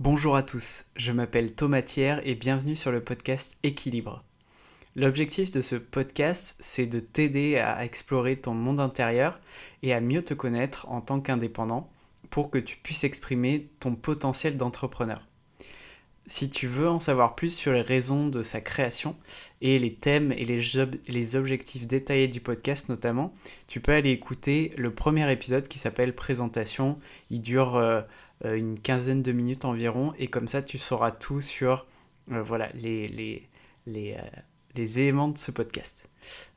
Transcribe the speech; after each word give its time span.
Bonjour 0.00 0.36
à 0.36 0.44
tous, 0.44 0.84
je 0.94 1.10
m'appelle 1.10 1.56
Thomas 1.56 1.82
Thiers 1.82 2.18
et 2.22 2.36
bienvenue 2.36 2.76
sur 2.76 2.92
le 2.92 3.02
podcast 3.02 3.58
Équilibre. 3.64 4.22
L'objectif 4.94 5.50
de 5.50 5.60
ce 5.60 5.74
podcast, 5.74 6.54
c'est 6.60 6.86
de 6.86 7.00
t'aider 7.00 7.56
à 7.56 7.84
explorer 7.84 8.36
ton 8.36 8.54
monde 8.54 8.78
intérieur 8.78 9.40
et 9.82 9.92
à 9.92 10.00
mieux 10.00 10.22
te 10.22 10.34
connaître 10.34 10.88
en 10.88 11.00
tant 11.00 11.20
qu'indépendant 11.20 11.90
pour 12.30 12.48
que 12.48 12.58
tu 12.58 12.76
puisses 12.76 13.02
exprimer 13.02 13.68
ton 13.80 13.96
potentiel 13.96 14.56
d'entrepreneur. 14.56 15.26
Si 16.30 16.50
tu 16.50 16.66
veux 16.66 16.88
en 16.88 17.00
savoir 17.00 17.34
plus 17.34 17.56
sur 17.56 17.72
les 17.72 17.80
raisons 17.80 18.28
de 18.28 18.42
sa 18.42 18.60
création 18.60 19.16
et 19.62 19.78
les 19.78 19.94
thèmes 19.94 20.30
et 20.30 20.44
les, 20.44 21.36
objectifs 21.36 21.86
détaillés 21.86 22.28
du 22.28 22.40
podcast 22.40 22.90
notamment, 22.90 23.34
tu 23.66 23.80
peux 23.80 23.92
aller 23.92 24.10
écouter 24.10 24.72
le 24.76 24.94
premier 24.94 25.32
épisode 25.32 25.66
qui 25.66 25.78
s'appelle 25.78 26.14
Présentation. 26.14 26.98
Il 27.30 27.40
dure 27.40 27.76
euh, 27.76 28.02
une 28.44 28.78
quinzaine 28.78 29.22
de 29.22 29.32
minutes 29.32 29.64
environ, 29.64 30.12
et 30.18 30.28
comme 30.28 30.48
ça 30.48 30.62
tu 30.62 30.78
sauras 30.78 31.10
tout 31.10 31.40
sur 31.40 31.86
euh, 32.30 32.42
voilà, 32.42 32.70
les, 32.74 33.08
les, 33.08 33.48
les, 33.86 34.14
euh, 34.14 34.40
les, 34.74 35.00
éléments 35.00 35.28
de 35.28 35.38
ce 35.38 35.50
podcast. 35.50 36.08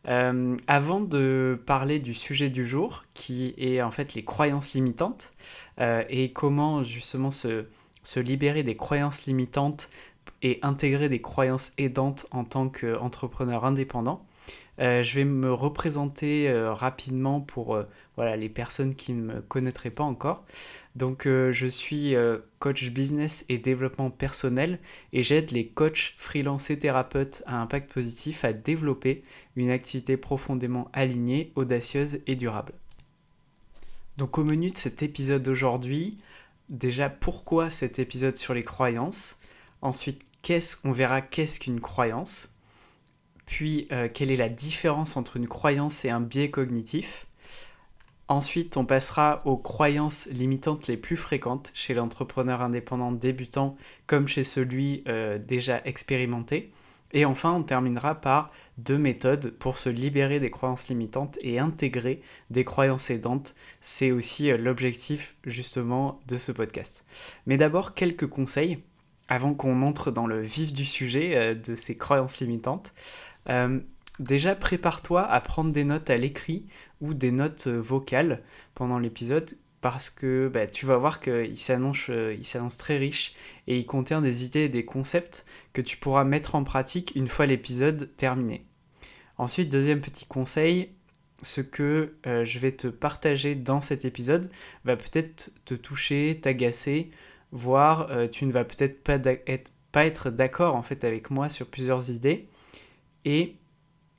avant 0.06 1.02
de 1.02 1.62
parler 1.66 2.00
du 2.00 2.14
sujet 2.14 2.50
du 2.50 2.68
jour, 2.68 3.04
qui 3.14 3.54
est 3.58 3.82
en 3.82 3.92
fait 3.92 4.14
les 4.14 4.24
croyances 4.24 4.74
limitantes, 4.74 5.32
et 5.80 6.32
comment 6.34 6.84
justement 6.84 7.32
se, 7.32 7.66
se 8.04 8.20
libérer 8.20 8.64
des 8.64 8.76
croyances 8.76 9.26
limitantes 9.26 9.90
et 10.42 10.60
intégrer 10.62 11.10
des 11.10 11.22
croyances 11.22 11.72
aidantes 11.78 12.26
en 12.32 12.44
tant 12.44 12.70
qu'entrepreneur 12.70 13.66
indépendant, 13.66 14.26
euh, 14.80 15.04
je 15.04 15.16
vais 15.16 15.26
me 15.26 15.54
représenter 15.54 16.50
euh, 16.50 16.74
rapidement 16.74 17.42
pour 17.42 17.76
euh, 17.76 17.84
voilà, 18.16 18.36
les 18.36 18.50
personnes 18.50 18.96
qui 18.96 19.14
ne 19.14 19.22
me 19.22 19.42
connaîtraient 19.42 19.90
pas 19.90 20.04
encore. 20.04 20.46
Donc 20.96 21.24
je 21.26 21.68
suis 21.68 22.14
coach 22.60 22.90
business 22.90 23.46
et 23.48 23.58
développement 23.58 24.10
personnel 24.10 24.80
et 25.14 25.24
j'aide 25.24 25.52
les 25.52 25.68
coachs, 25.68 26.14
freelance 26.18 26.70
et 26.70 26.78
thérapeutes 26.78 27.42
à 27.46 27.62
impact 27.62 27.94
positif 27.94 28.44
à 28.44 28.52
développer 28.54 29.24
une 29.56 29.70
activité 29.70 30.18
profondément 30.18 30.90
alignée, 30.94 31.54
audacieuse 31.56 32.20
et 32.28 32.36
durable. 32.36 32.74
Donc 34.18 34.38
au 34.38 34.44
menu 34.44 34.70
de 34.72 34.78
cet 34.78 35.02
épisode 35.04 35.42
d'aujourd'hui, 35.42 36.18
déjà 36.70 37.10
pourquoi 37.10 37.70
cet 37.70 37.98
épisode 37.98 38.38
sur 38.38 38.54
les 38.54 38.64
croyances? 38.64 39.38
Ensuite, 39.82 40.22
qu'est-ce 40.42 40.76
qu'on 40.76 40.92
verra 40.92 41.22
qu'est-ce 41.22 41.60
qu'une 41.60 41.82
croyance? 41.82 42.52
Puis 43.46 43.88
euh, 43.92 44.10
quelle 44.14 44.32
est 44.32 44.38
la 44.38 44.50
différence 44.50 45.18
entre 45.18 45.38
une 45.38 45.48
croyance 45.48 46.06
et 46.06 46.10
un 46.10 46.22
biais 46.22 46.52
cognitif? 46.52 47.26
Ensuite, 48.32 48.78
on 48.78 48.86
passera 48.86 49.42
aux 49.44 49.58
croyances 49.58 50.28
limitantes 50.28 50.88
les 50.88 50.96
plus 50.96 51.18
fréquentes 51.18 51.70
chez 51.74 51.94
l'entrepreneur 51.94 52.62
indépendant 52.62 53.12
débutant 53.12 53.76
comme 54.08 54.30
chez 54.30 54.46
celui 54.46 55.04
euh, 55.10 55.38
déjà 55.38 55.82
expérimenté. 55.84 56.72
Et 57.12 57.26
enfin, 57.26 57.52
on 57.52 57.62
terminera 57.62 58.16
par 58.16 58.50
deux 58.78 58.98
méthodes 58.98 59.50
pour 59.60 59.78
se 59.78 59.90
libérer 59.90 60.40
des 60.40 60.50
croyances 60.50 60.88
limitantes 60.88 61.38
et 61.42 61.60
intégrer 61.60 62.22
des 62.50 62.64
croyances 62.64 63.10
aidantes. 63.10 63.54
C'est 63.82 64.12
aussi 64.12 64.50
euh, 64.50 64.58
l'objectif 64.58 65.36
justement 65.44 66.22
de 66.30 66.38
ce 66.38 66.54
podcast. 66.54 67.04
Mais 67.48 67.58
d'abord, 67.58 67.96
quelques 67.96 68.28
conseils 68.28 68.82
avant 69.28 69.54
qu'on 69.54 69.82
entre 69.82 70.10
dans 70.10 70.26
le 70.26 70.42
vif 70.42 70.72
du 70.72 70.86
sujet 70.86 71.54
de 71.54 71.76
ces 71.76 71.98
croyances 71.98 72.40
limitantes. 72.40 72.94
Euh, 73.50 73.82
déjà, 74.22 74.56
prépare-toi 74.56 75.24
à 75.24 75.42
prendre 75.42 75.72
des 75.72 75.84
notes 75.84 76.10
à 76.10 76.18
l'écrit 76.18 76.66
ou 77.02 77.14
des 77.14 77.32
notes 77.32 77.68
euh, 77.68 77.80
vocales 77.80 78.44
pendant 78.76 79.00
l'épisode 79.00 79.58
parce 79.82 80.10
que 80.10 80.50
bah, 80.54 80.68
tu 80.68 80.86
vas 80.86 80.98
voir 80.98 81.20
qu'il 81.20 81.58
s'annonce, 81.58 82.10
euh, 82.10 82.38
s'annonce 82.44 82.78
très 82.78 82.98
riche 82.98 83.34
et 83.68 83.80
il 83.80 83.86
contient 83.86 84.22
des 84.22 84.46
idées 84.46 84.62
et 84.62 84.70
des 84.70 84.86
concepts 84.86 85.46
que 85.74 85.82
tu 85.82 85.98
pourras 85.98 86.24
mettre 86.24 86.56
en 86.56 86.64
pratique 86.64 87.14
une 87.16 87.28
fois 87.28 87.48
l'épisode 87.48 88.16
terminé. 88.16 88.66
Ensuite, 89.38 89.72
deuxième 89.72 90.02
petit 90.02 90.26
conseil, 90.26 90.92
ce 91.42 91.62
que 91.62 92.14
je 92.24 92.60
vais 92.60 92.74
te 92.74 92.88
partager 92.88 93.56
dans 93.56 93.82
cet 93.82 94.06
épisode 94.06 94.52
va 94.86 94.96
peut-être 94.96 95.52
te 95.66 95.74
toucher, 95.74 96.40
t'agacer, 96.40 97.10
voire 97.52 98.08
tu 98.32 98.46
ne 98.46 98.52
vas 98.52 98.64
peut-être 98.64 99.04
pas, 99.04 99.18
être, 99.48 99.72
pas 99.92 100.06
être 100.06 100.30
d'accord 100.30 100.76
en 100.76 100.84
fait 100.84 101.04
avec 101.04 101.32
moi 101.32 101.50
sur 101.50 101.66
plusieurs 101.66 102.12
idées. 102.12 102.44
Et 103.26 103.56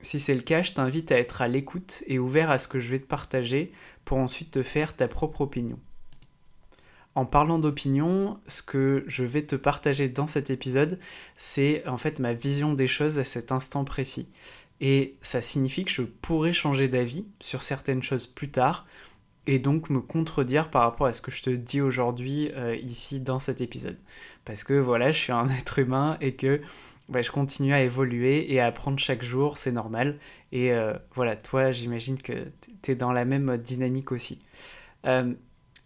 si 0.02 0.20
c'est 0.20 0.34
le 0.34 0.42
cas, 0.42 0.62
je 0.62 0.72
t'invite 0.72 1.12
à 1.12 1.18
être 1.18 1.42
à 1.42 1.48
l'écoute 1.48 2.02
et 2.06 2.18
ouvert 2.18 2.50
à 2.50 2.58
ce 2.58 2.68
que 2.68 2.78
je 2.78 2.90
vais 2.90 2.98
te 2.98 3.06
partager 3.06 3.72
pour 4.04 4.18
ensuite 4.18 4.50
te 4.50 4.62
faire 4.62 4.94
ta 4.94 5.08
propre 5.08 5.42
opinion. 5.42 5.78
En 7.14 7.26
parlant 7.26 7.58
d'opinion, 7.58 8.38
ce 8.46 8.62
que 8.62 9.04
je 9.06 9.22
vais 9.22 9.42
te 9.42 9.54
partager 9.56 10.08
dans 10.08 10.26
cet 10.26 10.50
épisode, 10.50 10.98
c'est 11.36 11.86
en 11.86 11.98
fait 11.98 12.20
ma 12.20 12.32
vision 12.32 12.72
des 12.72 12.86
choses 12.86 13.18
à 13.18 13.24
cet 13.24 13.52
instant 13.52 13.84
précis. 13.84 14.28
Et 14.80 15.14
ça 15.20 15.42
signifie 15.42 15.84
que 15.84 15.92
je 15.92 16.02
pourrais 16.02 16.52
changer 16.52 16.88
d'avis 16.88 17.26
sur 17.38 17.62
certaines 17.62 18.02
choses 18.02 18.26
plus 18.26 18.50
tard 18.50 18.86
et 19.46 19.58
donc 19.58 19.90
me 19.90 20.00
contredire 20.00 20.70
par 20.70 20.82
rapport 20.82 21.06
à 21.06 21.12
ce 21.12 21.20
que 21.20 21.30
je 21.30 21.42
te 21.42 21.50
dis 21.50 21.80
aujourd'hui 21.80 22.50
euh, 22.56 22.76
ici 22.76 23.20
dans 23.20 23.40
cet 23.40 23.60
épisode. 23.60 23.98
Parce 24.44 24.64
que 24.64 24.74
voilà, 24.74 25.12
je 25.12 25.18
suis 25.18 25.32
un 25.32 25.48
être 25.58 25.78
humain 25.78 26.16
et 26.20 26.34
que 26.34 26.60
bah, 27.08 27.22
je 27.22 27.30
continue 27.30 27.74
à 27.74 27.82
évoluer 27.82 28.52
et 28.52 28.60
à 28.60 28.66
apprendre 28.66 28.98
chaque 28.98 29.22
jour, 29.22 29.58
c'est 29.58 29.72
normal. 29.72 30.18
Et 30.52 30.72
euh, 30.72 30.94
voilà, 31.14 31.36
toi, 31.36 31.70
j'imagine 31.70 32.20
que 32.20 32.50
tu 32.82 32.92
es 32.92 32.94
dans 32.94 33.12
la 33.12 33.24
même 33.24 33.56
dynamique 33.56 34.12
aussi. 34.12 34.38
Euh, 35.06 35.34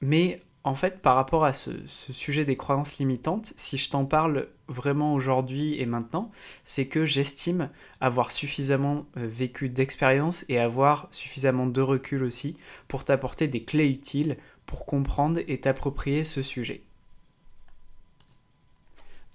mais 0.00 0.41
en 0.66 0.75
fait, 0.75 1.00
par 1.00 1.15
rapport 1.15 1.44
à 1.44 1.53
ce, 1.53 1.71
sujet 1.87 2.44
des 2.44 2.56
croyances 2.56 2.99
limitantes, 2.99 3.53
si 3.56 3.77
je 3.77 3.88
t'en 3.88 4.04
parle 4.04 4.49
vraiment 4.69 5.15
aujourd'hui 5.15 5.81
et 5.81 5.87
maintenant, 5.87 6.32
c'est 6.65 6.87
que 6.87 7.04
j'estime 7.04 7.71
avoir 8.00 8.33
suffisamment 8.33 9.06
euh, 9.16 9.27
vécu 9.28 9.69
d'expérience 9.69 10.44
et 10.48 10.59
avoir 10.59 11.06
suffisamment 11.12 11.66
de 11.66 11.81
recul 11.81 12.25
aussi 12.25 12.56
pour 12.88 13.04
t'apporter 13.04 13.47
des 13.47 13.62
clés 13.62 13.88
utiles 13.88 14.37
pour 14.66 14.87
comprendre 14.87 15.41
et 15.47 15.60
t'approprier 15.60 16.25
ce 16.25 16.43
sujet. 16.43 16.86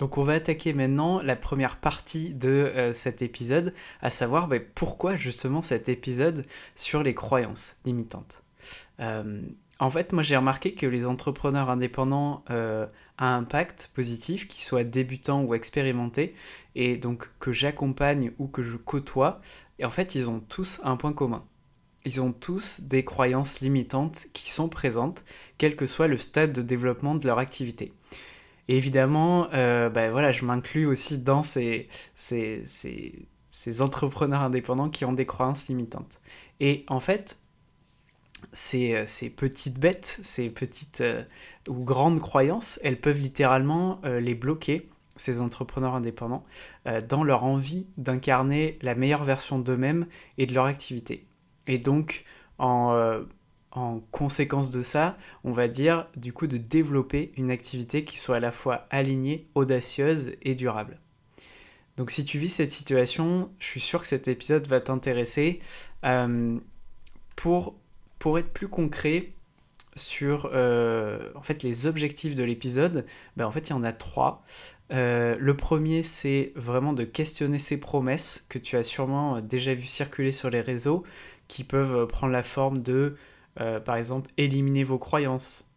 Donc 0.01 0.17
on 0.17 0.23
va 0.23 0.34
attaquer 0.34 0.73
maintenant 0.73 1.22
la 1.22 1.35
première 1.35 1.78
partie 1.78 2.34
de 2.34 2.50
euh, 2.50 2.91
cet 2.91 3.22
épisode, 3.22 3.72
à 4.01 4.09
savoir 4.09 4.47
bah, 4.47 4.57
pourquoi 4.73 5.16
justement 5.16 5.62
cet 5.62 5.89
épisode 5.89 6.47
sur 6.73 7.03
les 7.03 7.13
croyances 7.13 7.75
limitantes. 7.85 8.41
Euh, 9.00 9.44
en 9.78 9.91
fait, 9.91 10.11
moi 10.11 10.23
j'ai 10.23 10.35
remarqué 10.35 10.73
que 10.73 10.88
les 10.88 11.06
entrepreneurs 11.06 11.69
indépendants 11.69 12.44
euh, 12.50 12.88
à 13.19 13.35
impact 13.35 13.91
positif, 13.94 14.47
qu'ils 14.47 14.63
soient 14.63 14.84
débutants 14.84 15.44
ou 15.44 15.53
expérimentés, 15.53 16.34
et 16.73 16.97
donc 16.97 17.29
que 17.40 17.53
j'accompagne 17.53 18.31
ou 18.40 18.47
que 18.47 18.63
je 18.63 18.78
côtoie, 18.78 19.40
et 19.78 19.85
en 19.85 19.91
fait 19.91 20.16
ils 20.16 20.31
ont 20.31 20.40
tous 20.40 20.81
un 20.84 20.97
point 20.97 21.13
commun. 21.13 21.45
Ils 22.06 22.22
ont 22.22 22.34
tous 22.34 22.81
des 22.81 23.06
croyances 23.06 23.59
limitantes 23.59 24.25
qui 24.34 24.50
sont 24.50 24.67
présentes, 24.67 25.23
quel 25.59 25.75
que 25.75 25.85
soit 25.85 26.07
le 26.07 26.17
stade 26.17 26.53
de 26.53 26.63
développement 26.63 27.13
de 27.13 27.28
leur 27.28 27.38
activité. 27.38 27.94
Évidemment, 28.67 29.47
euh, 29.53 29.89
bah, 29.89 30.11
voilà, 30.11 30.31
je 30.31 30.45
m'inclus 30.45 30.85
aussi 30.85 31.17
dans 31.17 31.44
ces, 31.44 31.88
ces, 32.16 32.63
ces, 32.66 33.27
ces, 33.49 33.81
entrepreneurs 33.81 34.41
indépendants 34.41 34.89
qui 34.89 35.05
ont 35.05 35.13
des 35.13 35.25
croyances 35.25 35.67
limitantes. 35.67 36.22
Et 36.59 36.85
en 36.88 36.99
fait, 36.99 37.38
ces, 38.53 39.05
ces 39.07 39.29
petites 39.29 39.79
bêtes, 39.79 40.19
ces 40.23 40.49
petites 40.49 41.01
euh, 41.01 41.23
ou 41.67 41.83
grandes 41.83 42.19
croyances, 42.19 42.79
elles 42.83 42.99
peuvent 42.99 43.19
littéralement 43.19 43.99
euh, 44.05 44.19
les 44.19 44.35
bloquer, 44.35 44.89
ces 45.16 45.41
entrepreneurs 45.41 45.93
indépendants, 45.93 46.45
dans 47.09 47.23
leur 47.23 47.43
envie 47.43 47.85
d'incarner 47.97 48.79
la 48.81 48.95
meilleure 48.95 49.23
version 49.23 49.59
d'eux-mêmes 49.59 50.07
et 50.39 50.47
de 50.47 50.55
leur 50.55 50.66
activité. 50.66 51.28
Et 51.67 51.78
donc, 51.78 52.23
en 52.57 52.95
en 53.71 53.99
conséquence 54.11 54.69
de 54.69 54.81
ça, 54.81 55.17
on 55.43 55.53
va 55.53 55.67
dire 55.67 56.07
du 56.17 56.33
coup 56.33 56.47
de 56.47 56.57
développer 56.57 57.31
une 57.37 57.51
activité 57.51 58.03
qui 58.03 58.19
soit 58.19 58.37
à 58.37 58.39
la 58.39 58.51
fois 58.51 58.85
alignée, 58.89 59.47
audacieuse 59.55 60.34
et 60.41 60.55
durable. 60.55 60.99
Donc 61.97 62.11
si 62.11 62.25
tu 62.25 62.37
vis 62.37 62.49
cette 62.49 62.72
situation, 62.72 63.51
je 63.59 63.66
suis 63.66 63.79
sûr 63.79 64.01
que 64.01 64.07
cet 64.07 64.28
épisode 64.28 64.67
va 64.67 64.79
t'intéresser. 64.79 65.59
Euh, 66.05 66.57
pour, 67.35 67.75
être 68.37 68.53
plus 68.53 68.67
concret 68.67 69.31
sur 69.96 70.49
euh, 70.53 71.31
les 71.63 71.87
objectifs 71.87 72.35
de 72.35 72.43
l'épisode, 72.43 73.05
ben, 73.35 73.46
en 73.46 73.51
fait 73.51 73.69
il 73.69 73.72
y 73.72 73.73
en 73.73 73.84
a 73.84 73.93
trois. 73.93 74.43
Euh, 74.91 75.35
le 75.40 75.55
premier, 75.55 76.03
c'est 76.03 76.51
vraiment 76.55 76.93
de 76.93 77.03
questionner 77.03 77.59
ces 77.59 77.79
promesses 77.79 78.46
que 78.49 78.59
tu 78.59 78.78
as 78.78 78.84
sûrement 78.84 79.41
déjà 79.41 79.73
vu 79.73 79.85
circuler 79.85 80.31
sur 80.31 80.49
les 80.49 80.61
réseaux, 80.61 81.03
qui 81.47 81.63
peuvent 81.63 82.07
prendre 82.07 82.34
la 82.34 82.43
forme 82.43 82.78
de 82.78 83.16
euh, 83.59 83.79
par 83.79 83.95
exemple, 83.95 84.31
éliminez 84.37 84.83
vos 84.83 84.99
croyances 84.99 85.67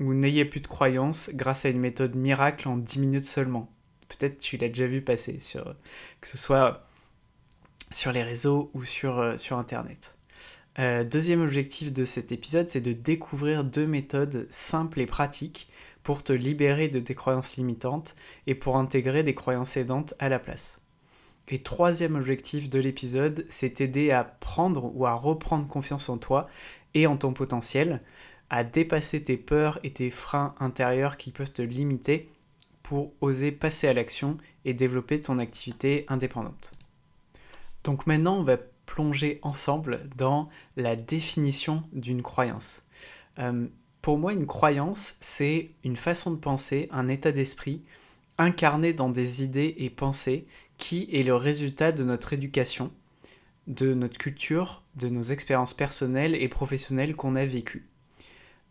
ou 0.00 0.14
n'ayez 0.14 0.44
plus 0.44 0.60
de 0.60 0.66
croyances 0.66 1.30
grâce 1.34 1.64
à 1.64 1.68
une 1.68 1.78
méthode 1.78 2.16
miracle 2.16 2.68
en 2.68 2.76
10 2.76 2.98
minutes 2.98 3.24
seulement. 3.24 3.70
Peut-être 4.08 4.38
tu 4.38 4.56
l'as 4.56 4.68
déjà 4.68 4.86
vu 4.86 5.02
passer, 5.02 5.38
sur, 5.38 5.76
que 6.20 6.26
ce 6.26 6.38
soit 6.38 6.86
sur 7.92 8.12
les 8.12 8.22
réseaux 8.22 8.70
ou 8.74 8.84
sur, 8.84 9.18
euh, 9.18 9.36
sur 9.36 9.58
Internet. 9.58 10.16
Euh, 10.78 11.04
deuxième 11.04 11.42
objectif 11.42 11.92
de 11.92 12.04
cet 12.04 12.32
épisode, 12.32 12.70
c'est 12.70 12.80
de 12.80 12.92
découvrir 12.92 13.64
deux 13.64 13.86
méthodes 13.86 14.46
simples 14.50 15.00
et 15.00 15.06
pratiques 15.06 15.68
pour 16.02 16.22
te 16.22 16.32
libérer 16.32 16.88
de 16.88 16.98
tes 16.98 17.14
croyances 17.14 17.56
limitantes 17.56 18.14
et 18.46 18.54
pour 18.54 18.76
intégrer 18.76 19.22
des 19.22 19.34
croyances 19.34 19.76
aidantes 19.76 20.14
à 20.18 20.28
la 20.28 20.38
place. 20.38 20.80
Et 21.52 21.58
troisième 21.58 22.14
objectif 22.14 22.70
de 22.70 22.78
l'épisode, 22.78 23.44
c'est 23.48 23.74
t'aider 23.74 24.12
à 24.12 24.22
prendre 24.22 24.92
ou 24.94 25.04
à 25.04 25.14
reprendre 25.14 25.66
confiance 25.66 26.08
en 26.08 26.16
toi 26.16 26.48
et 26.94 27.06
en 27.06 27.16
ton 27.16 27.32
potentiel, 27.32 28.02
à 28.50 28.64
dépasser 28.64 29.22
tes 29.22 29.36
peurs 29.36 29.78
et 29.84 29.92
tes 29.92 30.10
freins 30.10 30.54
intérieurs 30.58 31.16
qui 31.16 31.30
peuvent 31.30 31.52
te 31.52 31.62
limiter 31.62 32.28
pour 32.82 33.12
oser 33.20 33.52
passer 33.52 33.86
à 33.86 33.94
l'action 33.94 34.38
et 34.64 34.74
développer 34.74 35.20
ton 35.20 35.38
activité 35.38 36.04
indépendante. 36.08 36.72
Donc 37.84 38.06
maintenant, 38.06 38.38
on 38.38 38.42
va 38.42 38.56
plonger 38.86 39.38
ensemble 39.42 40.08
dans 40.16 40.48
la 40.76 40.96
définition 40.96 41.84
d'une 41.92 42.22
croyance. 42.22 42.84
Euh, 43.38 43.68
pour 44.02 44.18
moi, 44.18 44.32
une 44.32 44.46
croyance, 44.46 45.16
c'est 45.20 45.70
une 45.84 45.96
façon 45.96 46.32
de 46.32 46.38
penser, 46.38 46.88
un 46.90 47.08
état 47.08 47.32
d'esprit 47.32 47.82
incarné 48.38 48.94
dans 48.94 49.10
des 49.10 49.44
idées 49.44 49.74
et 49.78 49.90
pensées 49.90 50.46
qui 50.78 51.08
est 51.12 51.22
le 51.22 51.36
résultat 51.36 51.92
de 51.92 52.02
notre 52.02 52.32
éducation, 52.32 52.90
de 53.66 53.92
notre 53.94 54.18
culture, 54.18 54.79
de 55.00 55.08
nos 55.08 55.22
expériences 55.22 55.74
personnelles 55.74 56.34
et 56.34 56.48
professionnelles 56.48 57.14
qu'on 57.14 57.34
a 57.34 57.44
vécues. 57.44 57.88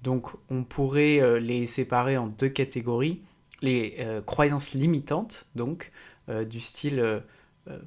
Donc 0.02 0.30
on 0.50 0.64
pourrait 0.64 1.20
euh, 1.20 1.40
les 1.40 1.66
séparer 1.66 2.18
en 2.18 2.28
deux 2.28 2.50
catégories. 2.50 3.22
Les 3.62 3.98
euh, 4.00 4.22
croyances 4.22 4.74
limitantes, 4.74 5.48
donc 5.56 5.92
euh, 6.30 6.46
du 6.46 6.62
style, 6.62 7.22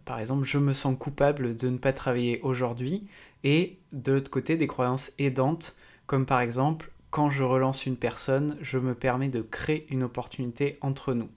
par 0.04 0.18
exemple, 0.20 0.44
je 0.44 0.58
me 0.58 0.72
sens 0.74 0.96
coupable 0.98 1.56
de 1.56 1.68
ne 1.70 1.78
pas 1.78 1.92
travailler 1.92 2.40
aujourd'hui, 2.42 3.08
et 3.42 3.78
de 3.92 4.12
l'autre 4.12 4.30
côté 4.30 4.56
des 4.56 4.66
croyances 4.66 5.12
aidantes, 5.18 5.76
comme 6.06 6.26
par 6.26 6.40
exemple, 6.40 6.92
quand 7.10 7.30
je 7.30 7.42
relance 7.42 7.86
une 7.86 7.96
personne, 7.96 8.56
je 8.60 8.78
me 8.78 8.94
permets 8.94 9.28
de 9.28 9.40
créer 9.40 9.86
une 9.90 10.02
opportunité 10.02 10.78
entre 10.82 11.14
nous. 11.14 11.30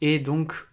Et 0.00 0.20
donc, 0.20 0.68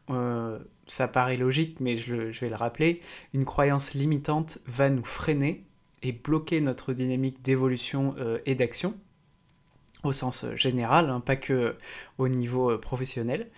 ça 0.86 1.08
paraît 1.08 1.38
logique, 1.38 1.80
mais 1.80 1.98
je, 1.98 2.14
vais 2.14 2.50
le 2.50 2.56
rappeler, 2.56 3.02
une 3.34 3.46
croyance 3.46 3.94
limitante 3.94 4.60
va 4.66 4.90
nous 4.90 5.04
freiner 5.04 5.66
et 6.04 6.12
bloquer 6.12 6.62
notre 6.62 6.94
dynamique 6.94 7.42
d'évolution 7.42 8.16
euh, 8.20 8.40
et 8.46 8.56
d'action, 8.56 8.96
au 10.04 10.14
sens 10.14 10.44
euh, 10.44 10.56
général, 10.56 11.10
hein, 11.10 11.20
pas 11.20 11.36
que 11.36 11.54
euh, 11.54 11.74
au 12.18 12.28
niveau 12.28 12.78
professionnel, 12.78 13.50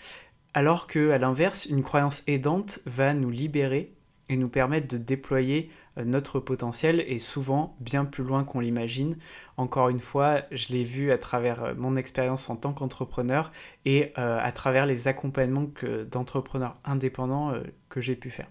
alors 0.54 0.88
que 0.88 1.12
à 1.12 1.18
l'inverse, 1.18 1.66
une 1.66 1.84
croyance 1.84 2.24
aidante 2.28 2.80
va 2.86 3.14
nous 3.14 3.30
libérer 3.30 3.97
et 4.30 4.38
nous 4.38 4.50
permettre 4.50 4.88
de 4.88 4.98
déployer 4.98 5.70
notre 6.04 6.40
potentiel 6.40 7.04
et 7.08 7.18
souvent 7.18 7.76
bien 7.80 8.06
plus 8.06 8.24
loin 8.24 8.44
qu'on 8.44 8.60
l'imagine. 8.60 9.18
Encore 9.56 9.90
une 9.90 10.00
fois, 10.00 10.42
je 10.52 10.68
l'ai 10.70 10.84
vu 10.84 11.12
à 11.12 11.18
travers 11.18 11.76
mon 11.76 11.96
expérience 11.96 12.50
en 12.50 12.56
tant 12.56 12.74
qu'entrepreneur 12.74 13.52
et 13.86 14.14
à 14.16 14.52
travers 14.52 14.86
les 14.86 15.08
accompagnements 15.08 15.72
d'entrepreneurs 16.12 16.78
indépendants 16.86 17.54
que 17.90 18.00
j'ai 18.00 18.16
pu 18.16 18.30
faire. 18.30 18.50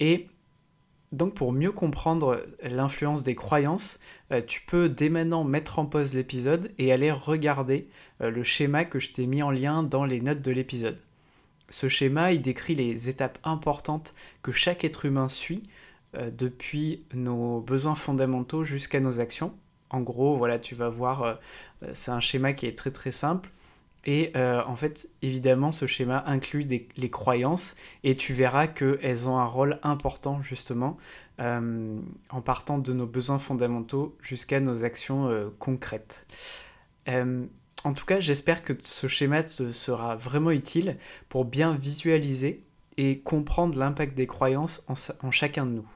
Et 0.00 0.26
donc 1.12 1.34
pour 1.34 1.52
mieux 1.52 1.72
comprendre 1.72 2.44
l'influence 2.62 3.24
des 3.24 3.34
croyances, 3.34 3.98
euh, 4.32 4.42
tu 4.46 4.62
peux 4.66 4.88
dès 4.88 5.08
maintenant 5.08 5.42
mettre 5.42 5.78
en 5.78 5.86
pause 5.86 6.14
l'épisode 6.14 6.72
et 6.78 6.92
aller 6.92 7.10
regarder 7.10 7.88
euh, 8.20 8.30
le 8.30 8.42
schéma 8.42 8.84
que 8.84 8.98
je 8.98 9.12
t'ai 9.12 9.26
mis 9.26 9.42
en 9.42 9.50
lien 9.50 9.82
dans 9.82 10.04
les 10.04 10.20
notes 10.20 10.42
de 10.42 10.50
l'épisode. 10.50 11.00
Ce 11.70 11.88
schéma, 11.88 12.32
il 12.32 12.42
décrit 12.42 12.74
les 12.74 13.08
étapes 13.08 13.38
importantes 13.44 14.14
que 14.42 14.52
chaque 14.52 14.84
être 14.84 15.04
humain 15.04 15.28
suit 15.28 15.62
euh, 16.14 16.30
depuis 16.30 17.04
nos 17.14 17.60
besoins 17.60 17.94
fondamentaux 17.94 18.64
jusqu'à 18.64 19.00
nos 19.00 19.20
actions. 19.20 19.54
En 19.90 20.00
gros, 20.00 20.36
voilà, 20.36 20.58
tu 20.58 20.74
vas 20.74 20.90
voir, 20.90 21.38
c'est 21.94 22.10
un 22.10 22.20
schéma 22.20 22.52
qui 22.52 22.66
est 22.66 22.76
très 22.76 22.90
très 22.90 23.10
simple. 23.10 23.50
Et 24.08 24.32
euh, 24.36 24.62
en 24.66 24.76
fait, 24.76 25.10
évidemment, 25.22 25.72
ce 25.72 25.86
schéma 25.86 26.22
inclut 26.26 26.64
les 26.96 27.10
croyances 27.10 27.76
et 28.04 28.14
tu 28.14 28.32
verras 28.32 28.66
qu'elles 28.66 29.28
ont 29.28 29.38
un 29.38 29.44
rôle 29.44 29.78
important 29.82 30.40
justement 30.40 30.96
euh, 31.40 31.98
en 32.30 32.40
partant 32.40 32.78
de 32.78 32.92
nos 32.92 33.06
besoins 33.06 33.38
fondamentaux 33.38 34.16
jusqu'à 34.20 34.60
nos 34.60 34.84
actions 34.84 35.28
euh, 35.28 35.50
concrètes. 35.58 36.26
En 37.84 37.92
tout 37.92 38.04
cas, 38.04 38.20
j'espère 38.20 38.62
que 38.62 38.72
ce 38.80 39.06
schéma 39.06 39.46
sera 39.46 40.16
vraiment 40.16 40.50
utile 40.50 40.96
pour 41.28 41.44
bien 41.44 41.76
visualiser 41.76 42.64
et 42.96 43.20
comprendre 43.20 43.78
l'impact 43.78 44.14
des 44.16 44.26
croyances 44.26 44.84
en, 44.88 45.30
chacun 45.30 45.66
de 45.66 45.70
nous. 45.70 45.88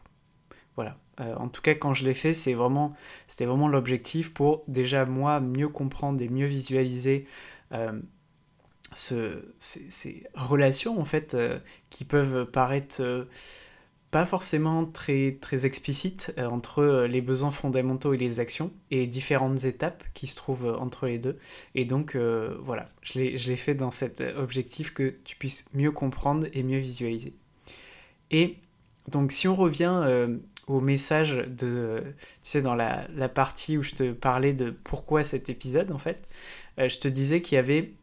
Voilà. 0.77 0.97
en 1.19 1.49
tout 1.49 1.61
cas, 1.61 1.75
quand 1.75 1.93
je 1.93 2.05
l'ai 2.05 2.15
fait, 2.15 2.33
c'était 2.33 2.55
vraiment 2.55 2.95
l'objectif 3.69 4.33
pour 4.33 4.63
déjà 4.69 5.05
moi 5.05 5.41
mieux 5.41 5.69
comprendre 5.69 6.23
et 6.23 6.29
mieux 6.29 6.47
visualiser 6.47 7.27
euh, 9.11 9.41
ces, 9.59 10.25
relations 10.35 11.01
en 11.01 11.05
fait 11.05 11.35
euh, 11.35 11.59
qui 11.89 12.05
peuvent 12.05 12.45
paraître 12.45 13.01
euh, 13.01 13.25
pas 14.13 14.25
forcément 14.25 14.85
très, 14.85 15.39
très 15.41 15.67
explicites 15.67 16.33
entre 16.39 17.07
les 17.09 17.21
besoins 17.21 17.51
fondamentaux 17.51 18.15
et 18.15 18.17
les 18.17 18.39
actions 18.39 18.71
et 18.93 19.09
différentes 19.09 19.65
étapes 19.65 20.05
qui 20.15 20.29
se 20.29 20.37
trouvent 20.37 20.77
entre 20.79 21.07
les 21.07 21.19
deux. 21.19 21.37
Et 21.75 21.85
donc 21.85 22.15
voilà, 22.15 22.89
je 23.03 23.19
l'ai 23.19 23.57
fait 23.57 23.75
dans 23.75 23.91
cet 23.91 24.23
objectif 24.37 24.95
que 24.95 25.15
tu 25.25 25.35
puisses 25.37 25.65
mieux 25.75 25.91
comprendre 25.91 26.47
et 26.53 26.63
mieux 26.63 26.79
visualiser. 26.79 27.35
Et 28.31 28.59
donc 29.09 29.33
si 29.33 29.49
on 29.49 29.57
revient 29.57 30.29
au 30.69 30.81
message 30.81 31.45
de, 31.49 32.05
tu 32.43 32.51
sais, 32.51 32.63
dans 32.63 32.75
la, 32.75 33.09
la, 33.15 33.29
partie 33.29 33.79
où 33.79 33.83
je 33.83 33.95
te 33.95 34.13
parlais 34.13 34.53
de 34.53 34.71
pourquoi 34.71 35.25
cet 35.25 35.49
épisode 35.49 35.91
en 35.91 35.99
fait, 35.99 36.29
je 36.79 36.99
te 36.99 37.09
disais 37.09 37.41
qu'il 37.41 37.57
y 37.57 37.59
avait 37.59 37.95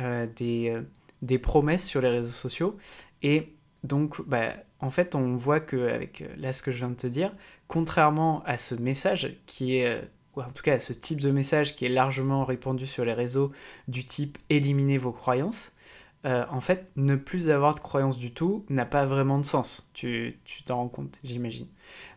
euh, 0.00 0.26
des, 0.36 0.70
euh, 0.70 0.82
des, 1.22 1.38
promesses 1.38 1.84
sur 1.84 2.00
les 2.00 2.08
réseaux 2.08 2.30
sociaux. 2.30 2.76
Et 3.22 3.54
donc, 3.84 4.20
bah, 4.26 4.52
en 4.80 4.90
fait, 4.90 5.14
on 5.14 5.36
voit 5.36 5.60
qu'avec 5.60 6.22
euh, 6.22 6.28
là 6.36 6.52
ce 6.52 6.62
que 6.62 6.70
je 6.70 6.78
viens 6.78 6.90
de 6.90 6.96
te 6.96 7.06
dire, 7.06 7.32
contrairement 7.68 8.42
à 8.44 8.56
ce 8.56 8.74
message 8.74 9.36
qui 9.46 9.76
est, 9.76 10.02
ou 10.36 10.42
en 10.42 10.50
tout 10.50 10.62
cas 10.62 10.74
à 10.74 10.78
ce 10.78 10.92
type 10.92 11.20
de 11.20 11.30
message 11.30 11.74
qui 11.74 11.84
est 11.86 11.90
largement 11.90 12.44
répandu 12.44 12.86
sur 12.86 13.04
les 13.04 13.12
réseaux 13.12 13.52
du 13.86 14.04
type 14.04 14.38
éliminer 14.50 14.98
vos 14.98 15.12
croyances, 15.12 15.72
en 16.24 16.60
fait, 16.60 16.90
ne 16.96 17.16
plus 17.16 17.48
avoir 17.48 17.74
de 17.74 17.80
croyances 17.80 18.18
du 18.18 18.34
tout 18.34 18.66
n'a 18.68 18.84
pas 18.84 19.06
vraiment 19.06 19.38
de 19.38 19.46
sens. 19.46 19.88
Tu 19.94 20.38
t'en 20.66 20.76
rends 20.76 20.88
compte, 20.88 21.18
j'imagine. 21.24 21.68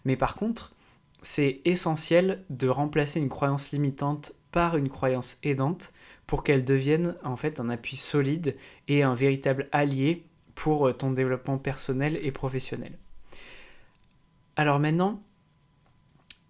Mais 0.03 0.17
par 0.17 0.35
contre, 0.35 0.73
c'est 1.21 1.61
essentiel 1.65 2.43
de 2.49 2.67
remplacer 2.67 3.19
une 3.19 3.29
croyance 3.29 3.71
limitante 3.71 4.33
par 4.51 4.75
une 4.75 4.89
croyance 4.89 5.37
aidante 5.43 5.93
pour 6.27 6.43
qu'elle 6.43 6.63
devienne 6.63 7.15
en 7.23 7.35
fait 7.35 7.59
un 7.59 7.69
appui 7.69 7.97
solide 7.97 8.55
et 8.87 9.03
un 9.03 9.13
véritable 9.13 9.69
allié 9.71 10.25
pour 10.55 10.87
euh, 10.87 10.93
ton 10.93 11.11
développement 11.11 11.57
personnel 11.57 12.19
et 12.21 12.31
professionnel. 12.31 12.97
Alors 14.55 14.79
maintenant, 14.79 15.23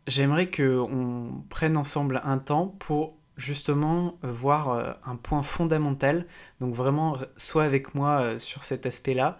j'aimerais 0.07 0.49
qu'on 0.49 1.43
prenne 1.49 1.77
ensemble 1.77 2.21
un 2.23 2.37
temps 2.37 2.67
pour 2.67 3.17
justement 3.37 4.17
euh, 4.23 4.31
voir 4.31 4.69
euh, 4.69 4.91
un 5.05 5.15
point 5.15 5.43
fondamental, 5.43 6.25
donc 6.59 6.73
vraiment 6.73 7.17
soit 7.37 7.63
avec 7.63 7.95
moi 7.95 8.39
sur 8.39 8.63
cet 8.63 8.85
aspect-là. 8.85 9.39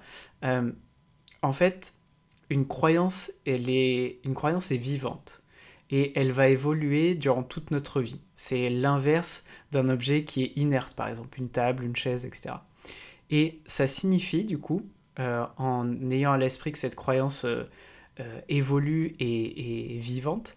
en 1.44 1.54
fait, 1.54 1.94
une 2.50 2.68
croyance, 2.68 3.32
elle 3.46 3.70
est, 3.70 4.20
une 4.26 4.36
croyance 4.36 4.72
est 4.72 4.78
vivante 4.78 5.42
et 5.90 6.18
elle 6.20 6.32
va 6.32 6.48
évoluer 6.48 7.16
durant 7.16 7.44
toute 7.44 7.72
notre 7.72 8.02
vie. 8.02 8.22
C'est 8.36 8.70
l'inverse 8.70 9.46
d'un 9.72 9.90
objet 9.90 10.24
qui 10.24 10.44
est 10.44 10.58
inerte, 10.58 10.96
par 10.96 11.08
exemple 11.08 11.40
une 11.40 11.50
table, 11.50 11.84
une 11.84 11.96
chaise, 11.96 12.26
etc. 12.26 12.56
Et 13.32 13.62
ça 13.66 13.88
signifie, 13.88 14.44
du 14.44 14.60
coup, 14.60 14.82
euh, 15.20 15.46
en 15.58 16.12
ayant 16.12 16.34
à 16.34 16.38
l'esprit 16.38 16.72
que 16.72 16.78
cette 16.78 16.96
croyance 16.96 17.46
euh, 17.46 17.64
euh, 18.20 18.42
évolue 18.50 19.16
et 19.20 19.96
est 19.96 20.00
vivante, 20.00 20.56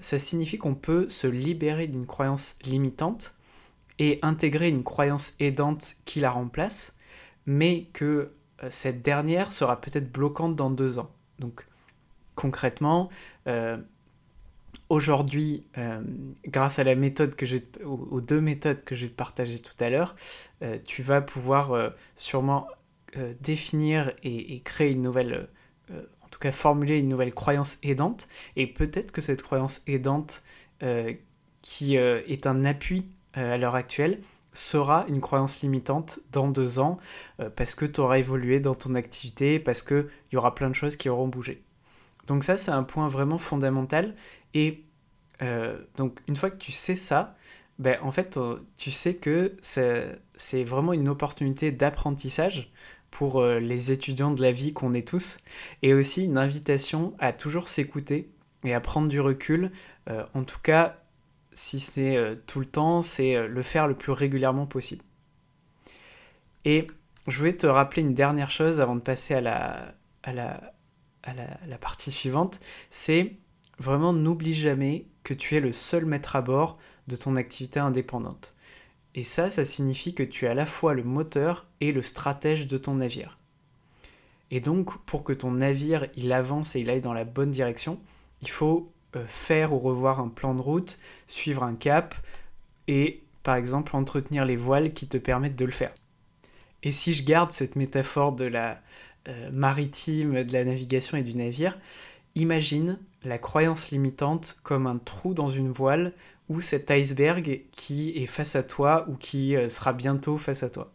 ça 0.00 0.18
signifie 0.18 0.56
qu'on 0.56 0.74
peut 0.74 1.10
se 1.10 1.26
libérer 1.26 1.86
d'une 1.86 2.06
croyance 2.06 2.56
limitante 2.64 3.34
et 3.98 4.18
intégrer 4.22 4.70
une 4.70 4.82
croyance 4.84 5.34
aidante 5.38 5.96
qui 6.06 6.18
la 6.18 6.30
remplace, 6.30 6.94
mais 7.44 7.84
que 7.92 8.32
cette 8.70 9.02
dernière 9.02 9.52
sera 9.52 9.78
peut-être 9.82 10.10
bloquante 10.10 10.56
dans 10.56 10.70
deux 10.70 10.98
ans. 10.98 11.10
Donc 11.38 11.66
concrètement, 12.36 13.10
aujourd'hui, 14.88 15.66
euh, 15.78 16.00
grâce 16.46 16.78
à 16.78 16.84
la 16.84 16.94
méthode 16.94 17.34
que 17.34 17.46
j'ai, 17.46 17.62
aux, 17.84 18.20
deux 18.20 18.40
méthodes 18.40 18.82
que 18.84 18.94
je 18.94 19.06
vais 19.06 19.10
te 19.10 19.16
partager 19.16 19.58
tout 19.58 19.74
à 19.80 19.90
l'heure, 19.90 20.14
euh, 20.62 20.78
tu 20.84 21.02
vas 21.02 21.20
pouvoir 21.20 21.72
euh, 21.72 21.90
sûrement 22.14 22.66
définir 23.40 24.12
et, 24.24 24.60
créer 24.60 24.92
une 24.92 25.00
nouvelle, 25.00 25.48
en 25.90 26.28
tout 26.28 26.38
cas 26.38 26.52
formuler 26.52 26.98
une 26.98 27.08
nouvelle 27.08 27.32
croyance 27.32 27.78
aidante. 27.82 28.28
Et 28.56 28.66
peut-être 28.66 29.10
que 29.10 29.22
cette 29.22 29.40
croyance 29.40 29.80
aidante, 29.86 30.42
qui 31.62 31.96
est 31.96 32.46
un 32.46 32.64
appui 32.66 33.06
à 33.32 33.56
l'heure 33.56 33.74
actuelle, 33.74 34.20
sera 34.52 35.06
une 35.08 35.22
croyance 35.22 35.62
limitante 35.62 36.20
dans 36.30 36.48
deux 36.48 36.78
ans, 36.78 36.98
parce 37.54 37.74
que 37.74 37.86
tu 37.86 38.02
auras 38.02 38.18
évolué 38.18 38.60
dans 38.60 38.74
ton 38.74 38.94
activité, 38.94 39.58
parce 39.60 39.82
qu'il 39.82 40.08
y 40.34 40.36
aura 40.36 40.54
plein 40.54 40.68
de 40.68 40.74
choses 40.74 40.96
qui 40.96 41.08
auront 41.08 41.28
bougé. 41.28 41.62
Donc 42.26 42.44
ça, 42.44 42.56
c'est 42.56 42.70
un 42.70 42.82
point 42.82 43.08
vraiment 43.08 43.38
fondamental 43.38 44.14
et 44.56 44.84
euh, 45.42 45.78
donc 45.96 46.20
une 46.28 46.34
fois 46.34 46.50
que 46.50 46.56
tu 46.56 46.72
sais 46.72 46.96
ça, 46.96 47.36
ben, 47.78 47.98
en 48.02 48.10
fait, 48.10 48.38
euh, 48.38 48.56
tu 48.78 48.90
sais 48.90 49.14
que 49.14 49.54
c'est 49.62 50.64
vraiment 50.64 50.94
une 50.94 51.08
opportunité 51.08 51.72
d'apprentissage 51.72 52.72
pour 53.10 53.40
euh, 53.40 53.60
les 53.60 53.92
étudiants 53.92 54.30
de 54.30 54.40
la 54.40 54.50
vie 54.50 54.72
qu'on 54.72 54.94
est 54.94 55.06
tous, 55.06 55.38
et 55.82 55.92
aussi 55.92 56.24
une 56.24 56.38
invitation 56.38 57.14
à 57.18 57.32
toujours 57.32 57.68
s'écouter 57.68 58.30
et 58.64 58.72
à 58.72 58.80
prendre 58.80 59.08
du 59.08 59.20
recul. 59.20 59.70
Euh, 60.08 60.24
en 60.32 60.44
tout 60.44 60.60
cas, 60.62 61.02
si 61.52 61.80
c'est 61.80 62.38
tout 62.46 62.60
le 62.60 62.66
temps, 62.66 63.02
c'est 63.02 63.48
le 63.48 63.62
faire 63.62 63.88
le 63.88 63.94
plus 63.94 64.12
régulièrement 64.12 64.66
possible. 64.66 65.02
Et 66.66 66.86
je 67.26 67.38
voulais 67.38 67.56
te 67.56 67.66
rappeler 67.66 68.02
une 68.02 68.14
dernière 68.14 68.50
chose 68.50 68.80
avant 68.80 68.94
de 68.94 69.00
passer 69.00 69.34
à 69.34 69.40
la, 69.40 69.94
à 70.22 70.34
la, 70.34 70.72
à 71.22 71.32
la 71.66 71.78
partie 71.78 72.12
suivante, 72.12 72.60
c'est 72.90 73.36
vraiment 73.78 74.12
n'oublie 74.12 74.54
jamais 74.54 75.06
que 75.22 75.34
tu 75.34 75.56
es 75.56 75.60
le 75.60 75.72
seul 75.72 76.06
maître 76.06 76.36
à 76.36 76.42
bord 76.42 76.78
de 77.08 77.16
ton 77.16 77.36
activité 77.36 77.80
indépendante. 77.80 78.54
Et 79.14 79.22
ça, 79.22 79.50
ça 79.50 79.64
signifie 79.64 80.14
que 80.14 80.22
tu 80.22 80.44
es 80.44 80.48
à 80.48 80.54
la 80.54 80.66
fois 80.66 80.94
le 80.94 81.02
moteur 81.02 81.66
et 81.80 81.92
le 81.92 82.02
stratège 82.02 82.66
de 82.66 82.78
ton 82.78 82.96
navire. 82.96 83.38
Et 84.50 84.60
donc, 84.60 84.96
pour 85.04 85.24
que 85.24 85.32
ton 85.32 85.52
navire 85.52 86.06
il 86.16 86.32
avance 86.32 86.76
et 86.76 86.80
il 86.80 86.90
aille 86.90 87.00
dans 87.00 87.14
la 87.14 87.24
bonne 87.24 87.50
direction, 87.50 87.98
il 88.42 88.50
faut 88.50 88.92
euh, 89.16 89.24
faire 89.26 89.72
ou 89.72 89.78
revoir 89.78 90.20
un 90.20 90.28
plan 90.28 90.54
de 90.54 90.60
route, 90.60 90.98
suivre 91.26 91.62
un 91.62 91.74
cap 91.74 92.14
et, 92.86 93.22
par 93.42 93.56
exemple, 93.56 93.96
entretenir 93.96 94.44
les 94.44 94.56
voiles 94.56 94.92
qui 94.92 95.08
te 95.08 95.16
permettent 95.16 95.56
de 95.56 95.64
le 95.64 95.72
faire. 95.72 95.92
Et 96.82 96.92
si 96.92 97.14
je 97.14 97.24
garde 97.24 97.50
cette 97.52 97.74
métaphore 97.74 98.32
de 98.32 98.44
la 98.44 98.80
euh, 99.28 99.50
maritime, 99.50 100.44
de 100.44 100.52
la 100.52 100.64
navigation 100.64 101.16
et 101.16 101.22
du 101.22 101.34
navire, 101.34 101.78
imagine 102.36 103.00
la 103.24 103.38
croyance 103.38 103.90
limitante 103.90 104.58
comme 104.62 104.86
un 104.86 104.98
trou 104.98 105.34
dans 105.34 105.50
une 105.50 105.72
voile 105.72 106.12
ou 106.48 106.60
cet 106.60 106.90
iceberg 106.92 107.62
qui 107.72 108.10
est 108.10 108.26
face 108.26 108.54
à 108.54 108.62
toi 108.62 109.04
ou 109.08 109.16
qui 109.16 109.56
euh, 109.56 109.68
sera 109.68 109.92
bientôt 109.92 110.38
face 110.38 110.62
à 110.62 110.70
toi. 110.70 110.92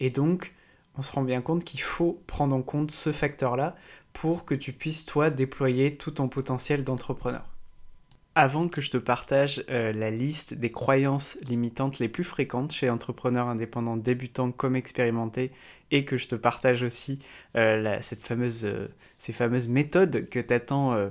Et 0.00 0.10
donc, 0.10 0.52
on 0.96 1.02
se 1.02 1.12
rend 1.12 1.22
bien 1.22 1.40
compte 1.42 1.62
qu'il 1.62 1.80
faut 1.80 2.20
prendre 2.26 2.56
en 2.56 2.62
compte 2.62 2.90
ce 2.90 3.12
facteur-là 3.12 3.76
pour 4.12 4.44
que 4.44 4.54
tu 4.54 4.72
puisses, 4.72 5.06
toi, 5.06 5.30
déployer 5.30 5.96
tout 5.96 6.12
ton 6.12 6.28
potentiel 6.28 6.82
d'entrepreneur. 6.82 7.53
Avant 8.36 8.68
que 8.68 8.80
je 8.80 8.90
te 8.90 8.96
partage 8.96 9.64
euh, 9.70 9.92
la 9.92 10.10
liste 10.10 10.54
des 10.54 10.72
croyances 10.72 11.38
limitantes 11.42 12.00
les 12.00 12.08
plus 12.08 12.24
fréquentes 12.24 12.72
chez 12.72 12.90
entrepreneurs 12.90 13.48
indépendants 13.48 13.96
débutants 13.96 14.50
comme 14.50 14.74
expérimentés 14.74 15.52
et 15.92 16.04
que 16.04 16.16
je 16.16 16.26
te 16.26 16.34
partage 16.34 16.82
aussi 16.82 17.20
euh, 17.56 17.96
cette 18.00 18.26
fameuse, 18.26 18.66
ces 19.20 19.32
fameuses 19.32 19.68
méthodes 19.68 20.28
que 20.28 20.40
tu 20.40 20.52
attends 20.52 21.10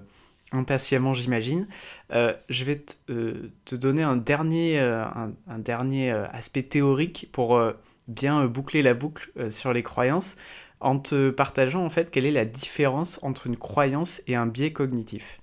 impatiemment 0.53 1.13
j'imagine. 1.13 1.67
Euh, 2.13 2.33
je 2.49 2.63
vais 2.63 2.85
euh, 3.09 3.51
te 3.65 3.75
donner 3.75 4.03
un 4.03 4.15
dernier, 4.15 4.79
euh, 4.79 5.03
un, 5.47 5.59
dernier 5.59 6.11
aspect 6.11 6.63
théorique 6.63 7.29
pour 7.31 7.61
bien 8.07 8.45
boucler 8.45 8.81
la 8.81 8.93
boucle 8.93 9.31
sur 9.49 9.73
les 9.73 9.83
croyances 9.83 10.35
en 10.79 10.99
te 10.99 11.29
partageant 11.29 11.85
en 11.85 11.89
fait 11.89 12.11
quelle 12.11 12.25
est 12.25 12.31
la 12.31 12.45
différence 12.45 13.19
entre 13.23 13.47
une 13.47 13.57
croyance 13.57 14.21
et 14.27 14.35
un 14.35 14.45
biais 14.45 14.73
cognitif. 14.73 15.42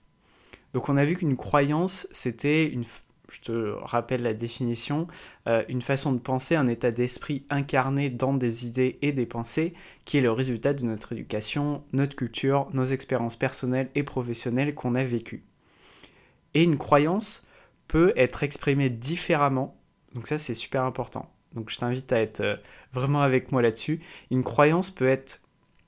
Donc 0.75 0.89
on 0.89 0.97
a 0.97 1.05
vu 1.05 1.17
qu'une 1.17 1.37
croyance 1.37 2.07
c'était 2.13 2.67
une, 2.67 2.85
je 3.31 3.41
te 3.41 3.53
rappelle 3.53 4.23
la 4.23 4.35
définition, 4.35 5.07
euh, 5.49 5.63
une 5.69 5.83
façon 5.83 6.13
de 6.13 6.19
penser, 6.19 6.57
un 6.57 6.69
état 6.69 6.91
d'esprit 6.91 7.45
incarné 7.51 8.11
dans 8.11 8.35
des 8.35 8.67
idées 8.67 8.99
et 9.03 9.13
des 9.13 9.27
pensées, 9.27 9.75
qui 10.05 10.19
est 10.19 10.23
le 10.23 10.33
résultat 10.33 10.75
de 10.75 10.85
notre 10.85 11.13
éducation, 11.13 11.85
notre 11.93 12.17
culture, 12.17 12.69
nos 12.73 12.85
expériences 12.85 13.37
personnelles 13.37 13.91
et 13.95 14.03
professionnelles 14.03 14.75
qu'on 14.75 14.95
a 14.95 15.05
vécues. 15.05 15.45
Et 16.55 16.65
une 16.65 16.79
croyance 16.79 17.47
peut 17.89 18.13
être 18.17 18.43
exprimée 18.43 18.91
différemment, 18.91 19.77
donc 20.15 20.27
ça 20.27 20.39
c'est 20.39 20.55
super 20.55 20.85
important. 20.85 21.31
Donc 21.55 21.71
je 21.71 21.79
t'invite 21.79 22.13
à 22.13 22.21
être 22.21 22.41
euh, 22.41 22.55
vraiment 22.93 23.23
avec 23.23 23.53
moi 23.53 23.63
là-dessus. 23.63 24.01
Une 24.31 24.45
croyance 24.45 24.91
peut 24.91 25.09
être 25.09 25.41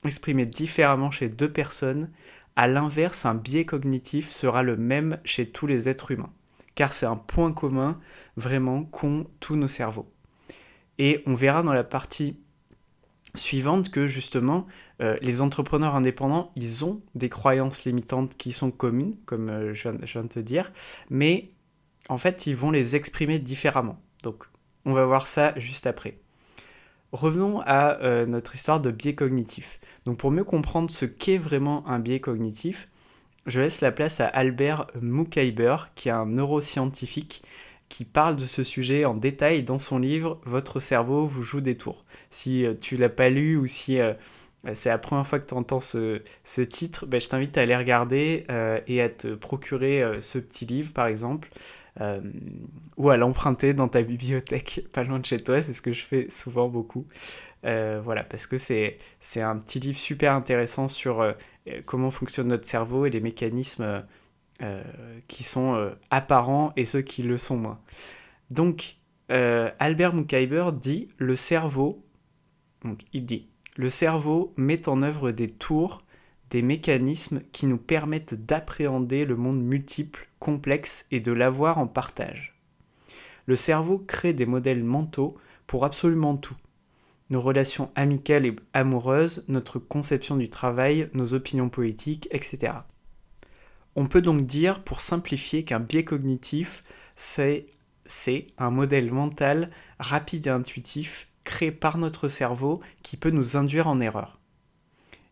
exprimée 0.05 0.45
différemment 0.45 1.11
chez 1.11 1.29
deux 1.29 1.51
personnes. 1.51 2.09
À 2.55 2.67
l'inverse, 2.67 3.25
un 3.25 3.35
biais 3.35 3.65
cognitif 3.65 4.31
sera 4.31 4.63
le 4.63 4.77
même 4.77 5.19
chez 5.23 5.49
tous 5.49 5.67
les 5.67 5.89
êtres 5.89 6.11
humains 6.11 6.33
car 6.75 6.93
c'est 6.93 7.05
un 7.05 7.15
point 7.15 7.53
commun 7.53 7.99
vraiment 8.35 8.83
qu'ont 8.83 9.27
tous 9.39 9.55
nos 9.55 9.67
cerveaux. 9.67 10.11
Et 10.97 11.23
on 11.25 11.35
verra 11.35 11.63
dans 11.63 11.73
la 11.73 11.83
partie 11.83 12.37
suivante 13.35 13.89
que 13.89 14.07
justement 14.07 14.67
euh, 15.01 15.17
les 15.21 15.41
entrepreneurs 15.41 15.95
indépendants, 15.95 16.51
ils 16.55 16.85
ont 16.85 17.01
des 17.15 17.29
croyances 17.29 17.83
limitantes 17.85 18.35
qui 18.37 18.51
sont 18.51 18.71
communes, 18.71 19.15
comme 19.25 19.49
euh, 19.49 19.73
je, 19.73 19.89
viens, 19.89 20.23
de 20.23 20.27
te 20.27 20.39
dire, 20.39 20.71
mais 21.09 21.51
en 22.09 22.17
fait 22.17 22.45
ils 22.45 22.55
vont 22.55 22.71
les 22.71 22.95
exprimer 22.95 23.39
différemment. 23.39 23.99
Donc 24.21 24.45
on 24.85 24.93
va 24.93 25.05
voir 25.05 25.27
ça 25.27 25.57
juste 25.57 25.87
après. 25.87 26.19
Revenons 27.13 27.61
à 27.67 28.01
euh, 28.01 28.25
notre 28.25 28.55
histoire 28.55 28.79
de 28.79 28.89
biais 28.89 29.13
cognitif. 29.13 29.79
Donc 30.05 30.17
pour 30.17 30.31
mieux 30.31 30.43
comprendre 30.43 30.89
ce 30.89 31.05
qu'est 31.05 31.37
vraiment 31.37 31.87
un 31.87 31.99
biais 31.99 32.19
cognitif, 32.19 32.89
je 33.45 33.61
laisse 33.61 33.81
la 33.81 33.91
place 33.91 34.19
à 34.19 34.25
Albert 34.25 34.87
Mukaiber, 34.99 35.75
qui 35.93 36.09
est 36.09 36.11
un 36.11 36.25
neuroscientifique 36.25 37.43
qui 37.87 38.03
parle 38.03 38.35
de 38.35 38.47
ce 38.47 38.63
sujet 38.63 39.05
en 39.05 39.13
détail 39.13 39.61
dans 39.61 39.77
son 39.77 39.99
livre 39.99 40.41
Votre 40.45 40.79
cerveau 40.79 41.27
vous 41.27 41.43
joue 41.43 41.61
des 41.61 41.77
tours. 41.77 42.03
Si 42.31 42.65
euh, 42.65 42.73
tu 42.81 42.97
l'as 42.97 43.09
pas 43.09 43.29
lu 43.29 43.57
ou 43.57 43.67
si 43.67 43.99
euh, 43.99 44.13
c'est 44.73 44.89
la 44.89 44.97
première 44.97 45.27
fois 45.27 45.37
que 45.37 45.47
tu 45.47 45.53
entends 45.53 45.81
ce, 45.81 46.19
titre, 46.63 47.05
ben, 47.05 47.21
je 47.21 47.29
t'invite 47.29 47.55
à 47.59 47.61
aller 47.61 47.77
regarder 47.77 48.45
et 48.87 49.01
à 49.01 49.09
te 49.09 49.35
procurer 49.35 50.03
ce 50.21 50.39
petit 50.39 50.65
livre 50.65 50.93
par 50.93 51.07
exemple. 51.07 51.49
Ou 51.99 53.09
à 53.09 53.17
l'emprunter 53.17 53.73
dans 53.73 53.87
ta 53.87 54.01
bibliothèque 54.01 54.87
pas 54.91 55.03
loin 55.03 55.19
de 55.19 55.25
chez 55.25 55.41
toi, 55.43 55.61
c'est 55.61 55.73
ce 55.73 55.81
que 55.81 55.93
je 55.93 56.03
fais 56.03 56.29
souvent 56.29 56.67
beaucoup. 56.67 57.05
voilà, 57.63 58.23
parce 58.23 58.47
que 58.47 58.57
c'est 58.57 58.97
un 59.35 59.57
petit 59.57 59.79
livre 59.79 59.97
super 59.97 60.33
intéressant 60.33 60.87
sur 60.87 61.23
euh, 61.67 61.81
comment 61.85 62.11
fonctionne 62.11 62.47
notre 62.47 62.67
cerveau 62.67 63.05
et 63.05 63.09
les 63.09 63.19
mécanismes 63.19 64.03
euh, 64.61 64.83
qui 65.27 65.43
sont 65.43 65.75
euh, 65.75 65.91
apparents 66.09 66.73
et 66.75 66.85
ceux 66.85 67.01
qui 67.01 67.23
le 67.23 67.37
sont 67.37 67.57
moins. 67.57 67.79
Donc, 68.49 68.97
Albert 69.29 70.13
Mukaiber 70.13 70.65
dit 70.79 71.07
le 71.17 71.35
cerveau, 71.35 72.05
donc 72.83 72.99
il 73.13 73.25
dit, 73.25 73.47
le 73.77 73.89
cerveau 73.89 74.53
met 74.57 74.87
en 74.87 75.01
œuvre 75.01 75.31
des 75.31 75.49
tours, 75.49 76.01
des 76.51 76.61
mécanismes 76.61 77.41
qui 77.51 77.65
nous 77.65 77.79
permettent 77.79 78.35
d'appréhender 78.35 79.25
le 79.25 79.35
monde 79.35 79.63
multiple, 79.63 80.29
complexe 80.43 81.05
et 81.09 81.21
de 81.21 81.31
l'avoir 81.31 81.77
en 81.77 81.87
partage. 81.87 82.53
Le 83.45 83.55
cerveau 83.55 83.97
crée 83.97 84.33
des 84.33 84.45
modèles 84.45 84.83
mentaux 84.83 85.37
pour 85.65 85.85
absolument 85.85 86.35
tout 86.35 86.55
nos 87.29 87.39
relations 87.41 87.89
amicales 87.95 88.45
et 88.45 88.55
amoureuses, 88.73 89.45
notre 89.47 89.79
conception 89.79 90.35
du 90.35 90.49
travail, 90.49 91.09
nos 91.13 91.33
opinions 91.33 91.69
politiques, 91.69 92.27
etc. 92.31 92.73
On 93.95 94.07
peut 94.07 94.21
donc 94.21 94.41
dire, 94.41 94.83
pour 94.83 95.01
simplifier, 95.01 95.63
qu'un 95.63 95.79
biais 95.79 96.03
cognitif, 96.03 96.83
c'est 97.15 97.67
un 98.57 98.69
modèle 98.69 99.11
mental 99.11 99.71
rapide 99.97 100.47
et 100.47 100.51
intuitif 100.51 101.29
créé 101.45 101.71
par 101.71 101.97
notre 101.97 102.27
cerveau 102.27 102.81
qui 103.01 103.17
peut 103.17 103.31
nous 103.31 103.55
induire 103.57 103.87
en 103.87 103.99
erreur. 103.99 104.39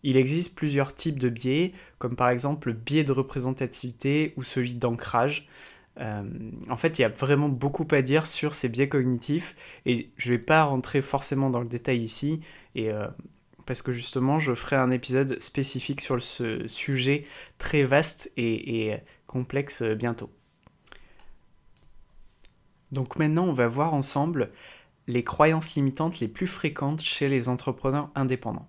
Il 0.04 0.18
existe 0.18 0.56
plusieurs 0.56 0.96
types 0.96 1.20
de 1.20 1.30
biais, 1.30 1.74
comme 2.00 2.16
par 2.16 2.30
exemple 2.30 2.70
le 2.70 2.74
biais 2.74 3.04
de 3.04 3.12
représentativité 3.12 4.34
ou 4.36 4.44
celui 4.44 4.76
d'ancrage. 4.76 5.48
Euh, 6.00 6.24
en 6.70 6.78
fait, 6.78 6.98
il 7.00 7.02
y 7.02 7.06
a 7.06 7.10
vraiment 7.10 7.50
beaucoup 7.50 7.88
à 7.92 8.02
dire 8.02 8.26
sur 8.26 8.54
ces 8.54 8.70
biais 8.70 8.90
cognitifs 8.90 9.56
et 9.86 10.10
je 10.18 10.32
ne 10.32 10.38
vais 10.38 10.42
pas 10.42 10.64
rentrer 10.64 11.02
forcément 11.02 11.50
dans 11.50 11.60
le 11.60 11.68
détail 11.68 12.02
ici 12.02 12.40
euh, 12.78 13.08
parce 13.66 13.82
que 13.82 13.92
justement, 13.92 14.40
je 14.40 14.56
ferai 14.56 14.78
un 14.78 14.92
épisode 14.92 15.42
spécifique 15.42 16.02
sur 16.02 16.22
ce 16.22 16.68
sujet 16.68 17.26
très 17.58 17.84
vaste 17.84 18.32
et, 18.38 18.96
complexe 19.28 19.82
bientôt. 19.82 20.30
Donc 22.92 23.18
maintenant, 23.18 23.46
on 23.46 23.54
va 23.54 23.70
voir 23.70 23.94
ensemble 23.94 24.52
les 25.08 25.24
croyances 25.24 25.76
limitantes 25.76 26.20
les 26.20 26.28
plus 26.28 26.48
fréquentes 26.48 27.02
chez 27.02 27.30
les 27.30 27.48
entrepreneurs 27.48 28.10
indépendants. 28.16 28.68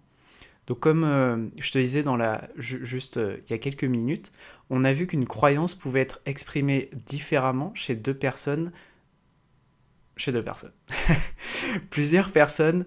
Donc 0.72 0.80
comme 0.80 1.04
euh, 1.04 1.48
je 1.58 1.70
te 1.70 1.76
disais 1.76 2.02
dans 2.02 2.16
la, 2.16 2.48
juste 2.56 3.20
il 3.46 3.50
y 3.50 3.52
a 3.52 3.58
quelques 3.58 3.84
minutes, 3.84 4.32
on 4.70 4.84
a 4.84 4.94
vu 4.94 5.06
qu'une 5.06 5.26
croyance 5.26 5.74
pouvait 5.74 6.00
être 6.00 6.22
exprimée 6.24 6.88
différemment 7.04 7.72
chez 7.74 7.94
deux 7.94 8.14
personnes. 8.14 8.72
Chez 10.16 10.32
deux 10.32 10.42
personnes. 10.42 10.72
Plusieurs 11.90 12.32
personnes, 12.32 12.86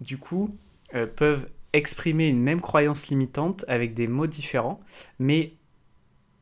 du 0.00 0.16
coup, 0.16 0.56
euh, 0.94 1.06
peuvent 1.06 1.46
exprimer 1.74 2.28
une 2.28 2.40
même 2.40 2.62
croyance 2.62 3.08
limitante 3.08 3.66
avec 3.68 3.92
des 3.92 4.06
mots 4.06 4.26
différents, 4.26 4.80
mais 5.18 5.52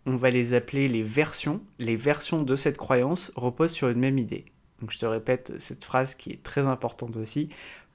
on 0.06 0.16
va 0.16 0.30
les 0.30 0.54
appeler 0.54 0.86
les 0.86 1.02
versions. 1.02 1.60
Les 1.80 1.96
versions 1.96 2.44
de 2.44 2.54
cette 2.54 2.76
croyance 2.76 3.32
reposent 3.34 3.72
sur 3.72 3.88
une 3.88 3.98
même 3.98 4.18
idée. 4.18 4.44
Donc 4.80 4.92
je 4.92 4.98
te 5.00 5.06
répète 5.06 5.54
cette 5.58 5.82
phrase 5.84 6.14
qui 6.14 6.30
est 6.30 6.42
très 6.44 6.60
importante 6.60 7.16
aussi. 7.16 7.48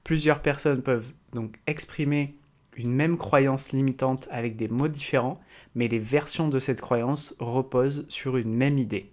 Plusieurs 0.04 0.42
personnes 0.42 0.82
peuvent 0.82 1.14
donc 1.32 1.58
exprimer 1.66 2.36
une 2.76 2.92
même 2.92 3.18
croyance 3.18 3.72
limitante 3.72 4.28
avec 4.30 4.56
des 4.56 4.68
mots 4.68 4.88
différents, 4.88 5.40
mais 5.74 5.88
les 5.88 5.98
versions 5.98 6.48
de 6.48 6.58
cette 6.58 6.80
croyance 6.80 7.34
reposent 7.38 8.06
sur 8.08 8.36
une 8.36 8.54
même 8.54 8.78
idée. 8.78 9.10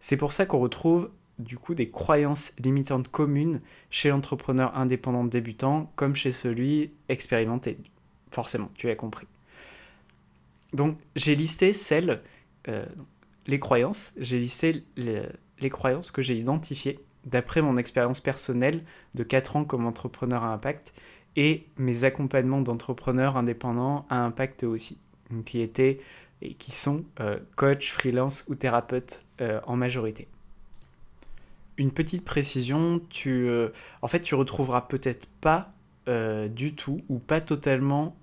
C'est 0.00 0.16
pour 0.16 0.32
ça 0.32 0.46
qu'on 0.46 0.58
retrouve 0.58 1.10
du 1.38 1.56
coup 1.56 1.74
des 1.74 1.90
croyances 1.90 2.52
limitantes 2.58 3.08
communes 3.08 3.60
chez 3.90 4.10
l'entrepreneur 4.10 4.76
indépendant 4.76 5.24
débutant 5.24 5.92
comme 5.96 6.16
chez 6.16 6.32
celui 6.32 6.92
expérimenté. 7.08 7.78
Forcément, 8.30 8.70
tu 8.74 8.90
as 8.90 8.96
compris. 8.96 9.26
Donc 10.72 10.98
j'ai 11.16 11.34
listé 11.34 11.72
celles, 11.72 12.20
euh, 12.68 12.86
les 13.46 13.58
croyances, 13.58 14.12
j'ai 14.18 14.38
listé 14.38 14.84
les, 14.96 15.70
croyances 15.70 16.10
que 16.10 16.22
j'ai 16.22 16.36
identifiées 16.36 17.00
d'après 17.24 17.62
mon 17.62 17.76
expérience 17.76 18.20
personnelle 18.20 18.84
de 19.14 19.22
4 19.22 19.56
ans 19.56 19.64
comme 19.64 19.86
entrepreneur 19.86 20.42
à 20.44 20.52
impact 20.52 20.92
et 21.38 21.66
mes 21.76 22.02
accompagnements 22.02 22.60
d'entrepreneurs 22.60 23.36
indépendants 23.36 24.06
à 24.10 24.18
impact 24.24 24.64
aussi, 24.64 24.98
qui 25.46 25.60
étaient 25.60 26.00
et 26.42 26.54
qui 26.54 26.72
sont 26.72 27.04
euh, 27.20 27.38
coach, 27.56 27.92
freelance 27.92 28.44
ou 28.48 28.56
thérapeute 28.56 29.22
euh, 29.40 29.60
en 29.64 29.76
majorité. 29.76 30.28
Une 31.76 31.92
petite 31.92 32.24
précision, 32.24 33.00
tu, 33.08 33.48
en 34.02 34.08
fait 34.08 34.20
tu 34.20 34.34
retrouveras 34.34 34.82
peut-être 34.82 35.28
pas 35.40 35.72
du 36.48 36.74
tout 36.74 36.96
ou 37.08 37.18
pas 37.18 37.40
totalement, 37.40 38.16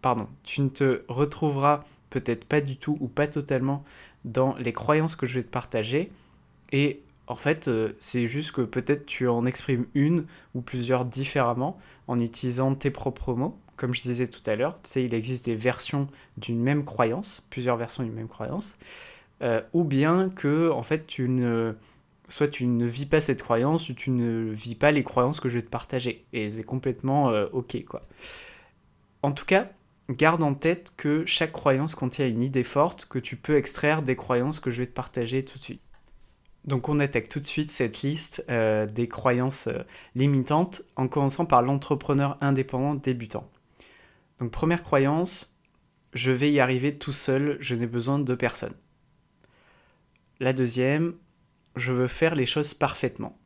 pardon, 0.00 0.28
tu 0.44 0.62
ne 0.62 0.68
te 0.68 1.02
retrouveras 1.08 1.80
peut-être 2.08 2.46
pas 2.46 2.62
du 2.62 2.76
tout 2.76 2.96
ou 3.00 3.08
pas 3.08 3.26
totalement 3.26 3.84
dans 4.24 4.54
les 4.56 4.72
croyances 4.72 5.16
que 5.16 5.26
je 5.26 5.34
vais 5.34 5.42
te 5.42 5.50
partager. 5.50 6.10
Et 6.70 7.02
en 7.32 7.36
fait, 7.36 7.66
euh, 7.66 7.94
c'est 7.98 8.26
juste 8.26 8.52
que 8.52 8.60
peut-être 8.60 9.06
tu 9.06 9.26
en 9.26 9.46
exprimes 9.46 9.86
une 9.94 10.26
ou 10.54 10.60
plusieurs 10.60 11.06
différemment 11.06 11.78
en 12.06 12.20
utilisant 12.20 12.74
tes 12.74 12.90
propres 12.90 13.32
mots. 13.32 13.58
Comme 13.76 13.94
je 13.94 14.02
disais 14.02 14.26
tout 14.26 14.42
à 14.44 14.54
l'heure, 14.54 14.78
tu 14.82 14.90
sais, 14.90 15.04
il 15.04 15.14
existe 15.14 15.46
des 15.46 15.54
versions 15.54 16.08
d'une 16.36 16.60
même 16.60 16.84
croyance, 16.84 17.42
plusieurs 17.48 17.78
versions 17.78 18.02
d'une 18.02 18.12
même 18.12 18.28
croyance, 18.28 18.76
euh, 19.40 19.62
ou 19.72 19.82
bien 19.82 20.28
que 20.28 20.68
en 20.68 20.82
fait 20.82 21.06
tu 21.06 21.26
ne, 21.26 21.72
soit 22.28 22.48
tu 22.48 22.66
ne 22.66 22.84
vis 22.84 23.06
pas 23.06 23.22
cette 23.22 23.42
croyance, 23.42 23.88
ou 23.88 23.94
tu 23.94 24.10
ne 24.10 24.50
vis 24.50 24.74
pas 24.74 24.90
les 24.90 25.02
croyances 25.02 25.40
que 25.40 25.48
je 25.48 25.54
vais 25.54 25.62
te 25.62 25.70
partager, 25.70 26.26
et 26.34 26.50
c'est 26.50 26.64
complètement 26.64 27.30
euh, 27.30 27.46
ok 27.52 27.82
quoi. 27.86 28.02
En 29.22 29.32
tout 29.32 29.46
cas, 29.46 29.70
garde 30.10 30.42
en 30.42 30.52
tête 30.52 30.92
que 30.98 31.24
chaque 31.24 31.52
croyance 31.52 31.94
contient 31.94 32.28
une 32.28 32.42
idée 32.42 32.62
forte 32.62 33.06
que 33.06 33.18
tu 33.18 33.36
peux 33.36 33.56
extraire 33.56 34.02
des 34.02 34.16
croyances 34.16 34.60
que 34.60 34.70
je 34.70 34.82
vais 34.82 34.86
te 34.86 34.92
partager 34.92 35.46
tout 35.46 35.58
de 35.58 35.64
suite. 35.64 35.82
Donc 36.64 36.88
on 36.88 37.00
attaque 37.00 37.28
tout 37.28 37.40
de 37.40 37.46
suite 37.46 37.70
cette 37.70 38.02
liste 38.02 38.44
euh, 38.48 38.86
des 38.86 39.08
croyances 39.08 39.66
euh, 39.66 39.82
limitantes 40.14 40.82
en 40.96 41.08
commençant 41.08 41.44
par 41.44 41.62
l'entrepreneur 41.62 42.38
indépendant 42.40 42.94
débutant. 42.94 43.50
Donc 44.38 44.52
première 44.52 44.84
croyance, 44.84 45.56
je 46.14 46.30
vais 46.30 46.52
y 46.52 46.60
arriver 46.60 46.96
tout 46.96 47.12
seul, 47.12 47.56
je 47.60 47.74
n'ai 47.74 47.86
besoin 47.86 48.18
de 48.18 48.34
personne. 48.34 48.74
La 50.38 50.52
deuxième, 50.52 51.14
je 51.74 51.92
veux 51.92 52.08
faire 52.08 52.34
les 52.34 52.46
choses 52.46 52.74
parfaitement. 52.74 53.38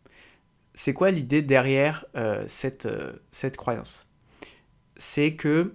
C'est 0.75 0.93
quoi 0.93 1.11
l'idée 1.11 1.41
derrière 1.41 2.05
euh, 2.17 2.45
cette, 2.49 2.89
cette 3.31 3.57
croyance? 3.57 4.11
C'est 4.99 5.35
que 5.35 5.75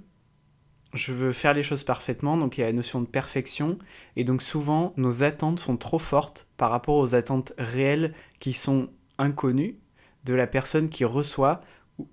je 0.94 1.14
veux 1.14 1.32
faire 1.32 1.54
les 1.54 1.64
choses 1.64 1.84
parfaitement, 1.84 2.38
donc 2.38 2.58
il 2.58 2.62
y 2.62 2.64
a 2.64 2.68
la 2.68 2.74
notion 2.74 3.02
de 3.02 3.08
perfection, 3.08 3.80
et 4.16 4.24
donc 4.24 4.42
souvent 4.42 4.94
nos 4.98 5.24
attentes 5.24 5.60
sont 5.60 5.78
trop 5.78 6.00
fortes 6.00 6.48
par 6.58 6.72
rapport 6.72 6.96
aux 6.96 7.16
attentes 7.16 7.54
réelles 7.58 8.14
qui 8.40 8.54
sont 8.54 8.90
inconnues 9.18 9.78
de 10.26 10.34
la 10.34 10.48
personne 10.48 10.90
qui 10.90 11.06
reçoit 11.06 11.62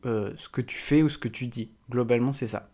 euh, 0.04 0.32
ce 0.36 0.48
que 0.48 0.60
tu 0.60 0.78
fais 0.78 1.02
ou 1.02 1.08
ce 1.08 1.18
que 1.18 1.28
tu 1.28 1.46
dis. 1.46 1.70
Globalement, 1.90 2.32
c'est 2.32 2.48
ça. 2.48 2.70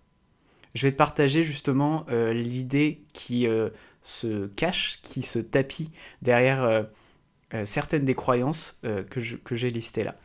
Je 0.74 0.86
vais 0.86 0.92
te 0.92 0.96
partager 0.96 1.42
justement 1.42 2.04
euh, 2.10 2.32
l'idée 2.32 3.04
qui 3.12 3.46
euh, 3.46 3.70
se 4.02 4.46
cache, 4.48 5.00
qui 5.02 5.22
se 5.22 5.38
tapit 5.38 5.90
derrière 6.22 6.86
certaines 7.64 8.04
des 8.04 8.14
croyances 8.14 8.80
que 8.82 9.54
j'ai 9.54 9.70
listées 9.70 10.02
là. 10.02 10.16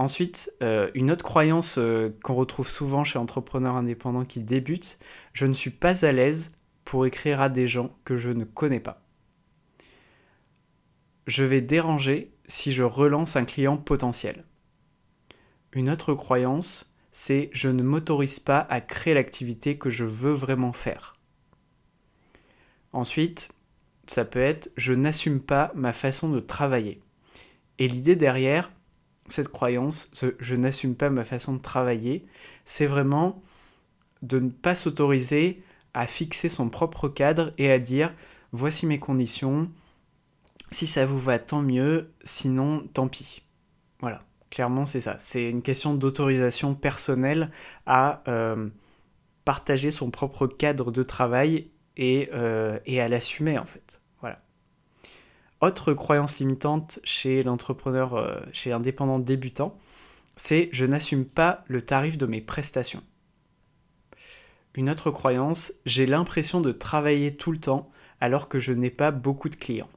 Ensuite, 0.00 0.50
euh, 0.62 0.90
une 0.94 1.10
autre 1.10 1.26
croyance 1.26 1.76
euh, 1.76 2.08
qu'on 2.22 2.34
retrouve 2.34 2.66
souvent 2.66 3.04
chez 3.04 3.18
entrepreneurs 3.18 3.76
indépendants 3.76 4.24
qui 4.24 4.40
débutent, 4.40 4.98
je 5.34 5.44
ne 5.44 5.52
suis 5.52 5.68
pas 5.68 6.06
à 6.06 6.10
l'aise 6.10 6.52
pour 6.86 7.04
écrire 7.04 7.42
à 7.42 7.50
des 7.50 7.66
gens 7.66 7.94
que 8.06 8.16
je 8.16 8.30
ne 8.30 8.44
connais 8.44 8.80
pas. 8.80 9.02
Je 11.26 11.44
vais 11.44 11.60
déranger 11.60 12.32
si 12.46 12.72
je 12.72 12.82
relance 12.82 13.36
un 13.36 13.44
client 13.44 13.76
potentiel. 13.76 14.46
Une 15.74 15.90
autre 15.90 16.14
croyance, 16.14 16.96
c'est 17.12 17.50
je 17.52 17.68
ne 17.68 17.82
m'autorise 17.82 18.40
pas 18.40 18.60
à 18.70 18.80
créer 18.80 19.12
l'activité 19.12 19.76
que 19.76 19.90
je 19.90 20.06
veux 20.06 20.32
vraiment 20.32 20.72
faire. 20.72 21.12
Ensuite, 22.94 23.50
ça 24.06 24.24
peut 24.24 24.40
être 24.40 24.72
je 24.78 24.94
n'assume 24.94 25.42
pas 25.42 25.72
ma 25.74 25.92
façon 25.92 26.30
de 26.30 26.40
travailler. 26.40 27.02
Et 27.78 27.86
l'idée 27.86 28.16
derrière, 28.16 28.72
cette 29.32 29.48
croyance, 29.48 30.10
je 30.38 30.54
n'assume 30.56 30.94
pas 30.94 31.10
ma 31.10 31.24
façon 31.24 31.54
de 31.54 31.62
travailler, 31.62 32.26
c'est 32.64 32.86
vraiment 32.86 33.42
de 34.22 34.38
ne 34.38 34.50
pas 34.50 34.74
s'autoriser 34.74 35.62
à 35.94 36.06
fixer 36.06 36.48
son 36.48 36.68
propre 36.68 37.08
cadre 37.08 37.52
et 37.58 37.70
à 37.70 37.78
dire 37.78 38.14
voici 38.52 38.86
mes 38.86 38.98
conditions, 38.98 39.70
si 40.70 40.86
ça 40.86 41.06
vous 41.06 41.18
va 41.18 41.38
tant 41.38 41.62
mieux, 41.62 42.10
sinon 42.22 42.86
tant 42.92 43.08
pis. 43.08 43.42
Voilà, 44.00 44.20
clairement 44.50 44.86
c'est 44.86 45.00
ça. 45.00 45.16
C'est 45.18 45.48
une 45.48 45.62
question 45.62 45.94
d'autorisation 45.94 46.74
personnelle 46.74 47.50
à 47.86 48.22
euh, 48.28 48.68
partager 49.44 49.90
son 49.90 50.10
propre 50.10 50.46
cadre 50.46 50.90
de 50.90 51.02
travail 51.02 51.70
et, 51.96 52.30
euh, 52.32 52.78
et 52.86 53.00
à 53.00 53.08
l'assumer 53.08 53.58
en 53.58 53.66
fait. 53.66 53.99
Autre 55.60 55.92
croyance 55.92 56.38
limitante 56.38 57.00
chez 57.04 57.42
l'entrepreneur, 57.42 58.14
euh, 58.14 58.40
chez 58.52 58.70
l'indépendant 58.70 59.18
débutant, 59.18 59.78
c'est 60.36 60.70
je 60.72 60.86
n'assume 60.86 61.26
pas 61.26 61.64
le 61.66 61.82
tarif 61.82 62.16
de 62.16 62.24
mes 62.24 62.40
prestations. 62.40 63.02
Une 64.74 64.88
autre 64.88 65.10
croyance, 65.10 65.74
j'ai 65.84 66.06
l'impression 66.06 66.60
de 66.60 66.72
travailler 66.72 67.34
tout 67.36 67.52
le 67.52 67.58
temps 67.58 67.84
alors 68.20 68.48
que 68.48 68.58
je 68.58 68.72
n'ai 68.72 68.90
pas 68.90 69.10
beaucoup 69.10 69.50
de 69.50 69.56
clients. 69.56 69.90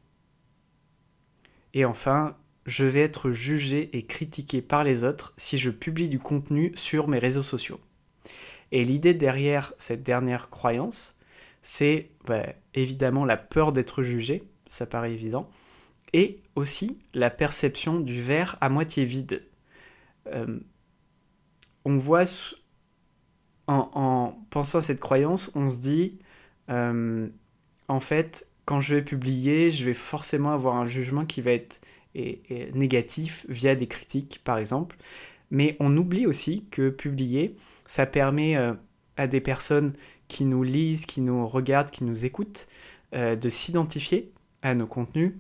Et 1.74 1.86
enfin, 1.86 2.36
je 2.66 2.84
vais 2.84 3.02
être 3.02 3.32
jugé 3.32 3.90
et 3.98 4.06
critiqué 4.06 4.62
par 4.62 4.84
les 4.84 5.04
autres 5.04 5.34
si 5.38 5.58
je 5.58 5.70
publie 5.70 6.10
du 6.10 6.20
contenu 6.20 6.72
sur 6.76 7.08
mes 7.08 7.20
réseaux 7.20 7.44
sociaux. 7.44 7.80
Et 8.72 8.84
l'idée 8.84 9.14
derrière 9.14 9.74
cette 9.78 10.04
dernière 10.04 10.50
croyance, 10.50 11.18
c'est 11.62 12.10
bah, 12.26 12.48
évidemment 12.74 13.24
la 13.24 13.38
peur 13.38 13.72
d'être 13.72 14.04
jugé, 14.04 14.44
ça 14.74 14.88
paraît 14.88 15.14
évident, 15.14 15.48
et 16.14 16.40
aussi 16.56 16.98
la 17.14 17.30
perception 17.30 18.00
du 18.00 18.24
verre 18.24 18.58
à 18.60 18.70
moitié 18.70 19.06
vide. 19.06 19.44
Euh, 20.28 20.60
on 21.86 21.98
voit, 21.98 22.26
en, 23.68 24.36
pensant 24.50 24.80
à 24.80 24.82
cette 24.82 25.00
croyance, 25.00 25.52
on 25.54 25.70
se 25.70 25.78
dit, 25.78 26.18
euh, 26.70 27.30
en 27.88 28.00
fait, 28.00 28.48
quand 28.66 28.82
je 28.82 28.96
vais 28.96 29.04
publier, 29.04 29.70
je 29.70 29.86
vais 29.86 29.94
forcément 29.94 30.54
avoir 30.54 30.76
un 30.78 30.88
jugement 30.88 31.26
qui 31.26 31.42
va 31.42 31.52
être 31.52 31.80
négatif 32.74 33.46
via 33.50 33.76
des 33.76 33.88
critiques, 33.88 34.42
par 34.44 34.58
exemple. 34.58 34.98
Mais 35.52 35.78
on 35.80 35.96
oublie 35.98 36.26
aussi 36.26 36.66
que 36.72 36.90
publier, 36.90 37.56
ça 37.86 38.08
permet 38.08 38.56
euh, 38.56 38.74
à 39.18 39.28
des 39.28 39.42
personnes 39.42 39.94
qui 40.28 40.46
nous 40.46 40.64
lisent, 40.64 41.06
qui 41.06 41.22
nous 41.22 41.48
regardent, 41.48 41.92
qui 41.92 42.04
nous 42.04 42.26
écoutent, 42.26 42.68
de 43.14 43.48
s'identifier 43.48 44.34
à 44.64 44.74
nos 44.74 44.88
contenus. 44.88 45.34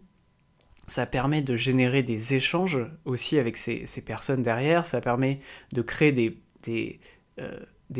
Ça 0.88 1.06
permet 1.06 1.42
de 1.42 1.56
générer 1.56 2.04
des 2.04 2.36
échanges 2.36 2.78
aussi 3.06 3.40
avec 3.40 3.58
ces, 3.58 3.86
personnes 4.06 4.44
derrière. 4.44 4.86
Ça 4.86 5.02
permet 5.02 5.40
de 5.72 5.82
créer 5.82 6.12
des, 6.12 6.38
des, 6.64 7.00
euh, 7.40 7.58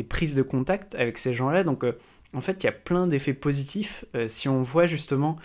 prises 0.08 0.36
de 0.36 0.42
contact 0.42 0.94
avec 0.94 1.16
ces 1.18 1.32
gens-là. 1.32 1.64
Donc, 1.64 1.82
euh, 1.82 1.98
en 2.34 2.42
fait, 2.42 2.62
il 2.62 2.66
y 2.66 2.68
a 2.68 2.72
plein 2.72 3.06
d'effets 3.06 3.32
positifs 3.32 4.04
euh, 4.14 4.28
si 4.28 4.48
on 4.48 4.62
voit 4.62 4.86
justement, 4.86 5.38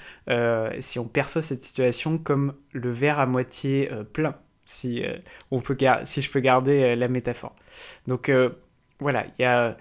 si 0.79 0.99
on 0.99 1.07
perçoit 1.07 1.41
cette 1.41 1.63
situation 1.63 2.17
comme 2.17 2.55
le 2.73 2.91
verre 2.91 3.19
à 3.19 3.25
moitié 3.25 3.89
plein, 4.11 4.35
si, 4.65 5.01
on 5.49 5.61
peut 5.61 5.77
si 6.03 6.21
je 6.21 6.29
peux 6.29 6.41
garder 6.41 6.95
la 6.95 7.07
métaphore. 7.07 7.55
Donc, 8.05 8.29
voilà, 8.99 9.25
il 9.37 9.43
y 9.43 9.45
a 9.45 9.77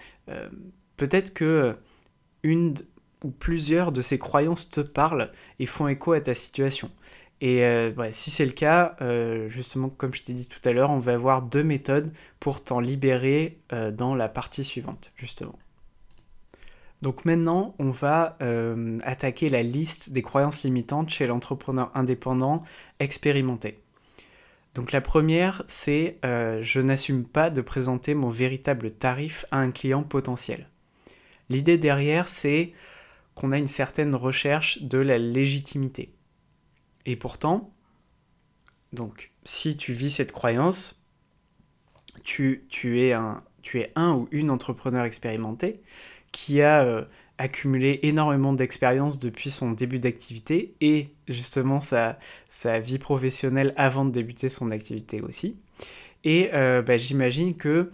peut-être 0.96 1.34
que 1.34 1.74
une 2.44 2.74
ou 3.24 3.30
plusieurs 3.30 3.92
de 3.92 4.00
ces 4.00 4.18
croyances 4.18 4.70
te 4.70 4.80
parlent 4.80 5.30
et 5.58 5.66
font 5.66 5.88
écho 5.88 6.12
à 6.12 6.20
ta 6.20 6.34
situation. 6.34 6.90
Et 7.40 7.64
euh, 7.64 7.92
si 8.10 8.30
c'est 8.30 8.44
le 8.44 8.52
cas, 8.52 8.96
euh, 9.00 9.48
justement, 9.48 9.88
comme 9.88 10.12
je 10.12 10.22
t'ai 10.22 10.32
dit 10.32 10.48
tout 10.48 10.66
à 10.68 10.72
l'heure, 10.72 10.90
on 10.90 10.98
va 10.98 11.12
avoir 11.14 11.42
deux 11.42 11.62
méthodes 11.62 12.12
pour 12.40 12.64
t'en 12.64 12.80
libérer 12.80 13.58
euh, 13.72 13.92
dans 13.92 14.14
la 14.14 14.28
partie 14.28 14.64
suivante, 14.64 15.12
justement. 15.16 15.56
Donc 17.00 17.24
maintenant, 17.24 17.76
on 17.78 17.92
va 17.92 18.36
attaquer 19.04 19.48
la 19.48 19.62
liste 19.62 20.10
des 20.10 20.22
croyances 20.22 20.64
limitantes 20.64 21.10
chez 21.10 21.28
l'entrepreneur 21.28 21.92
indépendant 21.94 22.64
expérimenté. 22.98 23.78
Donc 24.74 24.90
la 24.90 25.00
première, 25.00 25.62
c'est 25.68 26.18
je 26.24 26.80
n'assume 26.80 27.24
pas 27.24 27.50
de 27.50 27.60
présenter 27.60 28.14
mon 28.14 28.30
véritable 28.30 28.90
tarif 28.90 29.46
à 29.52 29.60
un 29.60 29.70
client 29.70 30.02
potentiel. 30.02 30.66
L'idée 31.50 31.78
derrière, 31.78 32.26
c'est 32.26 32.72
qu'on 33.38 33.52
a 33.52 33.58
une 33.58 33.68
certaine 33.68 34.14
recherche 34.14 34.82
de 34.82 34.98
la 34.98 35.16
légitimité. 35.16 36.12
Et 37.06 37.14
pourtant, 37.14 37.72
donc, 38.92 39.30
si 39.44 39.76
tu 39.76 39.92
vis 39.92 40.10
cette 40.10 40.32
croyance, 40.32 41.00
tu, 42.24 42.66
tu, 42.68 43.00
es, 43.00 43.12
un, 43.12 43.42
tu 43.62 43.78
es 43.78 43.92
un 43.94 44.14
ou 44.14 44.28
une 44.32 44.50
entrepreneur 44.50 45.04
expérimenté 45.04 45.80
qui 46.32 46.62
a 46.62 46.82
euh, 46.82 47.04
accumulé 47.38 48.00
énormément 48.02 48.52
d'expérience 48.52 49.20
depuis 49.20 49.50
son 49.50 49.70
début 49.70 50.00
d'activité 50.00 50.74
et 50.80 51.14
justement 51.28 51.80
sa, 51.80 52.18
sa 52.48 52.80
vie 52.80 52.98
professionnelle 52.98 53.72
avant 53.76 54.04
de 54.04 54.10
débuter 54.10 54.48
son 54.48 54.72
activité 54.72 55.20
aussi. 55.20 55.56
Et 56.24 56.50
euh, 56.54 56.82
bah, 56.82 56.96
j'imagine 56.96 57.54
que 57.54 57.88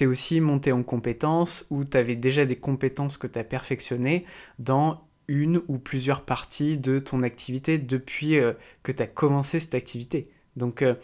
tu 0.00 0.04
es 0.04 0.06
aussi 0.06 0.40
monté 0.40 0.72
en 0.72 0.82
compétences 0.82 1.66
ou 1.68 1.84
tu 1.84 1.94
avais 1.94 2.16
déjà 2.16 2.46
des 2.46 2.56
compétences 2.56 3.18
que 3.18 3.26
tu 3.26 3.38
as 3.38 3.44
perfectionnées 3.44 4.24
dans 4.58 5.06
une 5.28 5.60
ou 5.68 5.78
plusieurs 5.78 6.24
parties 6.24 6.78
de 6.78 6.98
ton 6.98 7.22
activité 7.22 7.76
depuis 7.76 8.38
euh, 8.38 8.54
que 8.82 8.92
tu 8.92 9.02
as 9.02 9.06
commencé 9.06 9.60
cette 9.60 9.74
activité. 9.74 10.30
Donc 10.56 10.80
euh, 10.80 10.94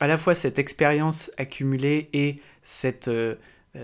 à 0.00 0.06
la 0.06 0.16
fois 0.16 0.34
cette 0.34 0.58
expérience 0.58 1.30
accumulée 1.36 2.08
et 2.14 2.40
cette, 2.62 3.10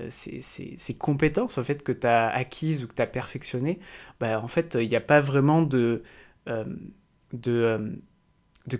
ces, 0.08 0.94
compétences 0.98 1.58
en 1.58 1.64
fait, 1.64 1.82
que 1.82 1.92
tu 1.92 2.06
as 2.06 2.28
acquises 2.28 2.84
ou 2.84 2.88
que 2.88 2.94
tu 2.94 3.02
as 3.02 3.06
perfectionnées, 3.06 3.80
bah, 4.18 4.40
en 4.40 4.48
fait 4.48 4.78
il 4.80 4.88
n'y 4.88 4.96
a 4.96 5.02
pas 5.02 5.20
vraiment 5.20 5.60
de, 5.60 6.02
de 6.46 7.98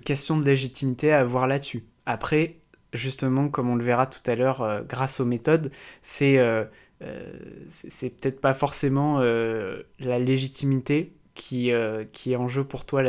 question 0.03 0.39
de 0.39 0.47
légitimité 0.47 1.13
à 1.13 1.21
avoir 1.21 1.47
là-dessus. 1.47 1.85
Après, 2.07 2.64
justement, 2.95 3.49
comme 3.49 3.69
on 3.69 3.77
le 3.77 3.85
verra 3.85 4.07
tout 4.07 4.23
à 4.31 4.35
l'heure, 4.35 4.63
euh, 4.63 4.83
grâce 4.83 5.21
aux 5.21 5.25
méthodes, 5.25 5.71
c'est 6.01 6.39
euh, 6.39 6.65
euh, 7.03 7.33
peut-être 8.01 8.41
pas 8.41 8.55
forcément 8.55 9.21
la 9.21 10.19
légitimité 10.19 11.15
qui, 11.35 11.73
qui 12.13 12.33
est 12.33 12.37
en 12.37 12.49
jeu 12.49 12.65
pour 12.65 12.85
toi 12.85 13.03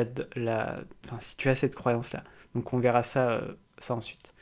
si 1.19 1.37
tu 1.37 1.49
as 1.49 1.55
cette 1.55 1.75
croyance-là. 1.75 2.23
Donc 2.55 2.73
on 2.73 2.79
verra 2.79 3.03
ça, 3.03 3.41
ça 3.77 3.95
ensuite. 3.95 4.33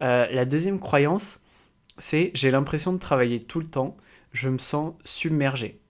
la 0.00 0.44
deuxième 0.44 0.78
croyance, 0.78 1.40
c'est 1.98 2.30
j'ai 2.34 2.50
l'impression 2.50 2.92
de 2.92 2.98
travailler 2.98 3.40
tout 3.40 3.60
le 3.60 3.66
temps, 3.66 3.96
je 4.32 4.48
me 4.48 4.58
sens 4.58 4.94
submergé. 5.04 5.80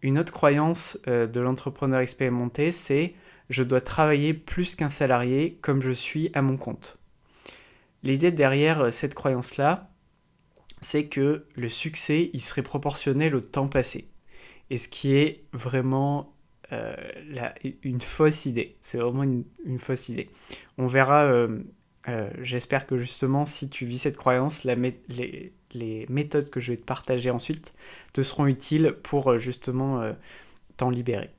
Une 0.00 0.18
autre 0.18 0.32
croyance 0.32 0.98
de 1.06 1.40
l'entrepreneur 1.40 2.00
expérimenté, 2.00 2.72
c'est 2.72 3.14
je 3.50 3.62
dois 3.62 3.80
travailler 3.80 4.32
plus 4.32 4.76
qu'un 4.76 4.88
salarié 4.88 5.58
comme 5.60 5.82
je 5.82 5.90
suis 5.90 6.30
à 6.34 6.40
mon 6.40 6.56
compte. 6.56 6.98
L'idée 8.04 8.30
derrière 8.30 8.82
euh, 8.82 8.90
cette 8.90 9.14
croyance-là, 9.14 9.90
c'est 10.82 11.06
que 11.06 11.46
le 11.56 11.68
succès, 11.70 12.30
il 12.34 12.42
serait 12.42 12.62
proportionnel 12.62 13.34
au 13.34 13.40
temps 13.40 13.68
passé. 13.68 14.10
Et 14.68 14.76
ce 14.76 14.88
qui 14.88 15.16
est 15.16 15.44
vraiment 15.54 16.36
euh, 16.72 16.94
une 17.82 18.02
fausse 18.02 18.44
idée. 18.44 18.76
C'est 18.82 18.98
vraiment 18.98 19.22
une, 19.22 19.78
fausse 19.78 20.10
idée. 20.10 20.28
On 20.76 20.86
verra, 20.86 21.24
euh, 21.24 21.62
j'espère 22.42 22.86
que 22.86 22.98
justement, 22.98 23.46
si 23.46 23.70
tu 23.70 23.86
vis 23.86 23.98
cette 23.98 24.16
croyance, 24.16 24.64
les, 24.64 25.52
les, 25.72 26.06
méthodes 26.10 26.50
que 26.50 26.60
je 26.60 26.72
vais 26.72 26.78
te 26.78 26.84
partager 26.84 27.30
ensuite 27.30 27.72
te 28.12 28.22
seront 28.22 28.46
utiles 28.46 28.96
pour 29.02 29.38
justement 29.38 30.02
t'en 30.76 30.90
libérer. 30.90 31.30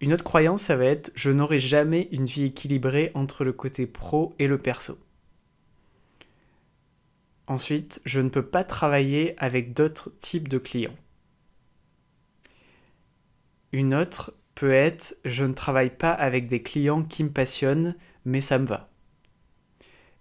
Une 0.00 0.12
autre 0.12 0.24
croyance, 0.24 0.62
ça 0.62 0.76
va 0.76 0.84
être 0.84 1.10
je 1.14 1.30
n'aurai 1.30 1.58
jamais 1.58 2.08
une 2.12 2.26
vie 2.26 2.44
équilibrée 2.44 3.10
entre 3.14 3.44
le 3.44 3.52
côté 3.52 3.86
pro 3.86 4.34
et 4.38 4.46
le 4.46 4.58
perso. 4.58 4.98
Ensuite, 7.46 8.00
je 8.04 8.20
ne 8.20 8.28
peux 8.28 8.44
pas 8.44 8.64
travailler 8.64 9.34
avec 9.38 9.72
d'autres 9.72 10.12
types 10.20 10.48
de 10.48 10.58
clients. 10.58 10.96
Une 13.72 13.94
autre 13.94 14.34
peut 14.54 14.72
être 14.72 15.16
je 15.24 15.44
ne 15.44 15.52
travaille 15.52 15.94
pas 15.94 16.12
avec 16.12 16.48
des 16.48 16.62
clients 16.62 17.02
qui 17.02 17.22
me 17.24 17.30
passionnent, 17.30 17.94
mais 18.24 18.40
ça 18.40 18.58
me 18.58 18.66
va. 18.66 18.88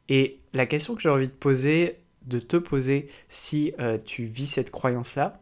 Et 0.09 0.39
la 0.53 0.65
question 0.65 0.93
que 0.93 1.01
j'ai 1.01 1.09
envie 1.09 1.27
de 1.27 1.33
poser, 1.33 2.03
de 2.23 2.39
te 2.39 2.57
poser 2.57 3.09
si 3.27 3.73
euh, 3.79 3.97
tu 3.97 4.25
vis 4.25 4.47
cette 4.47 4.71
croyance-là, 4.71 5.33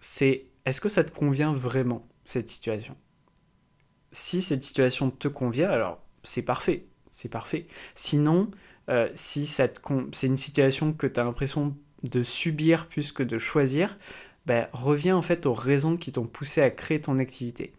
c'est 0.00 0.46
est-ce 0.64 0.80
que 0.80 0.88
ça 0.88 1.04
te 1.04 1.12
convient 1.12 1.52
vraiment, 1.52 2.06
cette 2.24 2.48
situation? 2.48 2.96
Si 4.12 4.40
cette 4.40 4.62
situation 4.62 5.10
te 5.10 5.28
convient, 5.28 5.70
alors 5.70 6.00
c'est 6.22 6.42
parfait, 6.42 6.86
c'est 7.10 7.28
parfait. 7.28 7.66
Sinon, 7.94 8.50
euh, 8.88 9.08
si 9.14 9.46
c'est 9.46 9.80
une 10.22 10.36
situation 10.36 10.92
que 10.92 11.06
tu 11.06 11.18
as 11.20 11.24
l'impression 11.24 11.76
de 12.02 12.22
subir 12.22 12.88
plus 12.88 13.12
que 13.12 13.22
de 13.22 13.38
choisir, 13.38 13.98
bah, 14.46 14.68
reviens 14.72 15.16
en 15.16 15.22
fait 15.22 15.46
aux 15.46 15.54
raisons 15.54 15.96
qui 15.96 16.12
t'ont 16.12 16.26
poussé 16.26 16.62
à 16.62 16.70
créer 16.70 17.00
ton 17.00 17.18
activité. 17.18 17.72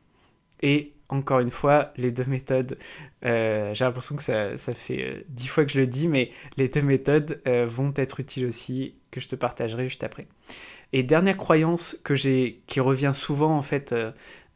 Et 0.62 0.94
encore 1.10 1.40
une 1.40 1.52
fois, 1.52 1.94
les 1.96 2.12
deux 2.12 2.26
méthodes, 2.26 2.78
euh, 3.24 3.74
j'ai 3.74 3.86
l'impression 3.86 4.16
que 4.16 4.24
ça, 4.24 4.58
fait 4.58 5.02
euh, 5.02 5.24
dix 5.30 5.48
fois 5.48 5.64
que 5.66 5.72
je 5.72 5.80
le 5.80 5.88
dis, 5.88 6.08
mais 6.08 6.32
les 6.58 6.68
deux 6.68 6.82
méthodes 6.82 7.42
vont 7.68 7.94
être 7.96 8.20
utiles 8.20 8.46
aussi, 8.46 8.96
que 9.12 9.22
je 9.22 9.28
te 9.28 9.36
partagerai 9.36 9.88
juste 9.88 10.04
après. 10.04 10.28
Et 10.94 11.04
dernière 11.04 11.38
croyance 11.38 11.98
que 12.04 12.16
j'ai, 12.16 12.62
qui 12.68 12.80
revient 12.80 13.12
souvent 13.14 13.58
en 13.58 13.62
fait 13.62 13.94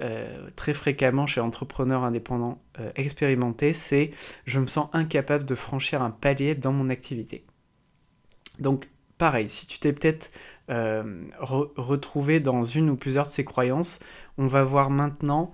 euh, 0.01 0.49
très 0.55 0.73
fréquemment 0.73 1.27
chez 1.27 1.41
entrepreneurs 1.41 2.03
indépendants 2.03 2.61
euh, 2.79 2.91
expérimentés, 2.95 3.73
c'est 3.73 4.11
je 4.45 4.59
me 4.59 4.67
sens 4.67 4.89
incapable 4.93 5.45
de 5.45 5.53
franchir 5.53 6.01
un 6.01 6.09
palier 6.09 6.55
dans 6.55 6.71
mon 6.71 6.89
activité. 6.89 7.45
Donc 8.59 8.89
pareil, 9.17 9.47
si 9.47 9.67
tu 9.67 9.79
t'es 9.79 9.93
peut-être 9.93 10.31
euh, 10.69 11.25
retrouvé 11.37 12.39
dans 12.39 12.65
une 12.65 12.89
ou 12.89 12.95
plusieurs 12.95 13.27
de 13.27 13.31
ces 13.31 13.45
croyances, 13.45 13.99
on 14.37 14.47
va 14.47 14.63
voir 14.63 14.89
maintenant 14.89 15.51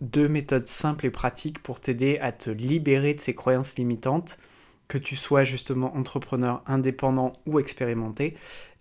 deux 0.00 0.28
méthodes 0.28 0.68
simples 0.68 1.06
et 1.06 1.10
pratiques 1.10 1.62
pour 1.62 1.80
t'aider 1.80 2.18
à 2.20 2.32
te 2.32 2.50
libérer 2.50 3.14
de 3.14 3.20
ces 3.20 3.34
croyances 3.34 3.76
limitantes, 3.76 4.38
que 4.86 4.96
tu 4.96 5.16
sois 5.16 5.44
justement 5.44 5.94
entrepreneur 5.96 6.62
indépendant 6.66 7.32
ou 7.46 7.58
expérimenté, 7.58 8.36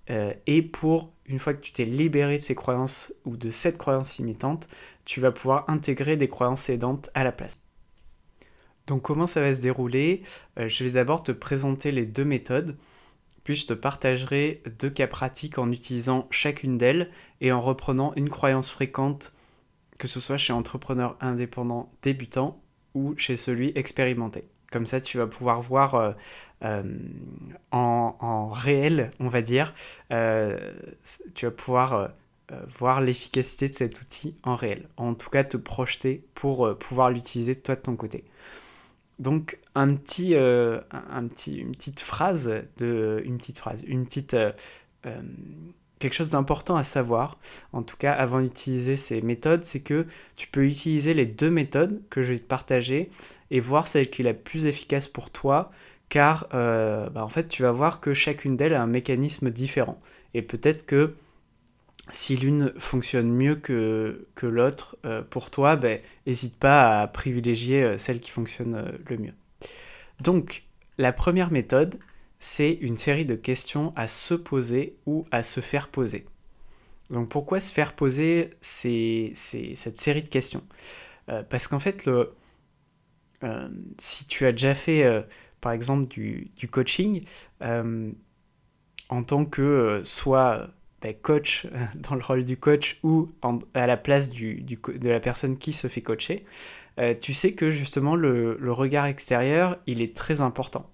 et 0.09 0.61
pour 0.61 1.11
une 1.25 1.39
fois 1.39 1.53
que 1.53 1.61
tu 1.61 1.71
t'es 1.71 1.85
libéré 1.85 2.37
de 2.37 2.41
ces 2.41 2.55
croyances 2.55 3.13
ou 3.25 3.37
de 3.37 3.51
cette 3.51 3.77
croyance 3.77 4.17
limitante, 4.17 4.67
tu 5.05 5.19
vas 5.19 5.31
pouvoir 5.31 5.65
intégrer 5.69 6.17
des 6.17 6.29
croyances 6.29 6.69
aidantes 6.69 7.09
à 7.13 7.23
la 7.23 7.31
place. 7.31 7.59
Donc 8.87 9.01
comment 9.01 9.27
ça 9.27 9.41
va 9.41 9.53
se 9.53 9.61
dérouler? 9.61 10.23
Euh, 10.57 10.69
Je 10.69 10.83
vais 10.83 10.91
d'abord 10.91 11.21
te 11.21 11.31
présenter 11.31 11.91
les 11.91 12.05
deux 12.05 12.23
méthodes, 12.23 12.77
puis 13.43 13.55
je 13.55 13.67
te 13.67 13.73
partagerai 13.73 14.63
deux 14.79 14.89
cas 14.89 15.07
pratiques 15.07 15.57
en 15.57 15.71
utilisant 15.71 16.27
chacune 16.31 16.77
d'elles 16.77 17.09
et 17.41 17.51
en 17.51 17.61
reprenant 17.61 18.13
une 18.15 18.29
croyance 18.29 18.69
fréquente, 18.69 19.33
que 19.99 20.07
ce 20.07 20.19
soit 20.19 20.37
chez 20.37 20.53
entrepreneur 20.53 21.17
indépendant 21.19 21.91
débutant 22.01 22.61
ou 22.93 23.13
chez 23.17 23.35
celui 23.35 23.71
expérimenté. 23.75 24.45
Comme 24.71 24.87
ça, 24.87 24.99
tu 24.99 25.17
vas 25.17 25.27
pouvoir 25.27 25.61
voir 25.61 25.95
euh, 25.95 26.11
euh, 26.63 26.83
en, 27.71 28.49
réel, 28.49 29.11
on 29.19 29.27
va 29.27 29.41
dire, 29.41 29.73
euh, 30.11 30.57
tu 31.35 31.45
vas 31.45 31.51
pouvoir 31.51 32.11
voir 32.79 33.01
l'efficacité 33.01 33.67
de 33.67 33.75
cet 33.75 33.99
outil 34.01 34.35
en 34.43 34.55
réel. 34.55 34.87
En 34.95 35.15
tout 35.15 35.29
cas, 35.29 35.43
te 35.43 35.57
projeter 35.57 36.23
pour 36.33 36.77
pouvoir 36.77 37.09
l'utiliser 37.09 37.55
toi 37.55 37.75
de 37.75 37.81
ton 37.81 37.97
côté. 37.97 38.23
Donc, 39.19 39.59
un 39.75 39.95
petit, 39.95 40.33
un 40.35 41.27
petit, 41.27 41.57
une 41.57 41.73
petite 41.73 41.99
phrase, 41.99 42.63
de, 42.77 43.21
une 43.25 43.37
petite 43.37 43.59
phrase, 43.59 43.83
une 43.85 44.05
petite 44.05 44.35
quelque 45.99 46.13
chose 46.13 46.29
d'important 46.29 46.75
à 46.75 46.83
savoir, 46.83 47.37
en 47.73 47.81
tout 47.81 47.97
cas 47.97 48.13
avant 48.13 48.41
d'utiliser 48.41 48.97
ces 48.97 49.21
méthodes, 49.21 49.63
c'est 49.63 49.79
que 49.79 50.05
tu 50.35 50.47
peux 50.47 50.65
utiliser 50.65 51.13
les 51.13 51.25
deux 51.25 51.49
méthodes 51.49 52.01
que 52.09 52.21
je 52.21 52.33
vais 52.33 52.39
te 52.39 52.47
partager 52.47 53.09
et 53.51 53.59
voir 53.59 53.87
celle 53.87 54.09
qui 54.09 54.21
est 54.21 54.25
la 54.25 54.33
plus 54.33 54.65
efficace 54.65 55.07
pour 55.07 55.29
toi, 55.29 55.71
car 56.09 56.47
euh, 56.53 57.09
bah, 57.09 57.23
en 57.23 57.29
fait 57.29 57.47
tu 57.47 57.63
vas 57.63 57.71
voir 57.71 57.99
que 57.99 58.13
chacune 58.13 58.55
d'elles 58.55 58.73
a 58.73 58.81
un 58.81 58.87
mécanisme 58.87 59.49
différent. 59.49 59.99
Et 60.33 60.41
peut-être 60.41 60.85
que 60.85 61.15
si 62.09 62.37
l'une 62.37 62.73
fonctionne 62.77 63.29
mieux 63.29 63.55
que, 63.55 64.25
l'autre 64.41 64.97
euh, 65.05 65.21
pour 65.21 65.49
toi, 65.49 65.77
n'hésite 66.25 66.53
ben, 66.53 66.59
pas 66.59 67.01
à 67.01 67.07
privilégier 67.07 67.83
euh, 67.83 67.97
celle 67.97 68.21
qui 68.21 68.31
fonctionne 68.31 68.97
le 69.09 69.17
mieux. 69.17 69.33
Donc, 70.21 70.63
la 70.97 71.11
première 71.11 71.51
méthode, 71.51 71.99
c'est 72.39 72.71
une 72.71 72.97
série 72.97 73.25
de 73.25 73.35
questions 73.35 73.91
à 73.95 74.07
se 74.07 74.33
poser 74.33 74.95
ou 75.05 75.25
à 75.31 75.43
se 75.43 75.59
faire 75.59 75.89
poser. 75.89 76.25
Donc 77.09 77.29
pourquoi 77.29 77.59
se 77.59 77.71
faire 77.71 77.93
poser 77.93 78.49
cette 78.61 79.35
série 79.97 80.23
de 80.23 80.27
questions? 80.27 80.63
Parce 81.49 81.67
qu'en 81.67 81.79
fait, 81.79 82.09
si 83.97 84.25
tu 84.25 84.45
as 84.45 84.51
déjà 84.51 84.75
fait, 84.75 85.25
par 85.61 85.71
exemple, 85.71 86.07
du, 86.07 86.51
coaching, 86.69 87.21
en 87.61 89.23
tant 89.23 89.45
que 89.45 90.01
soit 90.03 90.67
ben, 91.01 91.13
coach 91.21 91.67
dans 91.95 92.15
le 92.15 92.23
rôle 92.23 92.45
du 92.45 92.57
coach 92.57 92.99
ou 93.03 93.29
à 93.73 93.87
la 93.87 93.97
place 93.97 94.29
du, 94.29 94.61
de 94.61 95.09
la 95.09 95.19
personne 95.19 95.57
qui 95.57 95.73
se 95.73 95.87
fait 95.87 96.01
coacher, 96.01 96.45
tu 97.21 97.33
sais 97.33 97.53
que 97.53 97.71
justement 97.71 98.15
le, 98.15 98.57
le 98.59 98.71
regard 98.71 99.05
extérieur, 99.05 99.77
il 99.87 100.01
est 100.01 100.15
très 100.15 100.41
important. 100.41 100.89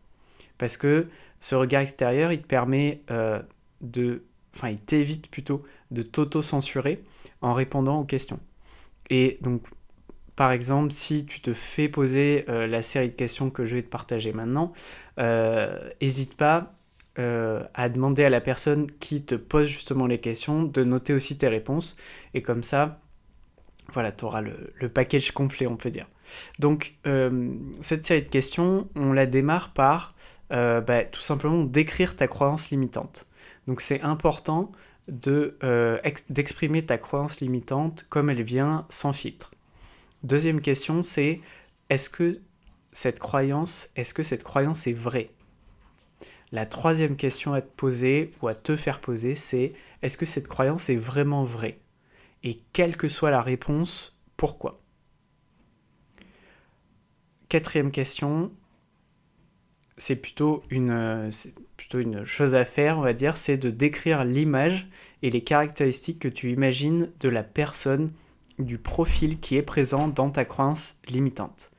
Parce 0.57 0.77
que 0.77 1.07
ce 1.43 1.55
regard 1.55 1.81
extérieur, 1.81 2.31
il 2.31 2.41
te 2.41 2.47
permet 2.47 3.01
euh, 3.11 3.41
de... 3.81 4.23
Enfin, 4.55 4.69
il 4.69 4.79
t'évite 4.79 5.29
plutôt 5.29 5.63
de 5.91 6.01
t'auto-censurer 6.01 7.03
en 7.41 7.53
répondant 7.53 7.99
aux 7.99 8.05
questions. 8.05 8.39
Et 9.09 9.39
donc, 9.41 9.63
par 10.35 10.51
exemple, 10.51 10.91
si 10.91 11.25
tu 11.25 11.41
te 11.41 11.53
fais 11.53 11.87
poser 11.89 12.45
euh, 12.49 12.67
la 12.67 12.81
série 12.81 13.09
de 13.09 13.15
questions 13.15 13.49
que 13.49 13.65
je 13.65 13.75
vais 13.75 13.83
te 13.83 13.89
partager 13.89 14.33
maintenant, 14.33 14.73
n'hésite 16.01 16.35
pas 16.35 16.73
à 17.15 17.89
demander 17.89 18.25
à 18.25 18.31
la 18.31 18.41
personne 18.41 18.89
qui 18.99 19.23
te 19.23 19.35
pose 19.35 19.67
justement 19.67 20.07
les 20.07 20.19
questions 20.19 20.63
de 20.63 20.83
noter 20.83 21.13
aussi 21.13 21.37
tes 21.37 21.47
réponses. 21.47 21.95
Et 22.33 22.41
comme 22.41 22.63
ça, 22.63 22.99
voilà, 23.93 24.11
tu 24.11 24.25
auras 24.25 24.41
le, 24.41 24.89
package 24.89 25.31
complet, 25.31 25.67
on 25.67 25.75
peut 25.75 25.91
dire. 25.91 26.07
Donc, 26.57 26.95
cette 27.81 28.07
série 28.07 28.23
de 28.23 28.29
questions, 28.29 28.89
on 28.95 29.13
la 29.13 29.27
démarre 29.27 29.73
par 29.73 30.15
bah, 30.49 31.03
tout 31.03 31.21
simplement 31.21 31.63
décrire 31.63 32.15
ta 32.15 32.27
croyance 32.27 32.71
limitante. 32.71 33.27
Donc, 33.67 33.81
c'est 33.81 34.01
important 34.01 34.71
euh, 35.09 35.99
d'exprimer 36.29 36.85
ta 36.85 36.97
croyance 36.97 37.41
limitante 37.41 38.05
comme 38.09 38.29
elle 38.29 38.43
vient 38.43 38.85
sans 38.89 39.11
filtre. 39.11 39.52
Deuxième 40.23 40.61
question, 40.61 41.03
c'est 41.03 41.41
est-ce 41.89 42.09
que 42.09 42.39
cette 42.93 43.19
croyance, 43.19 43.89
est-ce 43.97 44.13
que 44.13 44.23
cette 44.23 44.43
croyance 44.43 44.87
est 44.87 44.93
vraie? 44.93 45.31
La 46.53 46.65
troisième 46.65 47.17
question 47.17 47.53
à 47.53 47.61
te 47.61 47.75
poser 47.75 48.31
ou 48.41 48.47
à 48.47 48.55
te 48.55 48.77
faire 48.77 49.01
poser, 49.01 49.35
c'est 49.35 49.73
est-ce 50.01 50.17
que 50.17 50.25
cette 50.25 50.47
croyance 50.47 50.89
est 50.89 50.95
vraiment 50.95 51.43
vraie? 51.43 51.79
Et 52.43 52.61
quelle 52.71 52.95
que 52.95 53.09
soit 53.09 53.31
la 53.31 53.41
réponse, 53.41 54.15
pourquoi? 54.37 54.79
Quatrième 57.49 57.91
question, 57.91 58.51
c'est 59.97 60.15
plutôt 60.15 60.63
une, 60.69 61.29
plutôt 61.75 61.99
une 61.99 62.23
chose 62.23 62.55
à 62.55 62.63
faire, 62.63 62.97
on 62.97 63.01
va 63.01 63.13
dire, 63.13 63.35
c'est 63.35 63.57
de 63.57 63.69
décrire 63.69 64.23
l'image 64.23 64.87
et 65.21 65.29
les 65.29 65.43
caractéristiques 65.43 66.19
que 66.19 66.27
tu 66.29 66.51
imagines 66.51 67.11
de 67.19 67.29
la 67.29 67.43
personne, 67.43 68.13
du 68.59 68.77
profil 68.77 69.39
qui 69.39 69.57
est 69.57 69.63
présent 69.63 70.07
dans 70.07 70.29
ta 70.29 70.45
croyance 70.45 70.97
limitante. 71.07 71.71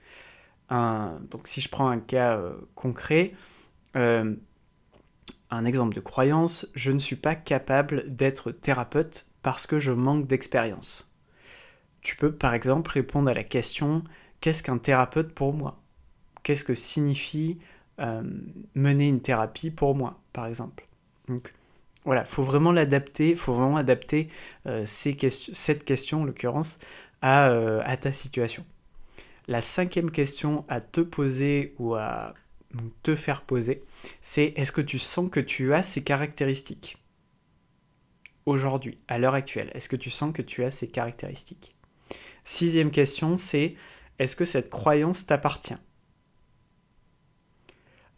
donc 0.70 1.46
si 1.46 1.60
je 1.60 1.68
prends 1.68 1.88
un 1.88 2.00
cas 2.00 2.36
euh, 2.36 2.54
concret, 2.74 3.34
euh, 3.96 4.34
un 5.50 5.64
exemple 5.64 5.94
de 5.94 6.00
croyance, 6.00 6.66
je 6.74 6.90
ne 6.90 6.98
suis 6.98 7.16
pas 7.16 7.34
capable 7.34 8.14
d'être 8.14 8.50
thérapeute 8.50 9.26
parce 9.42 9.66
que 9.66 9.78
je 9.78 9.92
manque 9.92 10.26
d'expérience. 10.26 11.12
Tu 12.00 12.16
peux 12.16 12.32
par 12.32 12.54
exemple 12.54 12.90
répondre 12.90 13.30
à 13.30 13.34
la 13.34 13.44
question 13.44 14.02
qu'est-ce 14.40 14.62
qu'un 14.62 14.78
thérapeute 14.78 15.32
pour 15.32 15.54
moi? 15.54 15.80
Qu'est-ce 16.42 16.64
que 16.64 16.74
signifie 16.74 17.58
euh, 18.00 18.22
mener 18.74 19.08
une 19.08 19.20
thérapie 19.20 19.70
pour 19.70 19.94
moi, 19.94 20.20
par 20.32 20.46
exemple? 20.46 20.86
Voilà, 22.04 22.22
il 22.22 22.32
faut 22.32 22.42
vraiment 22.42 22.72
l'adapter, 22.72 23.34
faut 23.34 23.54
vraiment 23.54 23.76
adapter 23.76 24.28
euh, 24.66 24.84
cette 24.84 25.84
question, 25.84 26.22
en 26.22 26.24
l'occurrence, 26.24 26.78
à, 27.22 27.50
euh, 27.50 27.80
à, 27.84 27.96
ta 27.96 28.12
situation. 28.12 28.64
La 29.48 29.60
cinquième 29.60 30.10
question 30.10 30.64
à 30.68 30.80
te 30.80 31.00
poser 31.00 31.74
ou 31.78 31.94
à 31.94 32.34
te 33.02 33.14
faire 33.14 33.42
poser, 33.42 33.82
c'est 34.20 34.52
est-ce 34.56 34.72
que 34.72 34.80
tu 34.80 34.98
sens 34.98 35.30
que 35.30 35.40
tu 35.40 35.72
as 35.72 35.82
ces 35.82 36.02
caractéristiques 36.02 36.98
aujourd'hui, 38.46 38.98
à 39.08 39.18
l'heure 39.18 39.34
actuelle? 39.34 39.70
Est-ce 39.74 39.88
que 39.88 39.96
tu 39.96 40.10
sens 40.10 40.32
que 40.32 40.42
tu 40.42 40.64
as 40.64 40.70
ces 40.70 40.88
caractéristiques? 40.88 41.72
Sixième 42.44 42.90
question, 42.90 43.36
c'est 43.38 43.76
est-ce 44.18 44.36
que 44.36 44.44
cette 44.44 44.68
croyance 44.68 45.24
t'appartient? 45.24 45.76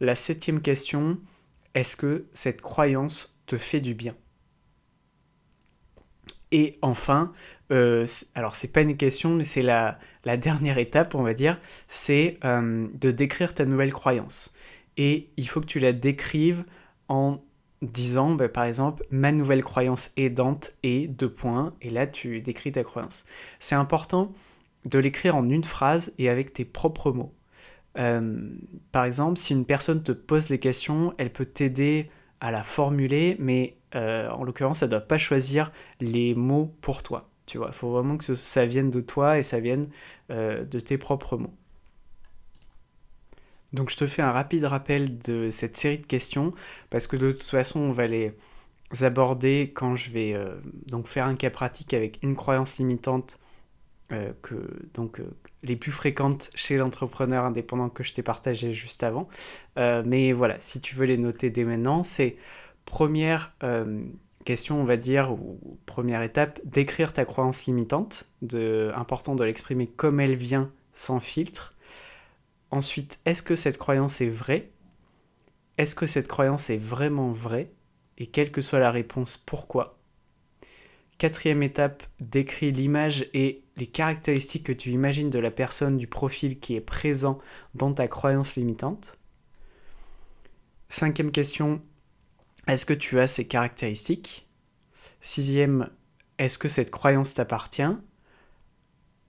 La 0.00 0.16
septième 0.16 0.60
question, 0.60 1.16
est-ce 1.74 1.96
que 1.96 2.26
cette 2.32 2.60
croyance 2.60 3.35
te 3.46 3.58
fait 3.58 3.80
du 3.80 3.94
bien 3.94 4.14
Et 6.52 6.78
enfin, 6.82 7.32
euh, 7.72 8.06
alors 8.34 8.56
c'est 8.56 8.68
pas 8.68 8.82
une 8.82 8.96
question, 8.96 9.34
mais 9.34 9.44
c'est 9.44 9.62
la, 9.62 9.98
dernière 10.24 10.78
étape, 10.78 11.14
on 11.14 11.22
va 11.22 11.34
dire, 11.34 11.58
c'est 11.88 12.38
euh, 12.44 12.88
de 12.94 13.10
décrire 13.10 13.54
ta 13.54 13.64
nouvelle 13.64 13.92
croyance. 13.92 14.54
Et 14.96 15.30
il 15.36 15.48
faut 15.48 15.60
que 15.60 15.66
tu 15.66 15.78
la 15.78 15.92
décrives 15.92 16.64
en 17.08 17.42
disant, 17.82 18.34
bah, 18.34 18.48
par 18.48 18.64
exemple, 18.64 19.04
ma 19.10 19.32
nouvelle 19.32 19.62
croyance 19.62 20.10
aidante 20.16 20.72
est 20.82 21.08
deux 21.08 21.32
points, 21.32 21.74
et 21.82 21.90
là 21.90 22.06
tu 22.06 22.40
décris 22.40 22.72
ta 22.72 22.84
croyance. 22.84 23.26
C'est 23.58 23.74
important 23.74 24.32
de 24.84 24.98
l'écrire 24.98 25.36
en 25.36 25.48
une 25.48 25.64
phrase 25.64 26.12
et 26.18 26.28
avec 26.28 26.52
tes 26.52 26.64
propres 26.64 27.12
mots. 27.12 27.34
Euh, 27.98 28.50
par 28.92 29.04
exemple, 29.04 29.38
si 29.38 29.52
une 29.52 29.64
personne 29.64 30.02
te 30.02 30.12
pose 30.12 30.48
les 30.48 30.58
questions, 30.58 31.14
elle 31.18 31.32
peut 31.32 31.46
t'aider 31.46 32.10
à 32.46 32.50
la 32.50 32.62
formuler, 32.62 33.36
mais 33.38 33.76
euh, 33.94 34.28
en 34.30 34.44
l'occurrence, 34.44 34.82
elle 34.82 34.88
ne 34.88 34.92
doit 34.92 35.00
pas 35.00 35.18
choisir 35.18 35.72
les 36.00 36.34
mots 36.34 36.74
pour 36.80 37.02
toi. 37.02 37.28
Tu 37.46 37.58
vois, 37.58 37.68
il 37.68 37.74
faut 37.74 37.90
vraiment 37.90 38.16
que 38.16 38.34
ça 38.34 38.66
vienne 38.66 38.90
de 38.90 39.00
toi 39.00 39.38
et 39.38 39.42
ça 39.42 39.60
vienne 39.60 39.88
euh, 40.30 40.64
de 40.64 40.80
tes 40.80 40.98
propres 40.98 41.36
mots. 41.36 41.54
Donc 43.72 43.90
je 43.90 43.96
te 43.96 44.06
fais 44.06 44.22
un 44.22 44.32
rapide 44.32 44.64
rappel 44.64 45.18
de 45.18 45.50
cette 45.50 45.76
série 45.76 45.98
de 45.98 46.06
questions, 46.06 46.52
parce 46.90 47.06
que 47.06 47.16
de 47.16 47.32
toute 47.32 47.42
façon, 47.42 47.80
on 47.80 47.92
va 47.92 48.06
les 48.06 48.32
aborder 49.00 49.72
quand 49.74 49.96
je 49.96 50.10
vais 50.10 50.34
donc 50.86 51.08
faire 51.08 51.26
un 51.26 51.34
cas 51.34 51.50
pratique 51.50 51.92
avec 51.92 52.18
une 52.22 52.36
croyance 52.36 52.78
limitante 52.78 53.40
euh, 54.12 54.32
que, 54.40 54.54
donc, 54.94 55.18
euh, 55.18 55.28
les 55.62 55.76
plus 55.76 55.92
fréquentes 55.92 56.50
chez 56.54 56.76
l'entrepreneur 56.76 57.44
indépendant 57.44 57.88
que 57.88 58.02
je 58.02 58.14
t'ai 58.14 58.22
partagé 58.22 58.72
juste 58.72 59.02
avant. 59.02 59.28
Euh, 59.78 60.02
mais 60.06 60.32
voilà, 60.32 60.58
si 60.60 60.80
tu 60.80 60.94
veux 60.94 61.06
les 61.06 61.18
noter 61.18 61.50
dès 61.50 61.64
maintenant, 61.64 62.02
c'est 62.02 62.36
première 62.84 63.54
question, 64.44 64.80
on 64.80 64.84
va 64.84 64.96
dire, 64.96 65.32
ou 65.32 65.78
première 65.86 66.22
étape, 66.22 66.60
d'écrire 66.64 67.12
ta 67.12 67.24
croyance 67.24 67.66
limitante. 67.66 68.28
Important 68.94 69.34
de 69.34 69.44
l'exprimer 69.44 69.88
comme 69.88 70.20
elle 70.20 70.36
vient, 70.36 70.70
sans 70.92 71.20
filtre. 71.20 71.74
Ensuite, 72.70 73.18
est-ce 73.24 73.42
que 73.42 73.56
cette 73.56 73.78
croyance 73.78 74.20
est 74.20 74.28
vraie? 74.28 74.70
Est-ce 75.78 75.94
que 75.94 76.06
cette 76.06 76.28
croyance 76.28 76.70
est 76.70 76.78
vraiment 76.78 77.32
vraie? 77.32 77.70
Et 78.18 78.26
quelle 78.26 78.50
que 78.50 78.62
soit 78.62 78.78
la 78.78 78.90
réponse, 78.90 79.36
pourquoi? 79.36 79.95
Quatrième 81.18 81.62
étape, 81.62 82.02
décris 82.20 82.72
l'image 82.72 83.26
et 83.32 83.62
les 83.78 83.86
caractéristiques 83.86 84.64
que 84.64 84.72
tu 84.72 84.90
imagines 84.90 85.30
de 85.30 85.38
la 85.38 85.50
personne, 85.50 85.96
du 85.96 86.06
profil 86.06 86.60
qui 86.60 86.74
est 86.74 86.80
présent 86.82 87.38
dans 87.74 87.92
ta 87.94 88.06
croyance 88.06 88.56
limitante. 88.56 89.18
Cinquième 90.90 91.30
question, 91.30 91.80
est-ce 92.66 92.84
que 92.84 92.92
tu 92.92 93.18
as 93.18 93.28
ces 93.28 93.46
caractéristiques? 93.46 94.46
Sixième, 95.22 95.88
est-ce 96.38 96.58
que 96.58 96.68
cette 96.68 96.90
croyance 96.90 97.32
t'appartient? 97.32 97.82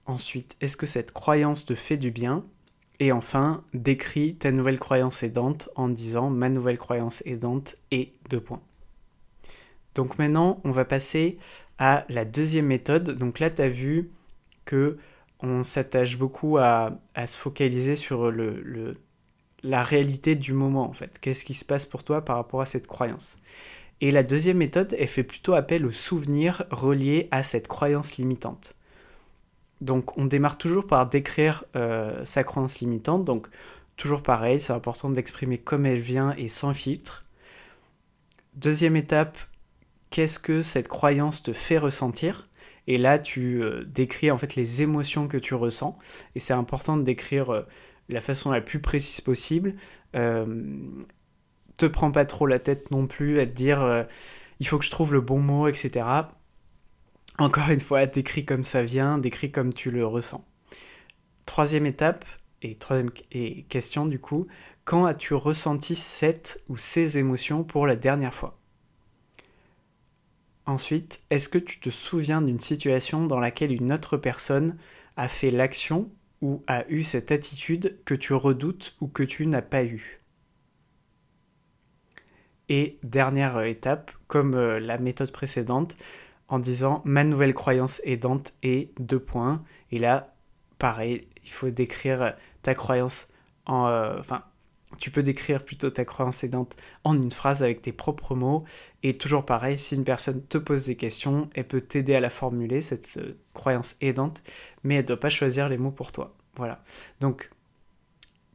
Ensuite, 0.04 0.56
est-ce 0.60 0.76
que 0.76 0.86
cette 0.86 1.12
croyance 1.12 1.64
te 1.64 1.74
fait 1.74 1.96
du 1.96 2.10
bien? 2.10 2.44
Et 3.00 3.12
enfin, 3.12 3.64
décris 3.72 4.36
ta 4.36 4.52
nouvelle 4.52 4.78
croyance 4.78 5.22
aidante 5.22 5.70
en 5.74 5.88
disant 5.88 6.28
ma 6.28 6.50
nouvelle 6.50 6.78
croyance 6.78 7.22
aidante 7.24 7.76
est 7.90 8.12
deux 8.28 8.40
points. 8.40 8.62
Donc 9.98 10.16
maintenant, 10.16 10.60
on 10.62 10.70
va 10.70 10.84
passer 10.84 11.38
à 11.78 12.04
la 12.08 12.24
deuxième 12.24 12.66
méthode. 12.66 13.18
Donc 13.18 13.40
là, 13.40 13.50
tu 13.50 13.60
as 13.62 13.68
vu 13.68 14.12
que 14.64 14.96
on 15.40 15.64
s'attache 15.64 16.16
beaucoup 16.16 16.56
à, 16.56 17.00
se 17.26 17.36
focaliser 17.36 17.96
sur 17.96 18.32
la 19.64 19.82
réalité 19.82 20.36
du 20.36 20.52
moment, 20.52 20.88
en 20.88 20.92
fait. 20.92 21.18
Qu'est-ce 21.18 21.44
qui 21.44 21.54
se 21.54 21.64
passe 21.64 21.84
pour 21.84 22.04
toi 22.04 22.24
par 22.24 22.36
rapport 22.36 22.60
à 22.60 22.66
cette 22.66 22.86
croyance? 22.86 23.40
Et 24.00 24.12
la 24.12 24.22
deuxième 24.22 24.58
méthode, 24.58 24.94
elle 24.96 25.08
fait 25.08 25.24
plutôt 25.24 25.54
appel 25.54 25.84
aux 25.84 25.90
souvenirs 25.90 26.62
reliés 26.70 27.26
à 27.32 27.42
cette 27.42 27.66
croyance 27.66 28.18
limitante. 28.18 28.76
Donc 29.80 30.16
on 30.16 30.26
démarre 30.26 30.58
toujours 30.58 30.86
par 30.86 31.08
décrire 31.08 31.64
euh, 31.74 32.24
sa 32.24 32.44
croyance 32.44 32.78
limitante. 32.78 33.24
Donc 33.24 33.48
toujours 33.96 34.22
pareil, 34.22 34.60
c'est 34.60 34.72
important 34.72 35.10
d'exprimer 35.10 35.58
comme 35.58 35.86
elle 35.86 35.98
vient 35.98 36.36
et 36.36 36.46
sans 36.46 36.72
filtre. 36.72 37.24
Deuxième 38.54 38.94
étape, 38.94 39.38
qu'est-ce 40.10 40.38
que 40.38 40.62
cette 40.62 40.88
croyance 40.88 41.42
te 41.42 41.52
fait 41.52 41.78
ressentir. 41.78 42.48
Et 42.86 42.96
là, 42.96 43.18
tu 43.18 43.62
euh, 43.62 43.84
décris 43.84 44.30
en 44.30 44.38
fait 44.38 44.56
les 44.56 44.82
émotions 44.82 45.28
que 45.28 45.36
tu 45.36 45.54
ressens. 45.54 45.98
Et 46.34 46.38
c'est 46.38 46.54
important 46.54 46.96
de 46.96 47.02
décrire 47.02 47.50
euh, 47.50 47.62
la 48.08 48.20
façon 48.20 48.50
la 48.50 48.60
plus 48.60 48.80
précise 48.80 49.20
possible. 49.20 49.74
Euh, 50.16 50.74
te 51.76 51.86
prends 51.86 52.10
pas 52.10 52.24
trop 52.24 52.46
la 52.46 52.58
tête 52.58 52.90
non 52.90 53.06
plus 53.06 53.38
à 53.38 53.46
te 53.46 53.52
dire 53.52 54.06
il 54.58 54.66
faut 54.66 54.78
que 54.78 54.84
je 54.84 54.90
trouve 54.90 55.12
le 55.12 55.20
bon 55.20 55.38
mot, 55.38 55.68
etc. 55.68 56.06
Encore 57.38 57.70
une 57.70 57.78
fois, 57.78 58.06
décris 58.06 58.44
comme 58.44 58.64
ça 58.64 58.82
vient, 58.82 59.18
décris 59.18 59.52
comme 59.52 59.72
tu 59.72 59.92
le 59.92 60.04
ressens. 60.04 60.44
Troisième 61.46 61.86
étape, 61.86 62.24
et 62.62 62.74
troisième 62.74 63.10
question 63.68 64.06
du 64.06 64.18
coup, 64.18 64.48
quand 64.84 65.06
as-tu 65.06 65.34
ressenti 65.34 65.94
cette 65.94 66.62
ou 66.68 66.76
ces 66.76 67.18
émotions 67.18 67.62
pour 67.62 67.86
la 67.86 67.94
dernière 67.94 68.34
fois? 68.34 68.57
Ensuite, 70.68 71.22
est-ce 71.30 71.48
que 71.48 71.56
tu 71.56 71.80
te 71.80 71.88
souviens 71.88 72.42
d'une 72.42 72.60
situation 72.60 73.26
dans 73.26 73.40
laquelle 73.40 73.72
une 73.72 73.90
autre 73.90 74.18
personne 74.18 74.76
a 75.16 75.26
fait 75.26 75.50
l'action 75.50 76.10
ou 76.42 76.62
a 76.66 76.86
eu 76.90 77.04
cette 77.04 77.32
attitude 77.32 77.98
que 78.04 78.12
tu 78.12 78.34
redoutes 78.34 78.94
ou 79.00 79.08
que 79.08 79.22
tu 79.22 79.46
n'as 79.46 79.62
pas 79.62 79.82
eu 79.82 80.20
Et 82.68 82.98
dernière 83.02 83.58
étape, 83.62 84.12
comme 84.26 84.54
euh, 84.56 84.78
la 84.78 84.98
méthode 84.98 85.32
précédente, 85.32 85.96
en 86.48 86.58
disant 86.58 87.00
ma 87.06 87.24
nouvelle 87.24 87.54
croyance 87.54 88.02
aidante 88.04 88.52
est 88.62 88.92
deux 89.00 89.20
points. 89.20 89.64
Et 89.90 89.98
là, 89.98 90.34
pareil, 90.78 91.22
il 91.44 91.50
faut 91.50 91.70
décrire 91.70 92.36
ta 92.60 92.74
croyance 92.74 93.28
en... 93.64 93.86
Euh, 93.86 94.20
tu 94.98 95.10
peux 95.10 95.22
décrire 95.22 95.64
plutôt 95.64 95.90
ta 95.90 96.04
croyance 96.04 96.44
aidante 96.44 96.76
en 97.04 97.14
une 97.14 97.30
phrase 97.30 97.62
avec 97.62 97.82
tes 97.82 97.92
propres 97.92 98.34
mots. 98.34 98.64
Et 99.02 99.14
toujours 99.14 99.44
pareil, 99.44 99.78
si 99.78 99.94
une 99.94 100.04
personne 100.04 100.42
te 100.42 100.58
pose 100.58 100.86
des 100.86 100.96
questions, 100.96 101.48
elle 101.54 101.66
peut 101.66 101.80
t'aider 101.80 102.14
à 102.14 102.20
la 102.20 102.30
formuler, 102.30 102.80
cette 102.80 103.16
euh, 103.18 103.38
croyance 103.54 103.96
aidante, 104.00 104.42
mais 104.84 104.94
elle 104.96 105.02
ne 105.02 105.06
doit 105.08 105.20
pas 105.20 105.30
choisir 105.30 105.68
les 105.68 105.78
mots 105.78 105.90
pour 105.90 106.12
toi. 106.12 106.34
Voilà. 106.56 106.82
Donc, 107.20 107.50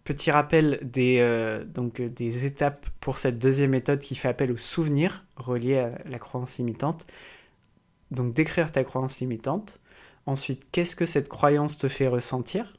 petit 0.04 0.32
rappel 0.32 0.80
des, 0.84 1.20
euh, 1.20 1.64
donc, 1.64 2.02
des 2.02 2.46
étapes 2.46 2.86
pour 3.00 3.18
cette 3.18 3.40
deuxième 3.40 3.72
méthode 3.72 4.00
qui 4.00 4.16
fait 4.16 4.28
appel 4.28 4.52
au 4.52 4.58
souvenir 4.58 5.26
relié 5.38 5.78
à 5.78 5.92
la 6.06 6.20
croyance 6.20 6.58
limitante. 6.58 7.06
Donc, 8.12 8.34
décrire 8.34 8.72
ta 8.72 8.84
croyance 8.84 9.20
limitante. 9.22 9.80
Ensuite, 10.26 10.68
qu'est-ce 10.72 10.96
que 10.96 11.06
cette 11.06 11.30
croyance 11.30 11.78
te 11.78 11.88
fait 11.88 12.08
ressentir? 12.08 12.78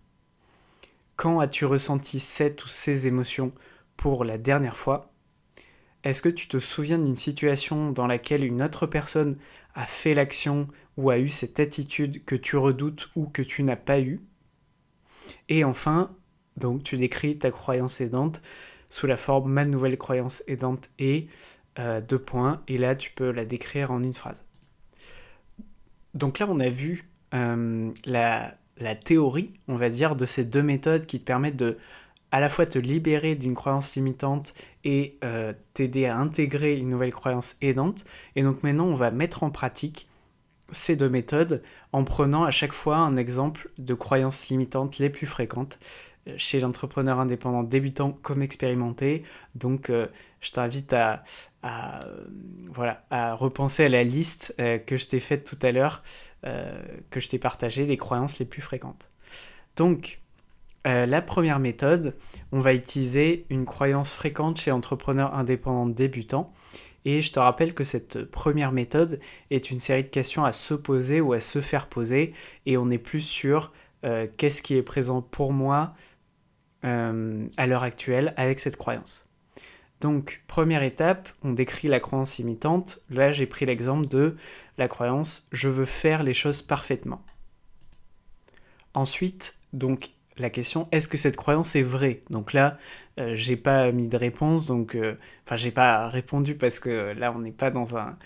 Quand 1.17 1.41
as-tu 1.41 1.65
ressenti 1.65 2.21
cette 2.21 2.65
ou 2.65 2.69
ces 2.69 3.07
émotions 3.07 3.53
pour 3.97 4.25
la 4.25 4.39
dernière 4.39 4.77
fois? 4.77 5.13
Est-ce 6.03 6.21
que 6.21 6.29
tu 6.29 6.49
te 6.49 6.59
souviens 6.59 6.99
d'une 6.99 7.17
situation 7.17 7.91
dans 7.91 8.07
laquelle 8.07 8.45
une 8.45 8.63
autre 8.63 8.87
personne 8.87 9.39
a 9.75 9.87
fait 9.87 10.15
l'action 10.15 10.69
ou 10.97 11.11
a 11.11 11.19
eu 11.19 11.29
cette 11.29 11.61
attitude 11.61 12.25
que 12.25 12.35
tu 12.35 12.57
redoutes 12.57 13.09
ou 13.17 13.27
que 13.27 13.43
tu 13.43 13.63
n'as 13.63 13.77
pas 13.77 14.01
eu 14.01 14.21
Et 15.49 15.65
enfin, 15.65 16.15
donc 16.57 16.85
tu 16.85 16.97
décris 16.97 17.39
ta 17.39 17.51
croyance 17.51 18.01
aidante 18.01 18.43
sous 18.91 19.07
la 19.07 19.17
forme 19.17 19.51
ma 19.51 19.65
nouvelle 19.65 19.99
croyance 19.99 20.45
aidante 20.47 20.91
et 20.99 21.27
euh, 21.79 22.01
deux 22.01 22.19
points, 22.19 22.63
et 22.69 22.79
là 22.79 22.95
tu 22.95 23.11
peux 23.11 23.33
la 23.33 23.45
décrire 23.45 23.91
en 23.91 24.03
une 24.03 24.15
phrase. 24.15 24.45
Donc 26.13 26.39
là 26.39 26.47
on 26.49 26.61
a 26.61 26.69
vu 26.69 27.11
euh, 27.35 27.93
la, 28.05 28.57
la 28.79 28.95
théorie, 28.95 29.53
on 29.69 29.77
va 29.77 29.91
dire, 29.91 30.17
de 30.17 30.27
ces 30.27 30.45
deux 30.45 30.63
méthodes 30.63 31.07
qui 31.07 31.21
te 31.21 31.25
permettent 31.25 31.57
de 31.57 31.79
à 32.33 32.41
la 32.41 32.49
fois 32.49 32.67
te 32.67 32.81
libérer 32.81 33.37
d'une 33.37 33.55
croyance 33.55 33.95
limitante 33.95 34.55
et 34.83 35.19
euh, 35.23 35.53
t'aider 35.73 36.07
à 36.07 36.17
intégrer 36.17 36.77
une 36.77 36.91
nouvelle 36.91 37.13
croyance 37.13 37.57
aidante. 37.61 38.05
Et 38.35 38.43
donc 38.43 38.65
maintenant, 38.65 38.87
on 38.87 38.97
va 38.97 39.13
mettre 39.13 39.45
en 39.45 39.51
pratique 39.51 40.09
ces 40.73 40.97
deux 40.97 41.09
méthodes 41.09 41.63
en 41.93 42.03
prenant 42.03 42.43
à 42.43 42.51
chaque 42.51 42.73
fois 42.73 42.97
un 42.97 43.17
exemple 43.17 43.71
de 43.79 43.95
croyances 43.95 44.49
limitantes 44.49 44.99
les 44.99 45.11
plus 45.11 45.27
fréquentes 45.27 45.79
chez 46.37 46.61
l'entrepreneur 46.61 47.21
indépendant 47.21 47.63
débutant 47.63 48.11
comme 48.11 48.43
expérimenté. 48.43 49.25
Donc, 49.55 49.91
euh, 49.91 50.07
je 50.41 50.53
t'invite 50.53 50.93
à, 50.93 51.23
voilà, 52.71 53.05
à 53.11 53.35
repenser 53.35 53.85
à 53.85 53.89
la 53.89 54.05
liste 54.05 54.55
euh, 54.61 54.79
que 54.79 54.97
je 54.97 55.07
t'ai 55.07 55.21
faite 55.21 55.45
tout 55.45 55.59
à 55.67 55.73
l'heure, 55.73 56.03
euh, 56.45 56.83
que 57.11 57.21
je 57.21 57.29
t'ai 57.29 57.39
partagée 57.39 57.87
des 57.87 57.97
croyances 57.97 58.39
les 58.39 58.45
plus 58.45 58.63
fréquentes. 58.63 59.11
Donc, 59.77 60.21
la 60.87 61.23
première 61.23 61.61
méthode, 61.61 62.15
on 62.53 62.61
va 62.61 62.75
utiliser 62.75 63.47
une 63.49 63.65
croyance 63.65 64.13
fréquente 64.13 64.61
chez 64.61 64.71
l'entrepreneur 64.71 65.35
indépendant 65.35 65.87
débutant. 65.87 66.53
Et 67.07 67.23
je 67.23 67.33
te 67.33 67.39
rappelle 67.39 67.73
que 67.73 67.85
cette 67.85 68.25
première 68.25 68.71
méthode 68.71 69.19
est 69.51 69.71
une 69.71 69.81
série 69.81 70.03
de 70.03 70.09
questions 70.09 70.45
à 70.45 70.53
se 70.53 70.75
poser 70.75 71.23
ou 71.23 71.33
à 71.33 71.41
se 71.41 71.63
faire 71.63 71.87
poser. 71.87 72.35
Et 72.67 72.77
on 72.77 72.91
est 72.91 72.99
plus 72.99 73.23
sur 73.23 73.73
qu'est-ce 74.37 74.61
qui 74.61 74.77
est 74.77 74.83
présent 74.83 75.23
pour 75.23 75.55
moi, 75.55 75.95
euh, 76.85 77.47
à 77.57 77.67
l'heure 77.67 77.83
actuelle 77.83 78.35
avec 78.37 78.61
cette 78.61 78.77
croyance. 78.77 79.24
Donc, 80.01 80.43
première 80.47 80.83
étape, 80.83 81.29
on 81.43 81.53
décrit 81.53 81.89
la 81.89 82.01
croyance 82.01 82.39
imitante. 82.39 83.01
Là, 83.11 83.33
j'ai 83.33 83.47
pris 83.47 83.65
l'exemple 83.67 84.07
de 84.09 84.37
la 84.77 84.89
croyance 84.89 85.47
je 85.53 85.69
veux 85.69 85.85
faire 85.85 86.23
les 86.23 86.35
choses 86.35 86.63
parfaitement. 86.63 87.23
Ensuite, 88.93 89.57
donc, 89.73 90.11
la 90.37 90.51
question 90.51 90.89
est-ce 90.91 91.07
que 91.07 91.17
cette 91.17 91.37
croyance 91.37 91.77
est 91.77 91.83
vraie? 91.83 92.21
Donc 92.29 92.53
là, 92.53 92.77
euh, 93.21 93.37
j'ai 93.37 93.57
pas 93.57 93.93
mis 93.93 94.09
de 94.09 94.17
réponse, 94.17 94.67
donc, 94.67 94.97
euh, 94.97 95.15
enfin, 95.47 95.57
j'ai 95.57 95.71
pas 95.71 96.09
répondu 96.09 96.57
parce 96.57 96.81
que 96.81 97.15
là, 97.17 97.33
on 97.33 97.39
n'est 97.39 97.53
pas 97.53 97.71
dans 97.71 97.97
un 97.97 98.17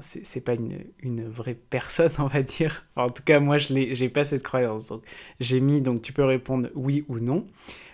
c'est 0.00 0.40
pas 0.40 0.54
une, 0.54 1.28
vraie 1.28 1.54
personne, 1.54 2.12
on 2.18 2.26
va 2.26 2.42
dire. 2.42 2.86
en 2.96 3.10
tout 3.10 3.22
cas, 3.22 3.40
moi, 3.40 3.58
je 3.58 3.92
j'ai 3.92 4.08
pas 4.08 4.24
cette 4.24 4.42
croyance. 4.42 4.86
Donc, 4.86 5.02
j'ai 5.40 5.60
mis, 5.60 5.80
donc 5.80 6.02
tu 6.02 6.12
peux 6.12 6.24
répondre 6.24 6.68
oui 6.74 7.04
ou 7.08 7.18
non. 7.18 7.46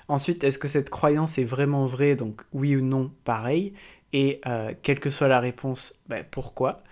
Ensuite, 0.08 0.44
est-ce 0.44 0.58
que 0.58 0.68
cette 0.68 0.90
croyance 0.90 1.38
est 1.38 1.44
vraiment 1.44 1.86
vraie 1.86 2.14
Donc, 2.16 2.42
oui 2.52 2.76
ou 2.76 2.80
non, 2.80 3.12
pareil? 3.24 3.72
Et 4.12 4.40
euh, 4.46 4.72
quelle 4.82 5.00
que 5.00 5.10
soit 5.10 5.28
la 5.28 5.40
réponse, 5.40 6.00
ben, 6.08 6.24
pourquoi? 6.30 6.82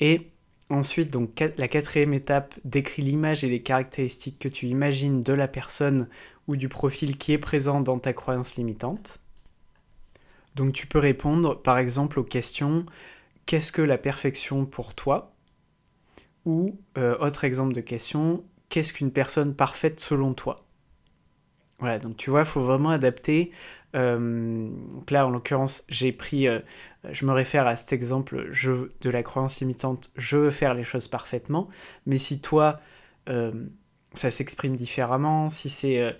Et 0.00 0.30
ensuite, 0.70 1.12
donc, 1.12 1.42
la 1.56 1.68
quatrième 1.68 2.14
étape 2.14 2.54
décrit 2.64 3.02
l'image 3.02 3.44
et 3.44 3.48
les 3.48 3.62
caractéristiques 3.62 4.38
que 4.38 4.48
tu 4.48 4.66
imagines 4.66 5.22
de 5.22 5.32
la 5.32 5.48
personne 5.48 6.08
ou 6.48 6.56
du 6.56 6.68
profil 6.68 7.18
qui 7.18 7.32
est 7.32 7.38
présent 7.38 7.80
dans 7.80 7.98
ta 7.98 8.12
croyance 8.12 8.56
limitante. 8.56 9.20
Donc, 10.54 10.72
tu 10.72 10.86
peux 10.86 10.98
répondre, 10.98 11.60
par 11.60 11.78
exemple, 11.78 12.18
aux 12.18 12.24
questions 12.24 12.86
qu'est-ce 13.46 13.72
que 13.72 13.82
la 13.82 13.98
perfection 13.98 14.66
pour 14.66 14.94
toi? 14.94 15.32
Ou, 16.44 16.78
euh, 16.98 17.16
autre 17.18 17.44
exemple 17.44 17.74
de 17.74 17.80
question, 17.80 18.44
qu'est-ce 18.68 18.92
qu'une 18.92 19.12
personne 19.12 19.54
parfaite 19.54 20.00
selon 20.00 20.34
toi? 20.34 20.65
Voilà, 21.78 21.98
donc 21.98 22.16
tu 22.16 22.30
vois, 22.30 22.40
il 22.40 22.46
faut 22.46 22.62
vraiment 22.62 22.90
adapter. 22.90 23.52
Euh, 23.94 24.68
donc 24.90 25.10
là, 25.10 25.26
en 25.26 25.30
l'occurrence, 25.30 25.84
j'ai 25.88 26.12
pris, 26.12 26.48
euh, 26.48 26.60
je 27.10 27.24
me 27.26 27.32
réfère 27.32 27.66
à 27.66 27.76
cet 27.76 27.92
exemple 27.92 28.48
je, 28.50 28.88
de 29.00 29.10
la 29.10 29.22
croyance 29.22 29.60
limitante, 29.60 30.10
je 30.16 30.36
veux 30.36 30.50
faire 30.50 30.74
les 30.74 30.84
choses 30.84 31.08
parfaitement, 31.08 31.68
mais 32.06 32.18
si 32.18 32.40
toi, 32.40 32.80
ça 34.14 34.30
s'exprime 34.30 34.76
différemment, 34.76 35.48
si 35.48 35.68
c'est 35.68 36.16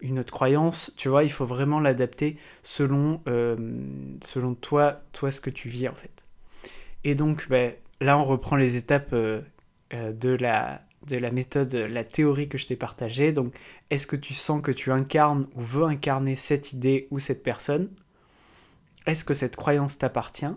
une 0.00 0.18
autre 0.18 0.32
croyance, 0.32 0.92
tu 0.96 1.10
vois, 1.10 1.24
il 1.24 1.30
faut 1.30 1.44
vraiment 1.44 1.80
l'adapter 1.80 2.38
selon, 2.62 3.22
selon 4.24 4.54
toi, 4.54 5.02
toi, 5.12 5.30
ce 5.30 5.40
que 5.40 5.50
tu 5.50 5.68
vis 5.68 5.88
en 5.88 5.94
fait. 5.94 6.24
Et 7.04 7.14
donc, 7.14 7.48
ben, 7.48 7.74
là, 8.00 8.18
on 8.18 8.24
reprend 8.24 8.56
les 8.56 8.76
étapes 8.76 9.12
euh, 9.12 9.40
euh, 9.94 10.12
de, 10.12 10.30
la, 10.30 10.82
de 11.06 11.16
la 11.16 11.30
méthode, 11.30 11.74
la 11.74 12.04
théorie 12.04 12.48
que 12.48 12.58
je 12.58 12.66
t'ai 12.66 12.76
partagée. 12.76 13.32
Donc, 13.32 13.54
est-ce 13.90 14.06
que 14.06 14.16
tu 14.16 14.34
sens 14.34 14.60
que 14.60 14.72
tu 14.72 14.92
incarnes 14.92 15.46
ou 15.54 15.60
veux 15.60 15.84
incarner 15.84 16.36
cette 16.36 16.72
idée 16.72 17.08
ou 17.10 17.18
cette 17.18 17.42
personne? 17.42 17.90
Est-ce 19.06 19.24
que 19.24 19.34
cette 19.34 19.56
croyance 19.56 19.98
t'appartient? 19.98 20.54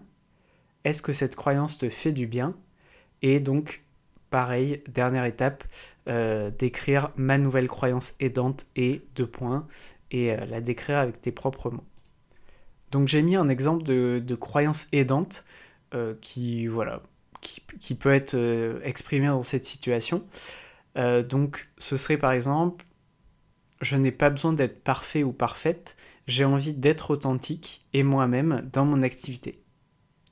Est-ce 0.84 1.02
que 1.02 1.14
cette 1.14 1.36
croyance 1.36 1.78
te 1.78 1.90
fait 1.90 2.12
du 2.12 2.28
bien? 2.28 2.54
Et 3.22 3.40
donc, 3.40 3.84
pareil, 4.30 4.84
dernière 4.88 5.26
étape, 5.26 5.64
euh, 6.10 6.50
d'écrire 6.50 7.12
ma 7.16 7.38
nouvelle 7.38 7.68
croyance 7.68 8.16
aidante 8.20 8.66
et 8.76 9.06
deux 9.16 9.28
points, 9.28 9.68
et 10.10 10.36
la 10.36 10.60
décrire 10.60 10.98
avec 10.98 11.22
tes 11.22 11.32
propres 11.32 11.70
mots. 11.70 11.86
Donc 12.92 13.08
j'ai 13.08 13.22
mis 13.22 13.36
un 13.36 13.50
exemple 13.50 13.84
de, 13.84 14.36
croyance 14.36 14.88
aidante 14.92 15.46
euh, 15.94 16.14
qui, 16.22 16.68
voilà, 16.68 17.02
qui, 17.42 17.96
peut 17.96 18.14
être 18.14 18.36
euh, 18.36 18.80
exprimé 18.84 19.28
dans 19.28 19.44
cette 19.44 19.66
situation. 19.66 20.24
Euh, 20.98 21.24
donc 21.24 21.70
ce 21.78 21.98
serait 21.98 22.18
par 22.18 22.32
exemple, 22.32 22.86
je 23.82 23.96
n'ai 23.96 24.12
pas 24.12 24.30
besoin 24.30 24.54
d'être 24.54 24.84
parfait 24.84 25.24
ou 25.24 25.34
parfaite, 25.34 25.96
j'ai 26.28 26.46
envie 26.46 26.74
d'être 26.74 27.12
authentique 27.12 27.82
et 27.94 28.04
moi-même 28.04 28.70
dans 28.72 28.86
mon 28.86 29.02
activité. 29.02 29.62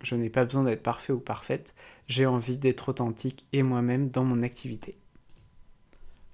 Je 0.01 0.15
n'ai 0.15 0.29
pas 0.29 0.45
besoin 0.45 0.63
d'être 0.63 0.83
parfait 0.83 1.11
ou 1.11 1.19
parfaite, 1.19 1.73
j'ai 2.07 2.25
envie 2.25 2.57
d'être 2.57 2.89
authentique 2.89 3.45
et 3.51 3.63
moi-même 3.63 4.09
dans 4.09 4.23
mon 4.23 4.43
activité. 4.43 4.97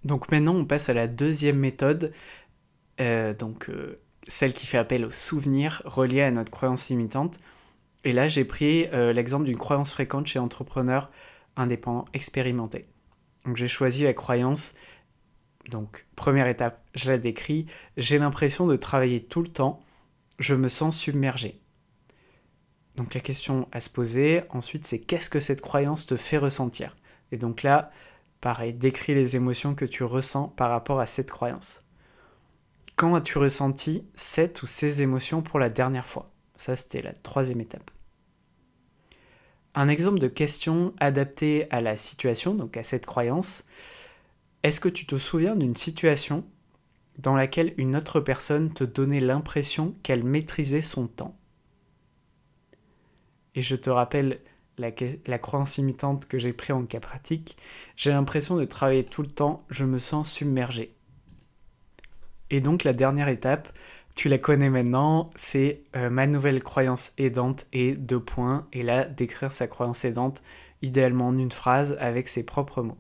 Donc 0.04 0.30
maintenant 0.32 0.54
on 0.54 0.66
passe 0.66 0.90
à 0.90 0.94
la 0.94 1.08
deuxième 1.08 1.58
méthode, 1.58 2.14
donc 3.00 3.72
celle 4.28 4.54
qui 4.54 4.68
fait 4.68 4.78
appel 4.78 5.06
aux 5.06 5.12
souvenirs 5.12 5.82
reliés 5.86 6.22
à 6.22 6.32
notre 6.32 6.52
croyance 6.52 6.90
limitante. 6.90 7.40
Et 8.06 8.14
là, 8.14 8.28
j'ai 8.28 8.46
pris 8.46 8.88
euh, 8.94 9.12
l'exemple 9.12 9.46
d'une 9.46 9.58
croyance 9.58 9.92
fréquente 9.92 10.28
chez 10.28 10.40
entrepreneurs 10.40 11.10
indépendants 11.58 12.06
expérimentés. 12.14 12.88
Donc 13.46 13.58
j'ai 13.58 13.68
choisi 13.68 14.04
la 14.04 14.14
croyance, 14.14 14.76
donc 15.70 16.06
première 16.16 16.48
étape, 16.48 16.84
je 16.94 17.12
la 17.12 17.18
décris, 17.18 17.66
j'ai 17.98 18.20
l'impression 18.20 18.68
de 18.68 18.76
travailler 18.76 19.24
tout 19.24 19.42
le 19.42 19.48
temps, 19.48 19.82
je 20.38 20.54
me 20.54 20.68
sens 20.68 20.98
submergé. 20.98 21.60
Donc 22.96 23.14
la 23.14 23.22
question 23.22 23.68
à 23.72 23.80
se 23.80 23.90
poser 23.90 24.44
ensuite, 24.50 24.86
c'est 24.86 25.00
qu'est-ce 25.00 25.30
que 25.30 25.40
cette 25.40 25.62
croyance 25.62 26.06
te 26.06 26.16
fait 26.16 26.38
ressentir? 26.38 26.96
Et 27.32 27.38
donc 27.38 27.64
là, 27.64 27.92
pareil, 28.40 28.74
décris 28.74 29.16
les 29.16 29.36
émotions 29.36 29.74
que 29.74 29.86
tu 29.86 30.04
ressens 30.04 30.50
par 30.50 30.70
rapport 30.70 31.00
à 31.00 31.06
cette 31.08 31.32
croyance. 31.32 31.84
Quand 32.96 33.16
as-tu 33.16 33.40
ressenti 33.40 34.06
cette 34.16 34.62
ou 34.62 34.68
ces 34.68 35.02
émotions 35.02 35.42
pour 35.42 35.60
la 35.60 35.70
dernière 35.70 36.06
fois? 36.06 36.32
Ça, 36.56 36.76
c'était 36.76 37.02
la 37.02 37.12
troisième 37.12 37.60
étape. 37.60 37.92
Un 39.76 39.90
exemple 39.90 40.20
de 40.20 40.30
question 40.30 40.94
adaptée 41.02 41.68
à 41.70 41.82
la 41.82 41.98
situation, 41.98 42.56
donc 42.56 42.78
à 42.78 42.84
cette 42.84 43.06
croyance. 43.06 43.66
Est-ce 44.64 44.80
que 44.80 44.88
tu 44.88 45.06
te 45.06 45.18
souviens 45.18 45.58
d'une 45.58 45.76
situation 45.76 46.46
dans 47.18 47.36
laquelle 47.36 47.74
une 47.78 47.98
autre 47.98 48.22
personne 48.22 48.74
te 48.74 48.86
donnait 48.86 49.20
l'impression 49.20 49.94
qu'elle 50.02 50.24
maîtrisait 50.24 50.82
son 50.82 51.08
temps? 51.08 51.38
Et 53.54 53.62
je 53.62 53.76
te 53.76 53.90
rappelle 53.90 54.40
la, 54.78 55.40
croyance 55.40 55.78
imitante 55.78 56.26
que 56.26 56.38
j'ai 56.38 56.54
pris 56.54 56.72
en 56.72 56.86
cas 56.86 57.02
pratique, 57.02 57.58
j'ai 57.98 58.12
l'impression 58.12 58.56
de 58.56 58.66
travailler 58.66 59.04
tout 59.04 59.22
le 59.22 59.30
temps, 59.30 59.66
je 59.70 59.84
me 59.84 60.00
sens 60.00 60.32
submergé. 60.32 60.96
Et 62.50 62.62
donc 62.62 62.86
la 62.86 62.94
dernière 62.94 63.28
étape, 63.28 63.70
tu 64.16 64.30
la 64.30 64.38
connais 64.38 64.70
maintenant, 64.70 65.28
c'est 65.36 65.82
euh, 65.98 66.10
ma 66.10 66.26
nouvelle 66.26 66.64
croyance 66.64 67.12
aidante 67.18 67.68
et 67.74 67.94
deux 67.96 68.20
points, 68.20 68.66
et 68.72 68.82
là 68.82 69.04
décrire 69.04 69.52
sa 69.52 69.68
croyance 69.68 70.06
aidante 70.06 70.42
idéalement 70.82 71.28
en 71.28 71.38
une 71.38 71.52
phrase 71.52 71.98
avec 72.00 72.30
ses 72.30 72.44
propres 72.44 72.82
mots. 72.82 72.98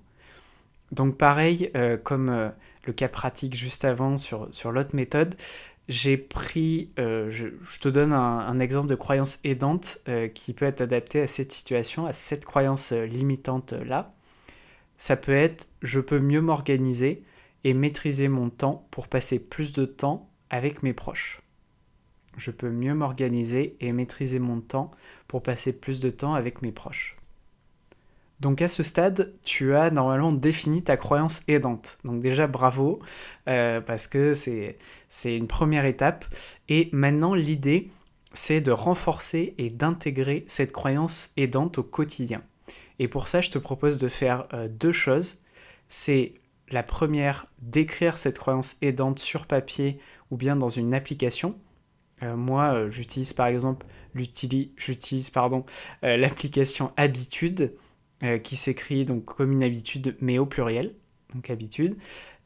Donc 0.92 1.18
pareil, 1.18 1.72
euh, 1.76 1.98
comme 1.98 2.30
euh, 2.30 2.50
le 2.86 2.92
cas 2.92 3.08
pratique 3.08 3.56
juste 3.56 3.86
avant 3.86 4.18
sur, 4.18 4.50
l'autre 4.72 4.94
méthode, 4.94 5.36
j'ai 5.88 6.18
pris, 6.18 6.90
je, 6.98 7.48
te 7.80 7.90
donne 7.90 8.12
un, 8.12 8.60
exemple 8.60 8.88
de 8.88 8.96
croyance 8.96 9.38
aidante 9.44 10.00
qui 10.34 10.54
peut 10.54 10.66
être 10.66 10.82
adapté 10.82 11.22
à 11.22 11.28
cette 11.28 11.52
situation, 11.52 12.08
à 12.08 12.14
cette 12.14 12.44
croyance 12.44 12.92
limitante-là. 12.92 14.12
Ça 14.98 15.16
peut 15.16 15.36
être 15.36 15.68
je 15.84 16.00
peux 16.00 16.20
mieux 16.20 16.42
m'organiser 16.42 17.24
et 17.64 17.76
maîtriser 17.76 18.30
mon 18.30 18.50
temps 18.50 18.88
pour 18.90 19.08
passer 19.08 19.38
plus 19.38 19.74
de 19.74 19.86
temps 19.86 20.28
avec 20.50 20.84
mes 20.84 20.94
proches. 20.94 21.42
Je 22.38 22.52
peux 22.52 22.70
mieux 22.70 22.94
m'organiser 22.94 23.76
et 23.80 23.92
maîtriser 23.92 24.40
mon 24.40 24.60
temps 24.60 24.92
pour 25.28 25.42
passer 25.42 25.74
plus 25.74 26.00
de 26.00 26.10
temps 26.10 26.34
avec 26.34 26.62
mes 26.62 26.72
proches. 26.72 27.16
Donc 28.42 28.62
à 28.62 28.68
ce 28.68 28.84
stade, 28.84 29.34
tu 29.44 29.76
as 29.76 29.92
normalement 29.92 30.32
défini 30.32 30.84
ta 30.84 30.98
croyance 30.98 31.42
aidante. 31.48 31.98
Donc 32.04 32.20
déjà 32.20 32.48
bravo, 32.48 33.00
euh, 33.48 33.80
parce 33.80 34.08
que 34.08 34.34
c'est 34.34 34.78
une 35.24 35.48
première 35.48 35.86
étape. 35.86 36.26
Et 36.68 36.90
maintenant, 36.92 37.34
l'idée, 37.34 37.90
c'est 38.34 38.60
de 38.60 38.72
renforcer 38.72 39.54
et 39.58 39.70
d'intégrer 39.70 40.44
cette 40.48 40.74
croyance 40.74 41.32
aidante 41.38 41.78
au 41.78 41.84
quotidien. 41.84 42.44
Et 43.00 43.08
pour 43.08 43.28
ça, 43.30 43.40
je 43.42 43.50
te 43.50 43.58
propose 43.58 43.98
de 43.98 44.10
faire 44.10 44.48
euh, 44.54 44.68
deux 44.68 44.92
choses. 44.92 45.42
C'est 45.88 46.34
la 46.70 46.84
première, 46.84 47.46
d'écrire 47.62 48.18
cette 48.18 48.38
croyance 48.38 48.76
aidante 48.82 49.20
sur 49.20 49.46
papier 49.46 50.00
ou 50.36 50.38
bien 50.38 50.58
dans 50.58 50.70
une 50.70 50.94
application. 50.94 51.56
Euh, 52.22 52.36
moi, 52.36 52.90
j'utilise 52.90 53.32
par 53.32 53.48
exemple 53.48 53.88
j'utilise 54.78 55.30
pardon 55.30 55.66
l'application 56.02 56.92
Habitude 56.96 57.74
euh, 58.24 58.38
qui 58.38 58.56
s'écrit 58.56 59.04
donc 59.04 59.26
comme 59.26 59.52
une 59.52 59.64
habitude, 59.64 60.16
mais 60.22 60.38
au 60.38 60.46
pluriel, 60.46 60.96
donc 61.34 61.50
habitude, 61.50 61.96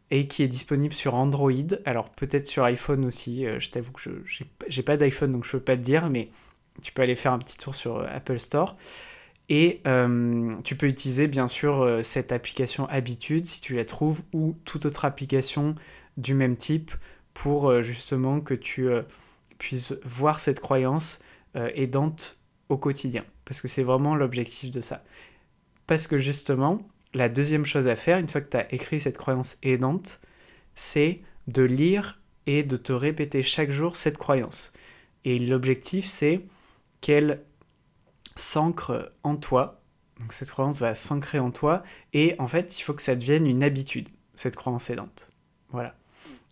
et 0.09 0.27
qui 0.27 0.41
est 0.41 0.47
disponible 0.47 0.95
sur 0.95 1.13
Android, 1.13 1.51
alors 1.85 2.09
peut-être 2.09 2.47
sur 2.47 2.63
iPhone 2.63 3.05
aussi, 3.05 3.45
euh, 3.45 3.59
je 3.59 3.69
t'avoue 3.69 3.91
que 3.91 4.01
je 4.25 4.43
j'ai 4.67 4.83
pas 4.83 4.97
d'iPhone 4.97 5.31
donc 5.31 5.45
je 5.45 5.51
peux 5.51 5.59
pas 5.59 5.77
te 5.77 5.83
dire, 5.83 6.09
mais 6.09 6.29
tu 6.81 6.91
peux 6.91 7.03
aller 7.03 7.15
faire 7.15 7.33
un 7.33 7.37
petit 7.37 7.55
tour 7.55 7.75
sur 7.75 7.97
euh, 7.97 8.07
Apple 8.11 8.39
Store. 8.39 8.77
Et 9.47 9.81
tu 10.63 10.75
peux 10.75 10.85
utiliser 10.85 11.27
bien 11.27 11.47
sûr 11.47 12.01
cette 12.03 12.31
application 12.31 12.85
Habitude 12.87 13.47
si 13.47 13.61
tu 13.61 13.75
la 13.75 13.83
trouves 13.83 14.21
ou 14.31 14.55
toute 14.63 14.85
autre 14.85 15.05
application 15.05 15.73
du 16.17 16.35
même 16.35 16.55
type 16.55 16.91
pour 17.41 17.81
justement 17.81 18.41
que 18.41 18.53
tu 18.53 18.87
puisses 19.59 19.93
voir 20.03 20.41
cette 20.41 20.59
croyance 20.59 21.19
aidante 21.55 22.37
au 22.67 22.77
quotidien. 22.77 23.23
Parce 23.45 23.61
que 23.61 23.69
c'est 23.69 23.83
vraiment 23.83 24.13
l'objectif 24.15 24.71
de 24.71 24.81
ça. 24.81 25.03
Parce 25.87 26.05
que 26.05 26.19
justement, 26.19 26.85
la 27.13 27.29
deuxième 27.29 27.65
chose 27.65 27.87
à 27.87 27.95
faire, 27.95 28.17
une 28.17 28.27
fois 28.27 28.41
que 28.41 28.49
tu 28.49 28.57
as 28.57 28.73
écrit 28.73 28.99
cette 28.99 29.17
croyance 29.17 29.57
aidante, 29.63 30.19
c'est 30.75 31.21
de 31.47 31.63
lire 31.63 32.19
et 32.45 32.63
de 32.63 32.75
te 32.75 32.91
répéter 32.91 33.41
chaque 33.41 33.71
jour 33.71 33.95
cette 33.95 34.17
croyance. 34.17 34.73
Et 35.23 35.39
l'objectif, 35.39 36.07
c'est 36.07 36.41
qu'elle 36.99 37.41
s'ancre 38.35 39.13
en 39.23 39.37
toi. 39.37 39.81
Donc 40.19 40.33
cette 40.33 40.51
croyance 40.51 40.81
va 40.81 40.93
s'ancrer 40.93 41.39
en 41.39 41.51
toi. 41.51 41.83
Et 42.11 42.35
en 42.37 42.49
fait, 42.49 42.77
il 42.77 42.81
faut 42.81 42.93
que 42.93 43.01
ça 43.01 43.15
devienne 43.15 43.47
une 43.47 43.63
habitude, 43.63 44.09
cette 44.35 44.57
croyance 44.57 44.89
aidante. 44.89 45.31
Voilà. 45.69 45.95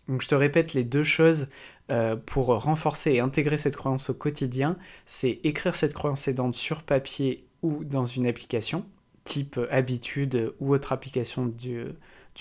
Donc 0.08 0.22
je 0.22 0.28
te 0.28 0.34
répète 0.34 0.74
les 0.74 0.84
deux 0.84 1.04
choses 1.04 1.48
euh, 1.90 2.16
pour 2.16 2.46
renforcer 2.46 3.12
et 3.12 3.20
intégrer 3.20 3.58
cette 3.58 3.76
croyance 3.76 4.10
au 4.10 4.14
quotidien. 4.14 4.76
C'est 5.06 5.40
écrire 5.44 5.74
cette 5.74 5.94
croyance 5.94 6.26
aidante 6.28 6.54
sur 6.54 6.82
papier 6.82 7.44
ou 7.62 7.84
dans 7.84 8.06
une 8.06 8.26
application 8.26 8.84
type 9.28 9.60
habitude 9.70 10.54
ou 10.58 10.72
autre 10.72 10.92
application 10.92 11.46
du, 11.46 11.84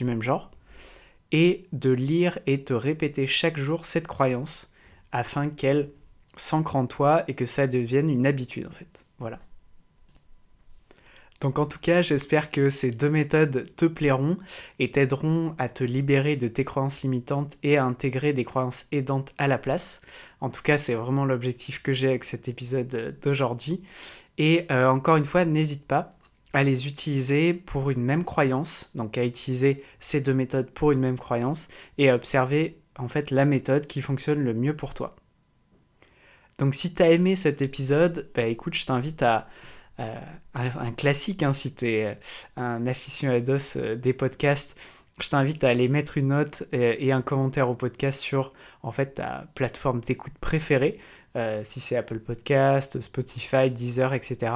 même 0.01 0.21
genre, 0.21 0.51
et 1.31 1.67
de 1.73 1.91
lire 1.91 2.39
et 2.47 2.63
te 2.63 2.73
répéter 2.73 3.27
chaque 3.27 3.57
jour 3.57 3.85
cette 3.85 4.07
croyance 4.07 4.73
afin 5.11 5.49
qu'elle 5.49 5.91
s'ancre 6.37 6.77
en 6.77 6.87
toi 6.87 7.25
et 7.27 7.33
que 7.33 7.45
ça 7.45 7.67
devienne 7.67 8.09
une 8.09 8.25
habitude 8.25 8.67
en 8.67 8.71
fait. 8.71 9.05
Voilà. 9.19 9.39
Donc 11.41 11.59
en 11.59 11.65
tout 11.65 11.79
cas, 11.79 12.01
j'espère 12.01 12.49
que 12.49 12.69
ces 12.69 12.89
deux 12.89 13.09
méthodes 13.09 13.67
te 13.75 13.85
plairont 13.85 14.37
et 14.79 14.91
t'aideront 14.91 15.53
à 15.59 15.69
te 15.69 15.83
libérer 15.83 16.35
de 16.35 16.47
tes 16.47 16.65
croyances 16.65 17.03
limitantes 17.03 17.57
et 17.61 17.77
à 17.77 17.85
intégrer 17.85 18.33
des 18.33 18.43
croyances 18.43 18.87
aidantes 18.91 19.33
à 19.37 19.47
la 19.47 19.57
place. 19.57 20.01
En 20.41 20.49
tout 20.49 20.63
cas, 20.63 20.77
c'est 20.77 20.95
vraiment 20.95 21.25
l'objectif 21.25 21.81
que 21.83 21.93
j'ai 21.93 22.09
avec 22.09 22.23
cet 22.23 22.47
épisode 22.47 23.17
d'aujourd'hui. 23.21 23.81
Et 24.39 24.65
euh, 24.71 24.87
encore 24.87 25.17
une 25.17 25.25
fois, 25.25 25.45
n'hésite 25.45 25.85
pas 25.85 26.09
à 26.53 26.63
les 26.63 26.87
utiliser 26.87 27.53
pour 27.53 27.91
une 27.91 28.01
même 28.01 28.23
croyance, 28.23 28.89
donc 28.95 29.17
à 29.17 29.25
utiliser 29.25 29.83
ces 29.99 30.21
deux 30.21 30.33
méthodes 30.33 30.71
pour 30.71 30.91
une 30.91 30.99
même 30.99 31.19
croyance 31.19 31.67
et 31.97 32.09
à 32.09 32.15
observer 32.15 32.79
en 32.97 33.07
fait 33.07 33.29
la 33.29 33.45
méthode 33.45 33.85
qui 33.85 34.01
fonctionne 34.01 34.43
le 34.43 34.53
mieux 34.55 34.75
pour 34.75 34.95
toi. 34.95 35.15
Donc 36.57 36.73
si 36.73 36.95
tu 36.95 37.03
as 37.03 37.11
aimé 37.11 37.35
cet 37.35 37.61
épisode, 37.61 38.31
bah 38.33 38.45
écoute, 38.45 38.73
je 38.73 38.85
t'invite 38.85 39.21
à 39.21 39.47
un, 39.99 40.91
classique, 40.91 41.43
hein, 41.43 41.53
si 41.53 41.73
tu 41.73 41.87
es 41.87 42.05
euh, 42.05 42.13
un 42.55 42.85
aficionados 42.87 43.77
euh, 43.77 43.95
des 43.95 44.13
podcasts, 44.13 44.77
je 45.19 45.29
t'invite 45.29 45.63
à 45.63 45.69
aller 45.69 45.87
mettre 45.87 46.17
une 46.17 46.27
note 46.27 46.63
et, 46.71 47.11
un 47.11 47.21
commentaire 47.21 47.69
au 47.69 47.75
podcast 47.75 48.19
sur 48.19 48.53
en 48.83 48.91
fait 48.91 49.15
ta 49.15 49.47
plateforme 49.55 50.01
d'écoute 50.01 50.33
préférée, 50.39 50.99
euh, 51.35 51.61
si 51.63 51.79
c'est 51.79 51.95
Apple 51.95 52.19
Podcast, 52.19 53.01
Spotify, 53.01 53.71
Deezer, 53.71 54.13
etc. 54.13 54.53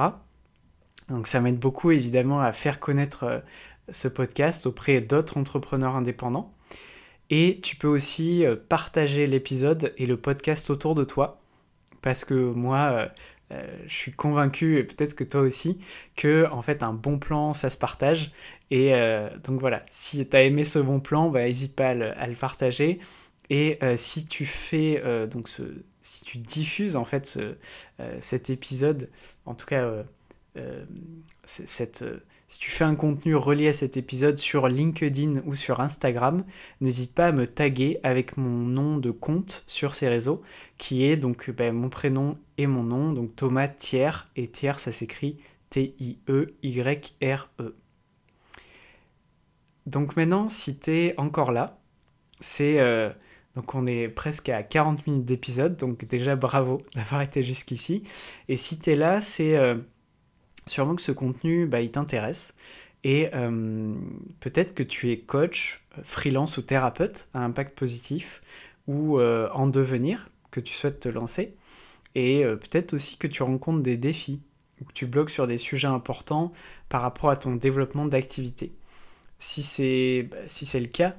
Donc 1.08 1.26
ça 1.26 1.40
m'aide 1.40 1.58
beaucoup 1.58 1.90
évidemment 1.90 2.40
à 2.40 2.52
faire 2.52 2.78
connaître 2.78 3.24
euh, 3.24 3.38
ce 3.90 4.06
podcast 4.06 4.66
auprès 4.66 5.00
d'autres 5.00 5.36
entrepreneurs 5.36 5.96
indépendants. 5.96 6.54
Et 7.30 7.60
tu 7.62 7.76
peux 7.76 7.88
aussi 7.88 8.46
euh, 8.46 8.54
partager 8.56 9.26
l'épisode 9.26 9.92
et 9.98 10.06
le 10.06 10.16
podcast 10.16 10.70
autour 10.70 10.94
de 10.94 11.02
toi. 11.02 11.40
Parce 12.02 12.24
que 12.24 12.34
moi, 12.34 13.08
euh, 13.52 13.66
je 13.86 13.94
suis 13.94 14.12
convaincu, 14.12 14.78
et 14.78 14.84
peut-être 14.84 15.14
que 15.14 15.24
toi 15.24 15.42
aussi, 15.42 15.78
que 16.16 16.46
en 16.50 16.62
fait 16.62 16.82
un 16.82 16.94
bon 16.94 17.18
plan, 17.18 17.52
ça 17.52 17.70
se 17.70 17.76
partage. 17.76 18.32
Et 18.70 18.94
donc 19.44 19.60
voilà, 19.60 19.80
si 19.90 20.26
tu 20.26 20.34
as 20.34 20.44
aimé 20.44 20.64
ce 20.64 20.78
bon 20.78 20.98
plan, 20.98 21.30
n'hésite 21.30 21.76
bah, 21.76 21.94
pas 21.94 22.06
à 22.16 22.26
le, 22.26 22.34
partager. 22.34 23.00
Et 23.50 23.78
si 23.96 24.24
tu 24.24 24.46
fais 24.46 25.02
donc 25.30 25.48
ce, 25.48 25.62
si 26.00 26.24
tu 26.24 26.38
diffuses 26.38 26.96
en 26.96 27.04
fait 27.04 27.38
cet 28.20 28.48
épisode, 28.48 29.10
en 29.44 29.54
tout 29.54 29.66
cas 29.66 30.04
euh, 30.58 30.84
cette, 31.44 32.02
euh, 32.02 32.18
si 32.52 32.58
tu 32.58 32.70
fais 32.70 32.84
un 32.84 32.96
contenu 32.96 33.34
relié 33.34 33.68
à 33.68 33.72
cet 33.72 33.96
épisode 33.96 34.38
sur 34.38 34.68
LinkedIn 34.68 35.40
ou 35.46 35.54
sur 35.54 35.80
Instagram, 35.80 36.44
n'hésite 36.82 37.14
pas 37.14 37.28
à 37.28 37.32
me 37.32 37.46
taguer 37.46 37.98
avec 38.02 38.36
mon 38.36 38.50
nom 38.50 38.98
de 38.98 39.10
compte 39.10 39.64
sur 39.66 39.94
ces 39.94 40.06
réseaux, 40.06 40.42
qui 40.76 41.06
est 41.06 41.16
donc 41.16 41.48
ben, 41.48 41.72
mon 41.72 41.88
prénom 41.88 42.36
et 42.58 42.66
mon 42.66 42.82
nom, 42.82 43.14
donc 43.14 43.34
Thomas 43.36 43.68
Thiers, 43.68 44.28
et 44.36 44.48
Thiers 44.48 44.76
ça 44.76 44.92
s'écrit 44.92 45.38
T-I-E-Y-R-E. 45.70 47.08
-E. 47.58 47.72
Donc 49.86 50.14
maintenant, 50.16 50.50
si 50.50 50.78
tu 50.78 50.90
es 50.90 51.14
encore 51.16 51.52
là, 51.52 51.78
c'est... 52.40 52.80
Euh, 52.80 53.08
donc 53.54 53.74
on 53.74 53.86
est 53.86 54.08
presque 54.08 54.50
à 54.50 54.62
40 54.62 55.06
minutes 55.06 55.24
d'épisode, 55.24 55.78
donc 55.78 56.04
déjà 56.04 56.36
bravo 56.36 56.82
d'avoir 56.94 57.22
été 57.22 57.42
jusqu'ici. 57.42 58.02
Et 58.48 58.58
si 58.58 58.78
tu 58.78 58.90
es 58.90 58.94
là, 58.94 59.22
c'est 59.22 59.56
sûrement 60.66 60.94
que 60.94 61.02
ce 61.02 61.12
contenu, 61.12 61.66
bah, 61.66 61.80
il 61.80 61.90
t'intéresse. 61.90 62.54
Et 63.04 63.30
euh, 63.34 63.94
peut-être 64.40 64.74
que 64.74 64.82
tu 64.82 65.10
es 65.10 65.18
coach, 65.18 65.82
freelance 66.04 66.56
ou 66.56 66.62
thérapeute 66.62 67.28
à 67.34 67.40
impact 67.40 67.76
positif 67.76 68.42
ou 68.86 69.18
euh, 69.18 69.48
en 69.52 69.66
devenir, 69.66 70.28
que 70.50 70.60
tu 70.60 70.74
souhaites 70.74 71.00
te 71.00 71.08
lancer. 71.08 71.54
Et 72.14 72.44
euh, 72.44 72.56
peut-être 72.56 72.94
aussi 72.94 73.16
que 73.16 73.26
tu 73.26 73.42
rencontres 73.42 73.82
des 73.82 73.96
défis 73.96 74.40
ou 74.80 74.84
que 74.84 74.92
tu 74.92 75.06
bloques 75.06 75.30
sur 75.30 75.46
des 75.46 75.58
sujets 75.58 75.88
importants 75.88 76.52
par 76.88 77.02
rapport 77.02 77.30
à 77.30 77.36
ton 77.36 77.56
développement 77.56 78.06
d'activité. 78.06 78.72
Si 79.38 79.62
c'est 79.62 80.28
bah, 80.30 80.36
le 80.46 80.86
cas, 80.86 81.16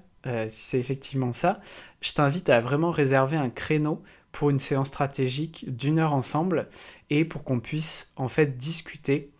si 0.48 0.64
c'est 0.64 0.80
effectivement 0.80 1.34
ça, 1.34 1.60
je 2.00 2.14
t'invite 2.14 2.48
à 2.48 2.62
vraiment 2.62 2.92
réserver 2.92 3.36
un 3.36 3.50
créneau 3.50 4.02
pour 4.32 4.50
une 4.50 4.60
séance 4.60 4.88
stratégique 4.88 5.66
d'une 5.76 6.00
heure 6.00 6.14
ensemble 6.14 6.70
et 7.10 7.26
pour 7.26 7.44
qu'on 7.44 7.60
puisse 7.60 8.12
en 8.16 8.30
fait 8.30 8.58
discuter 8.58 9.33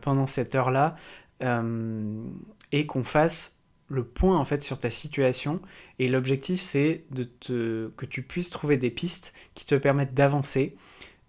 pendant 0.00 0.26
cette 0.26 0.54
heure-là 0.54 0.96
euh, 1.42 2.24
et 2.72 2.86
qu'on 2.86 3.04
fasse 3.04 3.58
le 3.88 4.04
point 4.04 4.36
en 4.36 4.44
fait 4.44 4.62
sur 4.62 4.78
ta 4.78 4.90
situation 4.90 5.60
et 5.98 6.08
l'objectif 6.08 6.60
c'est 6.60 7.04
de 7.10 7.24
te 7.24 7.88
que 7.96 8.06
tu 8.06 8.22
puisses 8.22 8.50
trouver 8.50 8.78
des 8.78 8.90
pistes 8.90 9.32
qui 9.54 9.64
te 9.66 9.74
permettent 9.74 10.14
d'avancer 10.14 10.76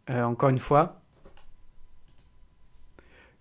euh, 0.09 0.23
encore 0.23 0.49
une 0.49 0.59
fois 0.59 1.01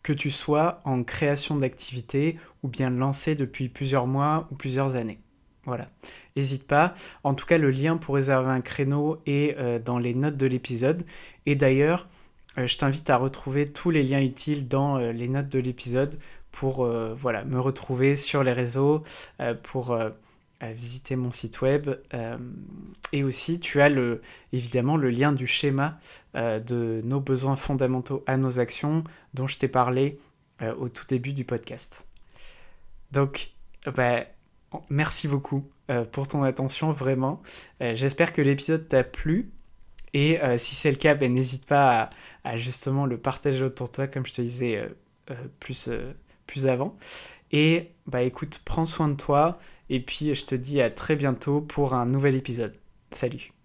que 0.03 0.13
tu 0.13 0.31
sois 0.31 0.81
en 0.85 1.03
création 1.03 1.57
d'activité 1.57 2.37
ou 2.63 2.69
bien 2.69 2.91
lancé 2.91 3.35
depuis 3.37 3.69
plusieurs 3.69 4.07
mois 4.07 4.47
ou 4.51 4.55
plusieurs 4.55 4.95
années. 4.95 5.19
Voilà, 5.65 5.89
n'hésite 6.37 6.65
pas. 6.65 6.95
En 7.25 7.35
tout 7.35 7.45
cas, 7.45 7.59
le 7.59 7.73
lien 7.73 7.97
pour 7.97 8.15
réserver 8.15 8.53
un 8.53 8.61
créneau 8.61 9.21
est 9.27 9.59
euh, 9.59 9.81
dans 9.81 9.99
les 9.99 10.15
notes 10.15 10.37
de 10.37 10.47
l'épisode. 10.47 11.05
Et 11.45 11.57
d'ailleurs, 11.57 12.03
euh, 12.03 12.16
je 12.57 12.77
t'invite 12.79 13.09
à 13.11 13.17
retrouver 13.17 13.71
tous 13.71 13.91
les 13.91 14.03
liens 14.03 14.21
utiles 14.21 14.69
dans 14.69 14.99
euh, 14.99 15.13
les 15.13 15.29
notes 15.29 15.49
de 15.49 15.59
l'épisode 15.59 16.19
pour 16.53 16.87
voilà, 16.87 17.45
me 17.45 17.61
retrouver 17.61 18.17
sur 18.17 18.43
les 18.43 18.55
réseaux, 18.55 19.05
pour 19.63 19.95
visiter 20.63 21.15
mon 21.15 21.31
site 21.31 21.61
web. 21.61 21.91
et 23.13 23.23
aussi, 23.25 23.61
tu 23.61 23.83
as 23.83 23.91
le, 23.91 24.23
évidemment 24.55 24.97
le 24.97 25.11
lien 25.11 25.33
du 25.33 25.47
schéma 25.47 25.99
de 26.35 27.03
nos 27.05 27.21
besoins 27.21 27.57
fondamentaux 27.57 28.25
à 28.27 28.39
nos 28.39 28.59
actions 28.59 29.05
dont 29.35 29.47
je 29.47 29.59
t'ai 29.59 29.69
parlé 29.69 30.19
au 30.79 30.89
tout 30.89 31.05
début 31.07 31.35
du 31.35 31.45
podcast. 31.45 32.07
Donc, 33.13 33.51
bah, 33.95 34.25
merci 34.89 35.29
beaucoup 35.29 35.69
euh, 35.91 36.05
pour 36.05 36.27
ton 36.27 36.43
attention, 36.43 36.93
vraiment. 36.93 37.43
Euh, 37.83 37.95
j'espère 37.95 38.33
que 38.33 38.43
l'épisode 38.43 38.89
t'a 38.89 39.05
plu. 39.05 39.51
Et 40.15 40.41
euh, 40.41 40.59
si 40.59 40.75
c'est 40.75 40.91
le 40.91 40.97
cas, 40.97 41.15
ben, 41.15 41.33
n'hésite 41.33 41.67
pas 41.67 42.11
à, 42.45 42.57
justement 42.57 43.07
le 43.07 43.19
partager 43.19 43.65
autour 43.65 43.89
de 43.89 43.93
toi, 43.93 44.07
comme 44.07 44.27
je 44.27 44.33
te 44.33 44.43
disais 44.43 44.89
plus, 45.61 45.91
plus 46.47 46.69
avant. 46.69 46.97
Et 47.53 47.91
bah 48.07 48.23
écoute, 48.23 48.61
prends 48.65 48.87
soin 48.87 49.09
de 49.09 49.17
toi. 49.17 49.59
Et 49.91 50.01
puis 50.01 50.35
je 50.35 50.47
te 50.47 50.55
dis 50.55 50.81
à 50.81 50.91
très 50.91 51.17
bientôt 51.17 51.61
pour 51.61 51.95
un 51.95 52.07
nouvel 52.07 52.35
épisode. 52.37 52.75
Salut 53.11 53.56